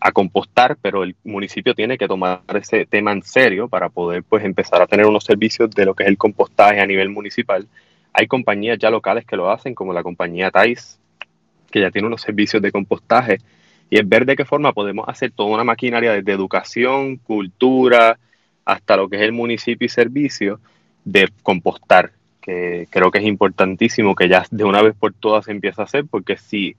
a 0.01 0.13
compostar, 0.13 0.77
pero 0.83 1.03
el 1.03 1.17
municipio 1.25 1.75
tiene 1.75 1.97
que 1.97 2.07
tomar 2.07 2.41
ese 2.55 2.85
tema 2.85 3.13
en 3.13 3.23
serio 3.23 3.69
para 3.69 3.89
poder 3.89 4.23
pues 4.23 4.45
empezar 4.45 4.83
a 4.83 4.87
tener 4.87 5.07
unos 5.07 5.25
servicios 5.25 5.71
de 5.71 5.87
lo 5.87 5.95
que 5.95 6.05
es 6.05 6.09
el 6.09 6.19
compostaje 6.19 6.81
a 6.81 6.87
nivel 6.87 7.09
municipal 7.09 7.67
hay 8.19 8.27
compañías 8.29 8.79
ya 8.79 8.89
locales 8.89 9.27
que 9.27 9.37
lo 9.37 9.51
hacen, 9.51 9.75
como 9.75 9.93
la 9.93 10.03
compañía 10.03 10.51
Thais, 10.51 10.99
que 11.71 11.83
ya 11.83 11.91
tiene 11.91 12.09
unos 12.09 12.23
servicios 12.23 12.63
de 12.63 12.73
compostaje. 12.73 13.41
Y 13.91 13.99
es 13.99 14.09
ver 14.09 14.27
de 14.27 14.37
qué 14.37 14.45
forma 14.45 14.73
podemos 14.73 15.09
hacer 15.09 15.31
toda 15.31 15.55
una 15.55 15.65
maquinaria 15.65 16.13
desde 16.13 16.33
educación, 16.33 17.17
cultura, 17.17 18.19
hasta 18.65 18.97
lo 18.97 19.09
que 19.09 19.17
es 19.17 19.23
el 19.23 19.33
municipio 19.33 19.87
y 19.87 19.89
servicio 19.89 20.61
de 21.05 21.29
compostar, 21.43 22.11
que 22.41 22.89
creo 22.91 23.11
que 23.11 23.19
es 23.19 23.25
importantísimo 23.25 24.15
que 24.15 24.29
ya 24.29 24.45
de 24.51 24.65
una 24.65 24.83
vez 24.83 24.95
por 24.97 25.13
todas 25.13 25.45
se 25.45 25.53
empiece 25.53 25.81
a 25.81 25.85
hacer, 25.85 26.05
porque 26.05 26.37
si, 26.37 26.75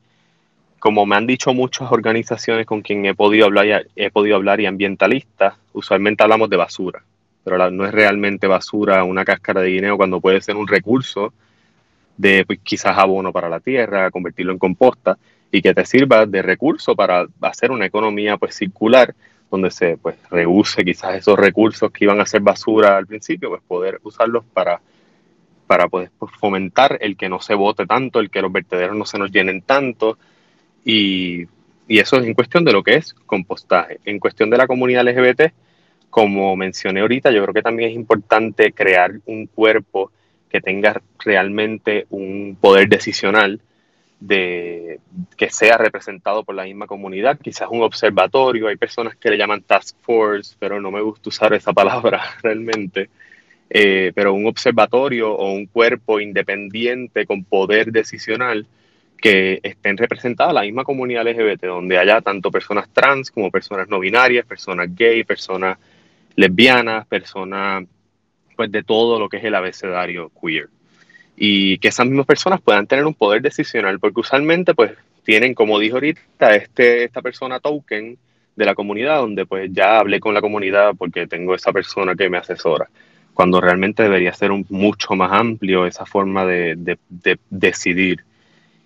como 0.79 1.05
me 1.05 1.15
han 1.15 1.27
dicho 1.27 1.53
muchas 1.53 1.91
organizaciones 1.91 2.65
con 2.65 2.81
quien 2.81 3.05
he 3.05 3.15
podido 3.15 3.45
hablar, 3.45 3.87
he 3.95 4.11
podido 4.11 4.35
hablar 4.35 4.59
y 4.59 4.65
ambientalistas, 4.65 5.55
usualmente 5.73 6.23
hablamos 6.23 6.49
de 6.49 6.57
basura 6.57 7.03
pero 7.47 7.71
no 7.71 7.85
es 7.85 7.93
realmente 7.93 8.45
basura 8.45 9.05
una 9.05 9.23
cáscara 9.23 9.61
de 9.61 9.69
guineo 9.69 9.95
cuando 9.95 10.19
puede 10.19 10.41
ser 10.41 10.57
un 10.57 10.67
recurso 10.67 11.33
de 12.17 12.43
pues, 12.45 12.59
quizás 12.61 12.97
abono 12.97 13.31
para 13.31 13.47
la 13.47 13.61
tierra, 13.61 14.11
convertirlo 14.11 14.51
en 14.51 14.59
composta 14.59 15.17
y 15.51 15.61
que 15.61 15.73
te 15.73 15.85
sirva 15.85 16.25
de 16.25 16.41
recurso 16.41 16.95
para 16.95 17.25
hacer 17.41 17.71
una 17.71 17.85
economía 17.85 18.37
pues 18.37 18.55
circular 18.55 19.15
donde 19.49 19.71
se 19.71 19.97
pues 19.97 20.17
reuse 20.29 20.83
quizás 20.83 21.15
esos 21.15 21.39
recursos 21.39 21.91
que 21.91 22.03
iban 22.05 22.19
a 22.19 22.25
ser 22.25 22.41
basura 22.41 22.97
al 22.97 23.07
principio, 23.07 23.49
pues 23.49 23.61
poder 23.65 23.99
usarlos 24.03 24.43
para, 24.53 24.81
para 25.65 25.87
poder 25.87 26.11
pues, 26.17 26.31
fomentar 26.37 26.97
el 27.01 27.15
que 27.15 27.29
no 27.29 27.39
se 27.39 27.53
bote 27.53 27.85
tanto, 27.85 28.19
el 28.19 28.29
que 28.29 28.41
los 28.41 28.51
vertederos 28.51 28.97
no 28.97 29.05
se 29.05 29.17
nos 29.17 29.31
llenen 29.31 29.61
tanto 29.61 30.17
y, 30.83 31.45
y 31.87 31.99
eso 31.99 32.17
es 32.17 32.25
en 32.25 32.33
cuestión 32.33 32.65
de 32.65 32.73
lo 32.73 32.83
que 32.83 32.95
es 32.95 33.13
compostaje. 33.13 33.99
En 34.03 34.19
cuestión 34.19 34.49
de 34.49 34.57
la 34.57 34.67
comunidad 34.67 35.07
LGBT, 35.07 35.53
como 36.09 36.55
mencioné 36.55 37.01
ahorita, 37.01 37.31
yo 37.31 37.41
creo 37.43 37.53
que 37.53 37.61
también 37.61 37.91
es 37.91 37.95
importante 37.95 38.73
crear 38.73 39.13
un 39.25 39.47
cuerpo 39.47 40.11
que 40.49 40.61
tenga 40.61 41.01
realmente 41.19 42.05
un 42.09 42.57
poder 42.59 42.89
decisional 42.89 43.61
de 44.19 44.99
que 45.35 45.49
sea 45.49 45.77
representado 45.77 46.43
por 46.43 46.55
la 46.55 46.63
misma 46.63 46.87
comunidad, 46.87 47.39
quizás 47.39 47.69
un 47.69 47.83
observatorio, 47.83 48.67
hay 48.67 48.77
personas 48.77 49.15
que 49.15 49.29
le 49.29 49.37
llaman 49.37 49.61
task 49.61 49.95
force, 50.01 50.55
pero 50.59 50.81
no 50.81 50.91
me 50.91 51.01
gusta 51.01 51.29
usar 51.29 51.53
esa 51.53 51.73
palabra 51.73 52.21
realmente, 52.41 53.09
eh, 53.69 54.11
pero 54.15 54.33
un 54.33 54.47
observatorio 54.47 55.31
o 55.33 55.51
un 55.51 55.67
cuerpo 55.67 56.19
independiente 56.19 57.25
con 57.25 57.43
poder 57.43 57.91
decisional 57.91 58.65
que 59.17 59.59
estén 59.63 59.97
representadas 59.97 60.53
la 60.53 60.61
misma 60.61 60.83
comunidad 60.83 61.27
LGBT, 61.27 61.65
donde 61.65 61.97
haya 61.97 62.21
tanto 62.21 62.51
personas 62.51 62.89
trans 62.89 63.31
como 63.31 63.51
personas 63.51 63.87
no 63.89 63.99
binarias, 63.99 64.45
personas 64.45 64.95
gay, 64.95 65.23
personas 65.23 65.77
lesbianas, 66.35 67.07
personas 67.07 67.85
pues 68.55 68.71
de 68.71 68.83
todo 68.83 69.19
lo 69.19 69.29
que 69.29 69.37
es 69.37 69.43
el 69.43 69.55
abecedario 69.55 70.31
queer. 70.39 70.69
Y 71.37 71.77
que 71.77 71.89
esas 71.89 72.07
mismas 72.07 72.25
personas 72.25 72.59
puedan 72.61 72.87
tener 72.87 73.05
un 73.05 73.13
poder 73.13 73.41
decisional, 73.41 73.99
porque 73.99 74.21
usualmente 74.21 74.73
pues 74.73 74.91
tienen, 75.23 75.53
como 75.53 75.77
dijo 75.77 75.97
ahorita, 75.97 76.55
este, 76.55 77.03
esta 77.03 77.21
persona 77.21 77.59
token 77.59 78.17
de 78.55 78.65
la 78.65 78.73
comunidad, 78.73 79.19
donde 79.19 79.45
pues 79.45 79.69
ya 79.71 79.99
hablé 79.99 80.19
con 80.19 80.33
la 80.33 80.41
comunidad 80.41 80.93
porque 80.97 81.27
tengo 81.27 81.53
esa 81.53 81.71
persona 81.71 82.15
que 82.15 82.29
me 82.29 82.37
asesora, 82.39 82.89
cuando 83.35 83.61
realmente 83.61 84.01
debería 84.01 84.33
ser 84.33 84.51
un, 84.51 84.65
mucho 84.69 85.13
más 85.13 85.31
amplio 85.31 85.85
esa 85.85 86.05
forma 86.05 86.45
de, 86.45 86.75
de 86.75 87.39
decidir. 87.49 88.25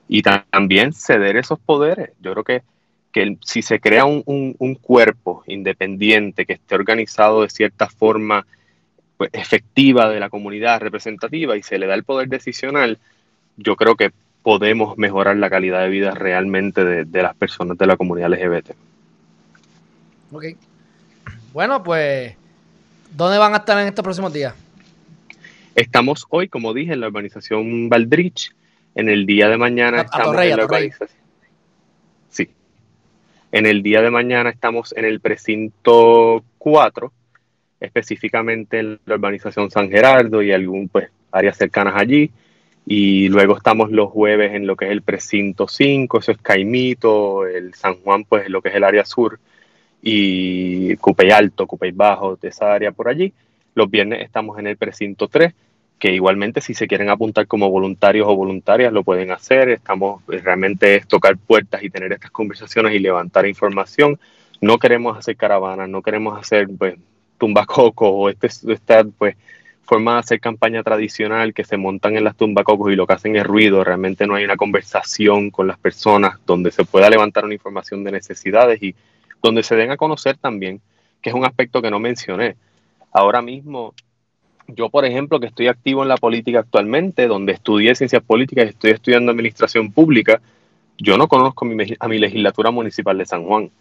Y 0.09 0.21
también 0.21 0.91
ceder 0.91 1.37
esos 1.37 1.57
poderes. 1.57 2.09
Yo 2.19 2.33
creo 2.33 2.43
que 2.43 2.61
que 3.11 3.37
si 3.41 3.61
se 3.61 3.79
crea 3.79 4.05
un, 4.05 4.77
cuerpo 4.81 5.43
independiente 5.47 6.45
que 6.45 6.53
esté 6.53 6.75
organizado 6.75 7.41
de 7.41 7.49
cierta 7.49 7.87
forma 7.87 8.45
pues, 9.21 9.29
efectiva 9.33 10.09
de 10.09 10.19
la 10.19 10.31
comunidad 10.31 10.81
representativa 10.81 11.55
y 11.55 11.61
se 11.61 11.77
le 11.77 11.85
da 11.85 11.93
el 11.93 12.03
poder 12.03 12.27
decisional, 12.27 12.97
yo 13.55 13.75
creo 13.75 13.95
que 13.95 14.11
podemos 14.41 14.97
mejorar 14.97 15.35
la 15.35 15.47
calidad 15.47 15.83
de 15.83 15.89
vida 15.89 16.09
realmente 16.15 16.83
de, 16.83 17.21
las 17.21 17.35
personas 17.35 17.77
de 17.77 17.85
la 17.85 17.97
comunidad 17.97 18.31
LGBT. 18.31 18.71
Ok. 20.31 20.45
Bueno, 21.53 21.83
pues, 21.83 22.33
¿dónde 23.15 23.37
van 23.37 23.53
a 23.53 23.57
estar 23.57 23.77
en 23.77 23.89
estos 23.89 24.01
próximos 24.01 24.33
días? 24.33 24.55
Estamos 25.75 26.25
hoy, 26.29 26.47
como 26.47 26.73
dije, 26.73 26.93
en 26.93 27.01
la 27.01 27.09
urbanización 27.09 27.89
Valdrich. 27.89 28.55
En 28.95 29.07
el 29.07 29.27
día 29.27 29.49
de 29.49 29.57
mañana 29.57 30.01
estamos 30.01 30.35
en 30.35 30.57
la 30.57 30.65
urbanización. 30.65 31.21
Sí, 32.31 32.49
en 33.51 33.67
el 33.67 33.83
día 33.83 34.01
de 34.01 34.09
mañana 34.09 34.49
estamos 34.49 34.93
en 34.97 35.05
el 35.05 35.19
precinto 35.19 36.43
4, 36.57 37.13
específicamente 37.81 38.79
en 38.79 38.99
la 39.05 39.15
urbanización 39.15 39.69
San 39.71 39.89
Gerardo 39.89 40.41
y 40.41 40.51
algún 40.53 40.87
pues 40.87 41.09
áreas 41.31 41.57
cercanas 41.57 41.95
allí. 41.97 42.31
Y 42.85 43.27
luego 43.29 43.57
estamos 43.57 43.91
los 43.91 44.09
jueves 44.09 44.53
en 44.53 44.65
lo 44.65 44.75
que 44.75 44.85
es 44.85 44.91
el 44.91 45.01
precinto 45.01 45.67
5, 45.67 46.19
eso 46.19 46.31
es 46.31 46.37
Caimito, 46.39 47.45
el 47.45 47.73
San 47.73 47.95
Juan, 47.95 48.23
pues 48.23 48.49
lo 48.49 48.61
que 48.61 48.69
es 48.69 48.75
el 48.75 48.83
área 48.83 49.05
sur, 49.05 49.39
y 50.01 50.95
Cupey 50.97 51.29
Alto, 51.31 51.67
Cupey 51.67 51.91
Bajo, 51.91 52.37
de 52.37 52.47
esa 52.47 52.73
área 52.73 52.91
por 52.91 53.07
allí. 53.09 53.33
Los 53.75 53.89
viernes 53.89 54.21
estamos 54.21 54.57
en 54.59 54.67
el 54.67 54.77
precinto 54.77 55.27
3 55.27 55.53
que 56.01 56.11
igualmente 56.11 56.61
si 56.61 56.73
se 56.73 56.87
quieren 56.87 57.09
apuntar 57.11 57.45
como 57.45 57.69
voluntarios 57.69 58.27
o 58.27 58.35
voluntarias 58.35 58.91
lo 58.91 59.03
pueden 59.03 59.29
hacer. 59.29 59.69
Estamos 59.69 60.23
eh, 60.31 60.39
realmente 60.43 60.99
tocar 61.07 61.37
puertas 61.37 61.83
y 61.83 61.91
tener 61.91 62.11
estas 62.11 62.31
conversaciones 62.31 62.95
y 62.95 62.99
levantar 62.99 63.45
información. 63.45 64.19
No 64.61 64.79
queremos 64.79 65.15
hacer 65.15 65.37
caravanas, 65.37 65.87
no 65.87 66.01
queremos 66.01 66.39
hacer 66.39 66.67
pues 66.75 66.95
tumbacocos 67.41 68.07
o 68.13 68.29
este, 68.29 68.45
esta 68.71 69.03
pues 69.03 69.35
forma 69.81 70.13
de 70.13 70.19
hacer 70.19 70.39
campaña 70.39 70.83
tradicional 70.83 71.55
que 71.55 71.63
se 71.63 71.75
montan 71.75 72.15
en 72.15 72.23
las 72.23 72.37
tumbacocos 72.37 72.93
y 72.93 72.95
lo 72.95 73.07
que 73.07 73.13
hacen 73.13 73.35
es 73.35 73.43
ruido. 73.43 73.83
Realmente 73.83 74.27
no 74.27 74.35
hay 74.35 74.43
una 74.43 74.57
conversación 74.57 75.49
con 75.49 75.65
las 75.67 75.79
personas 75.79 76.37
donde 76.45 76.69
se 76.69 76.85
pueda 76.85 77.09
levantar 77.09 77.43
una 77.43 77.55
información 77.55 78.03
de 78.03 78.11
necesidades 78.11 78.81
y 78.83 78.93
donde 79.41 79.63
se 79.63 79.75
den 79.75 79.89
a 79.89 79.97
conocer 79.97 80.37
también, 80.37 80.79
que 81.19 81.31
es 81.31 81.35
un 81.35 81.43
aspecto 81.43 81.81
que 81.81 81.89
no 81.89 81.99
mencioné. 81.99 82.57
Ahora 83.11 83.41
mismo 83.41 83.95
yo, 84.67 84.89
por 84.89 85.03
ejemplo, 85.03 85.39
que 85.39 85.47
estoy 85.47 85.67
activo 85.67 86.03
en 86.03 86.09
la 86.09 86.17
política 86.17 86.59
actualmente, 86.59 87.25
donde 87.25 87.53
estudié 87.53 87.95
ciencias 87.95 88.21
políticas 88.21 88.65
y 88.67 88.69
estoy 88.69 88.91
estudiando 88.91 89.31
administración 89.31 89.91
pública, 89.91 90.41
yo 90.99 91.17
no 91.17 91.27
conozco 91.27 91.65
a 91.99 92.07
mi 92.07 92.19
legislatura 92.19 92.69
municipal 92.69 93.17
de 93.17 93.25
San 93.25 93.43
Juan. 93.45 93.71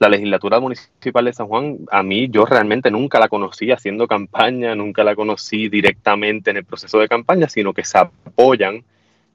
La 0.00 0.08
legislatura 0.08 0.60
municipal 0.60 1.26
de 1.26 1.34
San 1.34 1.46
Juan, 1.46 1.80
a 1.90 2.02
mí 2.02 2.30
yo 2.30 2.46
realmente 2.46 2.90
nunca 2.90 3.20
la 3.20 3.28
conocí 3.28 3.70
haciendo 3.70 4.08
campaña, 4.08 4.74
nunca 4.74 5.04
la 5.04 5.14
conocí 5.14 5.68
directamente 5.68 6.50
en 6.50 6.56
el 6.56 6.64
proceso 6.64 6.98
de 6.98 7.06
campaña, 7.06 7.50
sino 7.50 7.74
que 7.74 7.84
se 7.84 7.98
apoyan 7.98 8.82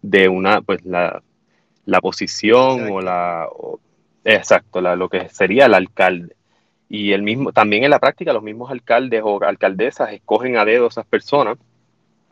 de 0.01 0.27
una, 0.27 0.61
pues 0.61 0.83
la, 0.83 1.21
la 1.85 2.01
posición 2.01 2.91
o 2.91 2.99
la, 2.99 3.47
exacto, 4.23 4.81
la, 4.81 4.95
lo 4.95 5.07
que 5.07 5.29
sería 5.29 5.67
el 5.67 5.75
alcalde. 5.75 6.35
Y 6.89 7.11
el 7.11 7.21
mismo, 7.21 7.53
también 7.53 7.83
en 7.83 7.91
la 7.91 7.99
práctica 7.99 8.33
los 8.33 8.41
mismos 8.41 8.71
alcaldes 8.71 9.21
o 9.23 9.43
alcaldesas 9.43 10.13
escogen 10.13 10.57
a 10.57 10.65
dedo 10.65 10.85
a 10.85 10.89
esas 10.89 11.05
personas, 11.05 11.59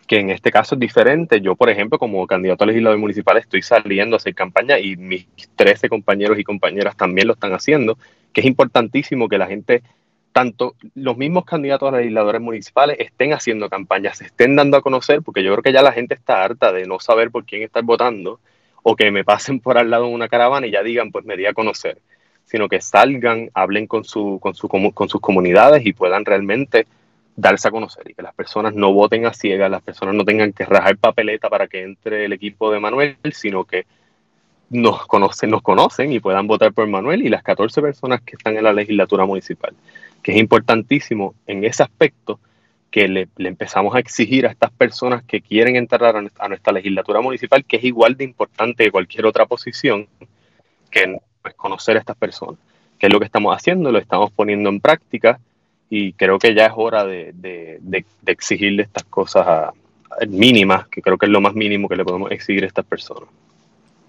que 0.08 0.18
en 0.18 0.32
este 0.32 0.52
caso 0.52 0.74
es 0.74 0.80
diferente. 0.80 1.40
Yo, 1.40 1.56
por 1.56 1.70
ejemplo, 1.70 2.00
como 2.00 2.26
candidato 2.26 2.64
a 2.64 2.68
legislador 2.68 2.98
municipal 2.98 3.38
estoy 3.38 3.62
saliendo 3.62 4.16
a 4.16 4.18
hacer 4.18 4.34
campaña 4.34 4.80
y 4.80 4.96
mis 4.96 5.28
13 5.56 5.88
compañeros 5.88 6.40
y 6.40 6.44
compañeras 6.44 6.98
también 6.98 7.28
lo 7.28 7.34
están 7.34 7.54
haciendo, 7.54 7.96
que 8.34 8.42
es 8.42 8.48
importantísimo 8.48 9.30
que 9.30 9.38
la 9.38 9.48
gente, 9.48 9.84
tanto 10.32 10.76
los 10.96 11.16
mismos 11.16 11.46
candidatos 11.46 11.94
a 11.94 11.98
legisladores 11.98 12.42
municipales 12.42 12.98
estén 13.00 13.34
haciendo 13.34 13.70
campañas, 13.70 14.18
se 14.18 14.26
estén 14.26 14.56
dando 14.56 14.78
a 14.78 14.82
conocer, 14.82 15.22
porque 15.22 15.44
yo 15.44 15.52
creo 15.54 15.64
que 15.64 15.74
ya 15.74 15.82
la 15.82 15.92
gente 15.92 16.16
está 16.16 16.44
harta 16.44 16.72
de 16.72 16.86
no 16.86 17.00
saber 17.00 17.32
por 17.32 17.46
quién 17.46 17.62
estar 17.62 17.84
votando 17.84 18.40
o 18.82 18.96
que 18.96 19.12
me 19.12 19.24
pasen 19.24 19.60
por 19.60 19.78
al 19.78 19.90
lado 19.90 20.08
de 20.08 20.14
una 20.14 20.28
caravana 20.28 20.68
y 20.68 20.72
ya 20.72 20.84
digan, 20.84 21.12
pues 21.12 21.26
me 21.26 21.38
di 21.38 21.46
a 21.46 21.54
conocer, 21.54 22.02
sino 22.44 22.68
que 22.68 22.82
salgan, 22.82 23.50
hablen 23.54 23.88
con, 23.88 24.04
su, 24.04 24.40
con, 24.42 24.56
su, 24.56 24.68
con 24.68 25.10
sus 25.10 25.22
comunidades 25.22 25.86
y 25.86 25.94
puedan 25.94 26.26
realmente 26.26 26.86
darse 27.36 27.68
a 27.68 27.72
conocer 27.72 28.10
y 28.10 28.14
que 28.14 28.22
las 28.22 28.34
personas 28.34 28.74
no 28.74 28.94
voten 28.94 29.26
a 29.26 29.34
ciegas, 29.34 29.72
las 29.72 29.82
personas 29.82 30.16
no 30.16 30.26
tengan 30.26 30.54
que 30.54 30.66
rajar 30.66 30.98
papeleta 30.98 31.50
para 31.50 31.68
que 31.68 31.84
entre 31.84 32.26
el 32.26 32.34
equipo 32.34 32.72
de 32.72 32.80
Manuel, 32.80 33.18
sino 33.32 33.64
que 33.64 33.86
nos 34.70 35.06
conocen, 35.06 35.50
nos 35.50 35.62
conocen 35.62 36.12
y 36.12 36.20
puedan 36.20 36.48
votar 36.48 36.74
por 36.74 36.88
Manuel 36.88 37.22
y 37.24 37.30
las 37.30 37.44
14 37.44 37.82
personas 37.82 38.22
que 38.22 38.36
están 38.36 38.58
en 38.58 38.64
la 38.64 38.74
legislatura 38.74 39.26
municipal, 39.26 39.74
que 40.22 40.32
es 40.32 40.38
importantísimo 40.38 41.36
en 41.46 41.64
ese 41.64 41.84
aspecto 41.84 42.40
que 42.94 43.08
le, 43.08 43.28
empezamos 43.40 43.96
a 43.96 44.00
exigir 44.00 44.46
a 44.46 44.52
estas 44.52 44.70
personas 44.70 45.24
que 45.24 45.42
quieren 45.42 45.76
entrar 45.76 46.16
a 46.16 46.48
nuestra, 46.48 46.72
legislatura 46.72 47.22
municipal, 47.22 47.66
que 47.66 47.78
es 47.78 47.84
igual 47.86 48.16
de 48.16 48.24
importante 48.24 48.84
que 48.84 48.92
cualquier 48.92 49.26
otra 49.26 49.48
posición, 49.48 50.08
que 50.92 51.18
pues, 51.42 51.56
conocer 51.56 51.98
a 51.98 52.02
estas 52.02 52.16
personas, 52.16 52.60
que 53.00 53.08
es 53.08 53.12
lo 53.12 53.20
que 53.20 53.26
estamos 53.26 53.56
haciendo, 53.58 53.92
lo 53.92 53.98
estamos 53.98 54.32
poniendo 54.32 54.70
en 54.70 54.80
práctica 54.80 55.40
y 55.90 56.14
creo 56.14 56.38
que 56.38 56.54
ya 56.54 56.68
es 56.68 56.74
hora 56.76 57.04
de, 57.04 57.82
exigirle 58.28 58.84
estas 58.84 59.06
cosas 59.06 59.74
mínimas, 60.28 60.88
que 60.88 61.02
creo 61.02 61.18
que 61.18 61.26
es 61.26 61.32
lo 61.32 61.42
más 61.42 61.56
mínimo 61.56 61.90
que 61.90 61.96
le 61.96 62.06
podemos 62.06 62.30
exigir 62.30 62.64
a 62.64 62.68
estas 62.68 62.86
personas. 62.86 63.28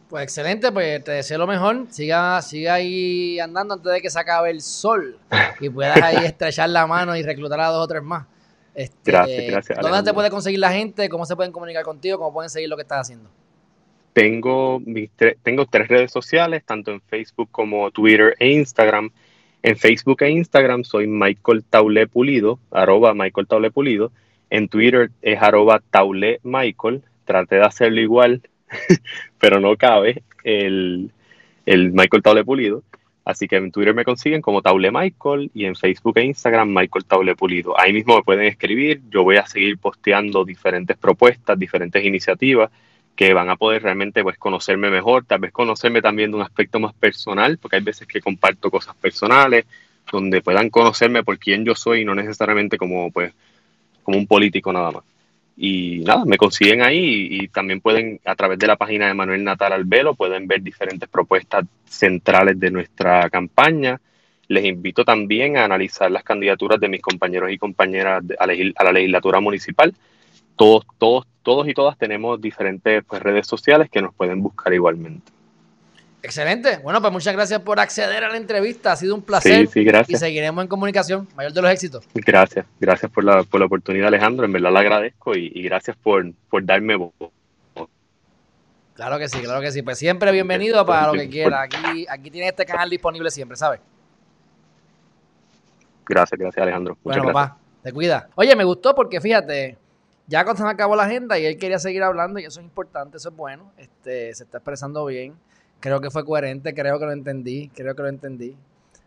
Pues 0.09 0.25
excelente, 0.25 0.71
pues 0.71 1.03
te 1.03 1.13
deseo 1.13 1.39
lo 1.39 1.47
mejor. 1.47 1.87
Siga, 1.91 2.41
siga 2.43 2.75
ahí 2.75 3.41
andando 3.41 3.75
antes 3.75 3.93
de 3.93 4.01
que 4.01 4.11
se 4.11 4.19
acabe 4.19 4.51
el 4.51 4.61
sol 4.61 5.19
y 5.61 5.69
puedas 5.69 6.01
ahí 6.03 6.25
estrechar 6.25 6.69
la 6.69 6.87
mano 6.87 7.17
y 7.17 7.23
reclutar 7.23 7.61
a 7.61 7.69
dos 7.69 7.85
o 7.85 7.89
tres 7.89 8.03
más. 8.03 8.27
Este, 8.75 9.13
gracias, 9.13 9.47
gracias. 9.47 9.79
¿Dónde 9.81 10.03
te 10.03 10.13
puede 10.13 10.31
conseguir 10.31 10.59
la 10.59 10.73
gente? 10.73 11.09
¿Cómo 11.09 11.25
se 11.25 11.37
pueden 11.37 11.53
comunicar 11.53 11.85
contigo? 11.85 12.19
¿Cómo 12.19 12.33
pueden 12.33 12.51
seguir 12.51 12.69
lo 12.69 12.77
que 12.77 12.83
estás 12.83 13.03
haciendo? 13.03 13.31
Tengo, 14.13 14.81
tengo 15.43 15.67
tres 15.67 15.89
redes 15.89 16.13
sociales, 16.13 16.63
tanto 16.65 16.93
en 16.93 17.01
Facebook 17.01 17.49
como 17.51 17.91
Twitter 17.91 18.37
e 18.39 18.53
Instagram. 18.53 19.11
En 19.63 19.77
Facebook 19.77 20.23
e 20.23 20.31
Instagram 20.31 20.85
soy 20.85 21.07
Michael 21.07 21.65
Taule 21.65 22.07
Pulido, 22.07 22.59
arroba 22.71 23.15
Michael 23.15 23.47
Taule 23.47 23.71
Pulido. 23.71 24.13
En 24.51 24.69
Twitter 24.69 25.11
es 25.23 25.43
arroba 25.43 25.83
Taule 25.91 26.39
Michael. 26.43 27.03
Traté 27.25 27.57
de 27.57 27.65
hacerlo 27.65 28.01
igual, 28.01 28.43
pero 29.39 29.61
no 29.61 29.77
cabe 29.77 30.23
el, 30.43 31.11
el 31.67 31.93
Michael 31.93 32.23
Taule 32.23 32.45
Pulido. 32.45 32.83
Así 33.25 33.49
que 33.49 33.57
en 33.57 33.73
Twitter 33.73 33.95
me 33.95 34.05
consiguen 34.05 34.43
como 34.43 34.61
Taule 34.61 34.91
Michael 34.93 35.51
y 35.55 35.65
en 35.65 35.77
Facebook 35.77 36.19
e 36.19 36.25
Instagram 36.25 36.69
Michael 36.69 37.07
Taule 37.07 37.35
Pulido. 37.35 37.79
Ahí 37.81 37.93
mismo 37.93 38.17
me 38.17 38.23
pueden 38.23 38.45
escribir. 38.45 39.01
Yo 39.09 39.23
voy 39.23 39.37
a 39.37 39.47
seguir 39.47 39.79
posteando 39.79 40.45
diferentes 40.45 40.97
propuestas, 40.99 41.59
diferentes 41.59 42.05
iniciativas 42.05 42.71
que 43.17 43.33
van 43.33 43.49
a 43.49 43.57
poder 43.57 43.83
realmente 43.83 44.23
pues 44.23 44.37
conocerme 44.39 44.91
mejor, 44.91 45.25
tal 45.25 45.41
vez 45.41 45.53
conocerme 45.53 46.03
también 46.03 46.33
de 46.33 46.37
un 46.37 46.43
aspecto 46.43 46.81
más 46.81 46.93
personal, 46.95 47.59
porque 47.59 47.77
hay 47.77 47.83
veces 47.83 48.09
que 48.09 48.21
comparto 48.21 48.71
cosas 48.71 48.95
personales, 48.97 49.67
donde 50.11 50.43
puedan 50.43 50.69
conocerme 50.69 51.23
por 51.23 51.39
quién 51.39 51.65
yo 51.65 51.75
soy 51.75 52.01
y 52.01 52.05
no 52.05 52.15
necesariamente 52.15 52.77
como 52.77 53.11
pues 53.11 53.33
como 54.03 54.19
un 54.19 54.27
político 54.27 54.73
nada 54.73 54.91
más. 54.91 55.05
Y 55.57 56.01
nada, 56.01 56.25
me 56.25 56.37
consiguen 56.37 56.83
ahí 56.83 57.29
y, 57.31 57.49
también 57.49 57.81
pueden, 57.81 58.21
a 58.25 58.35
través 58.35 58.59
de 58.59 58.67
la 58.67 58.77
página 58.77 59.07
de 59.07 59.15
Manuel 59.15 59.45
Natal 59.45 59.73
Albelo, 59.73 60.15
pueden 60.15 60.49
ver 60.49 60.63
diferentes 60.63 61.09
propuestas 61.09 61.65
centrales 61.85 62.59
de 62.59 62.71
nuestra 62.71 63.31
campaña. 63.31 64.01
Les 64.49 64.65
invito 64.65 65.05
también 65.05 65.57
a 65.57 65.65
analizar 65.65 66.11
las 66.11 66.25
candidaturas 66.25 66.81
de 66.81 66.89
mis 66.89 67.01
compañeros 67.01 67.51
y 67.53 67.59
compañeras 67.59 68.25
a, 68.39 68.47
la 68.47 68.93
legislatura 68.93 69.41
municipal. 69.41 69.95
Todos, 70.57 70.85
todos, 70.99 71.27
todos 71.43 71.69
y 71.69 71.75
todas 71.75 71.97
tenemos 71.99 72.41
diferentes 72.41 73.05
pues, 73.05 73.23
redes 73.23 73.47
sociales 73.47 73.89
que 73.91 74.03
nos 74.03 74.15
pueden 74.15 74.43
buscar 74.43 74.73
igualmente. 74.75 75.34
Excelente. 76.25 76.79
Bueno, 76.79 77.03
pues 77.03 77.13
muchas 77.13 77.35
gracias 77.35 77.61
por 77.61 77.79
acceder 77.79 78.25
a 78.25 78.31
la 78.31 78.39
entrevista. 78.39 78.93
Ha 78.93 78.97
sido 78.97 79.15
un 79.15 79.21
placer. 79.21 79.67
Sí, 79.67 79.73
sí, 79.75 79.85
gracias. 79.85 80.19
Y 80.19 80.25
seguiremos 80.25 80.63
en 80.63 80.69
comunicación. 80.69 81.29
Mayor 81.37 81.53
de 81.53 81.61
los 81.61 81.71
éxitos. 81.71 82.09
Gracias. 82.15 82.65
Gracias 82.81 83.13
por 83.13 83.25
la, 83.25 83.43
por 83.43 83.61
la 83.61 83.67
oportunidad, 83.67 84.09
Alejandro. 84.09 84.47
En 84.47 84.53
verdad 84.53 84.73
la 84.73 84.81
agradezco 84.81 85.37
y, 85.37 85.51
gracias 85.63 85.99
por, 86.03 86.33
por 86.49 86.65
darme 86.65 86.97
voz. 86.97 87.13
Claro 88.95 89.19
que 89.19 89.29
sí, 89.29 89.39
claro 89.43 89.61
que 89.61 89.71
sí. 89.71 89.83
Pues 89.83 89.99
siempre 89.99 90.33
bienvenido 90.33 90.87
para 90.87 91.09
lo 91.09 91.13
que 91.13 91.29
quiera. 91.29 91.61
Aquí, 91.61 92.07
aquí 92.09 92.31
tiene 92.31 92.49
este 92.49 92.65
canal 92.65 92.89
disponible 92.89 93.31
siempre, 93.31 93.59
¿sabes? 93.59 93.81
Gracias, 96.07 96.41
gracias, 96.41 96.63
Alejandro. 96.63 96.97
Muchas 97.05 97.23
bueno, 97.23 97.39
papá, 97.39 97.59
te 97.83 97.93
cuida. 97.93 98.31
Oye, 98.35 98.57
me 98.57 98.65
gustó 98.65 98.95
porque 98.95 99.21
fíjate, 99.21 99.77
ya 100.27 100.43
cuando 100.43 100.57
se 100.57 100.65
me 100.65 100.71
acabó 100.71 100.97
la 100.97 101.03
agenda 101.03 101.39
y 101.39 101.45
él 101.45 101.59
quería 101.59 101.79
seguir 101.79 102.03
hablando, 102.03 102.39
y 102.41 102.47
eso 102.47 102.61
es 102.61 102.65
importante, 102.65 103.19
eso 103.19 103.29
es 103.29 103.37
bueno. 103.37 103.73
Este, 103.77 104.35
se 104.35 104.45
está 104.45 104.57
expresando 104.57 105.05
bien. 105.05 105.35
Creo 105.81 106.01
que 106.01 106.11
fue 106.11 106.25
coherente, 106.25 106.75
creo 106.75 106.99
que 106.99 107.05
lo 107.05 107.13
entendí, 107.13 107.69
creo 107.75 107.95
que 107.95 108.03
lo 108.03 108.09
entendí. 108.09 108.57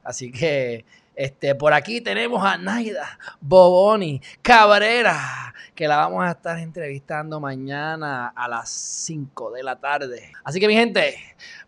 Así 0.04 0.32
que 0.32 0.86
este, 1.18 1.56
por 1.56 1.74
aquí 1.74 2.00
tenemos 2.00 2.46
a 2.46 2.60
Naida 2.60 3.18
Boboni 3.42 4.22
Cabrera, 4.44 5.52
que 5.74 5.88
la 5.88 5.98
vamos 5.98 6.24
a 6.24 6.30
estar 6.30 6.60
entrevistando 6.60 7.40
mañana 7.40 8.28
a 8.36 8.48
las 8.48 8.70
5 8.70 9.50
de 9.50 9.64
la 9.64 9.78
tarde. 9.78 10.32
Así 10.44 10.60
que 10.60 10.68
mi 10.68 10.76
gente, 10.76 11.16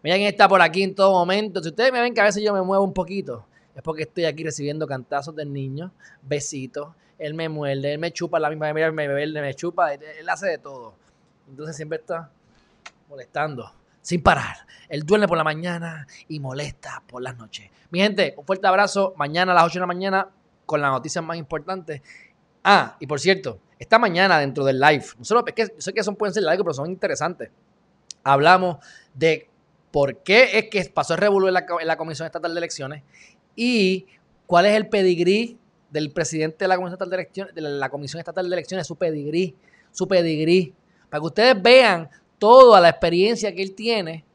miren 0.04 0.22
está 0.22 0.47
por 0.47 0.62
aquí 0.62 0.84
en 0.84 0.93
todo 0.93 1.14
momento. 1.14 1.64
Si 1.64 1.70
ustedes 1.70 1.91
me 1.91 2.00
ven 2.00 2.14
que 2.14 2.22
a 2.22 2.26
veces 2.26 2.43
yo 2.43 2.54
me 2.54 2.62
muevo 2.62 2.84
un 2.84 2.93
poquito, 2.93 3.43
es 3.76 3.82
porque 3.82 4.04
estoy 4.04 4.26
aquí 4.26 4.43
recibiendo 4.43 4.86
cantazos 4.86 5.36
del 5.36 5.52
niño, 5.52 5.91
besitos, 6.22 6.89
él 7.18 7.34
me 7.34 7.50
muerde, 7.50 7.93
él 7.93 8.00
me 8.00 8.12
chupa 8.12 8.39
la 8.39 8.52
misma, 8.52 8.72
mira, 8.72 8.91
me, 8.91 9.08
me, 9.08 9.26
me 9.26 9.54
chupa, 9.56 9.95
él 9.95 10.30
hace 10.30 10.45
de 10.45 10.58
todo. 10.60 10.93
Entonces 11.50 11.76
siempre 11.76 11.97
está 11.97 12.30
molestando 13.10 13.79
sin 14.02 14.22
parar. 14.22 14.68
Él 14.89 15.04
duerme 15.04 15.28
por 15.28 15.38
la 15.38 15.43
mañana 15.43 16.08
y 16.28 16.39
molesta 16.39 17.04
por 17.08 17.22
las 17.22 17.38
noches. 17.38 17.70
Mi 17.91 18.00
gente, 18.00 18.34
un 18.38 18.45
fuerte 18.45 18.68
abrazo. 18.68 19.14
Mañana 19.18 19.52
a 19.52 19.56
las 19.56 19.66
8 19.66 19.74
de 19.74 19.80
la 19.80 19.86
mañana 19.88 20.30
con 20.66 20.82
las 20.82 20.91
noticias 20.91 21.24
más 21.24 21.38
importantes. 21.38 22.02
Ah, 22.64 22.97
y 23.00 23.08
por 23.08 23.20
cierto, 23.20 23.60
esta 23.78 23.97
mañana 23.97 24.39
dentro 24.39 24.66
del 24.66 24.80
live, 24.80 25.06
no 25.18 25.24
solo, 25.24 25.43
es 25.47 25.54
que, 25.54 25.74
sé 25.78 25.93
que 25.93 26.04
son 26.04 26.16
pueden 26.16 26.34
ser 26.34 26.43
largos, 26.43 26.64
pero 26.64 26.74
son 26.74 26.91
interesantes. 26.91 27.50
Hablamos 28.24 28.78
de 29.14 29.50
por 29.91 30.18
qué 30.18 30.58
es 30.58 30.70
que 30.70 30.84
pasó 30.93 31.14
el 31.14 31.20
revuelo 31.20 31.47
en 31.47 31.54
la, 31.54 31.97
Comisión 31.97 32.26
Estatal 32.26 32.54
de 32.54 32.58
Elecciones 32.58 33.04
y 33.56 34.06
cuál 34.45 34.66
es 34.66 34.76
el 34.76 34.88
pedigrí 34.89 35.58
del 35.89 36.12
presidente 36.12 36.66
de 36.66 36.68
la 36.68 36.76
Comisión 36.76 36.93
Estatal 36.93 37.10
de 37.10 37.16
Elecciones, 37.16 37.56
de 37.56 37.62
la 37.62 37.89
Comisión 37.89 38.20
Estatal 38.20 38.50
de 38.50 38.56
Elecciones, 38.56 38.86
su 38.86 38.95
pedigrí, 38.95 39.56
su 39.91 40.08
pedigrí, 40.08 40.74
para 41.10 41.22
que 41.22 41.26
ustedes 41.26 41.62
vean 41.62 42.10
toda 42.40 42.82
la 42.82 42.90
experiencia 42.90 43.54
que 43.54 43.62
él 43.62 43.76
tiene 43.76 44.26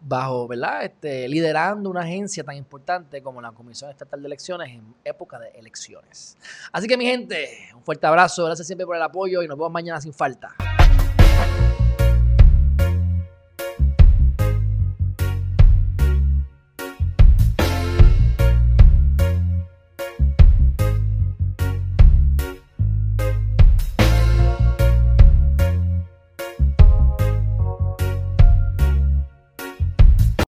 bajo, 0.00 0.46
¿verdad? 0.48 0.84
Este, 0.84 1.28
liderando 1.28 1.88
una 1.88 2.00
agencia 2.00 2.44
tan 2.44 2.56
importante 2.56 3.22
como 3.22 3.40
la 3.40 3.52
Comisión 3.52 3.90
Estatal 3.90 4.20
de 4.20 4.26
Elecciones 4.26 4.70
en 4.70 4.94
época 5.04 5.38
de 5.38 5.48
elecciones. 5.50 6.36
Así 6.72 6.86
que 6.86 6.96
mi 6.96 7.06
gente, 7.06 7.70
un 7.74 7.82
fuerte 7.82 8.06
abrazo, 8.06 8.44
gracias 8.44 8.66
siempre 8.66 8.86
por 8.86 8.96
el 8.96 9.02
apoyo 9.02 9.42
y 9.42 9.48
nos 9.48 9.56
vemos 9.56 9.72
mañana 9.72 10.00
sin 10.00 10.12
falta. 10.12 10.54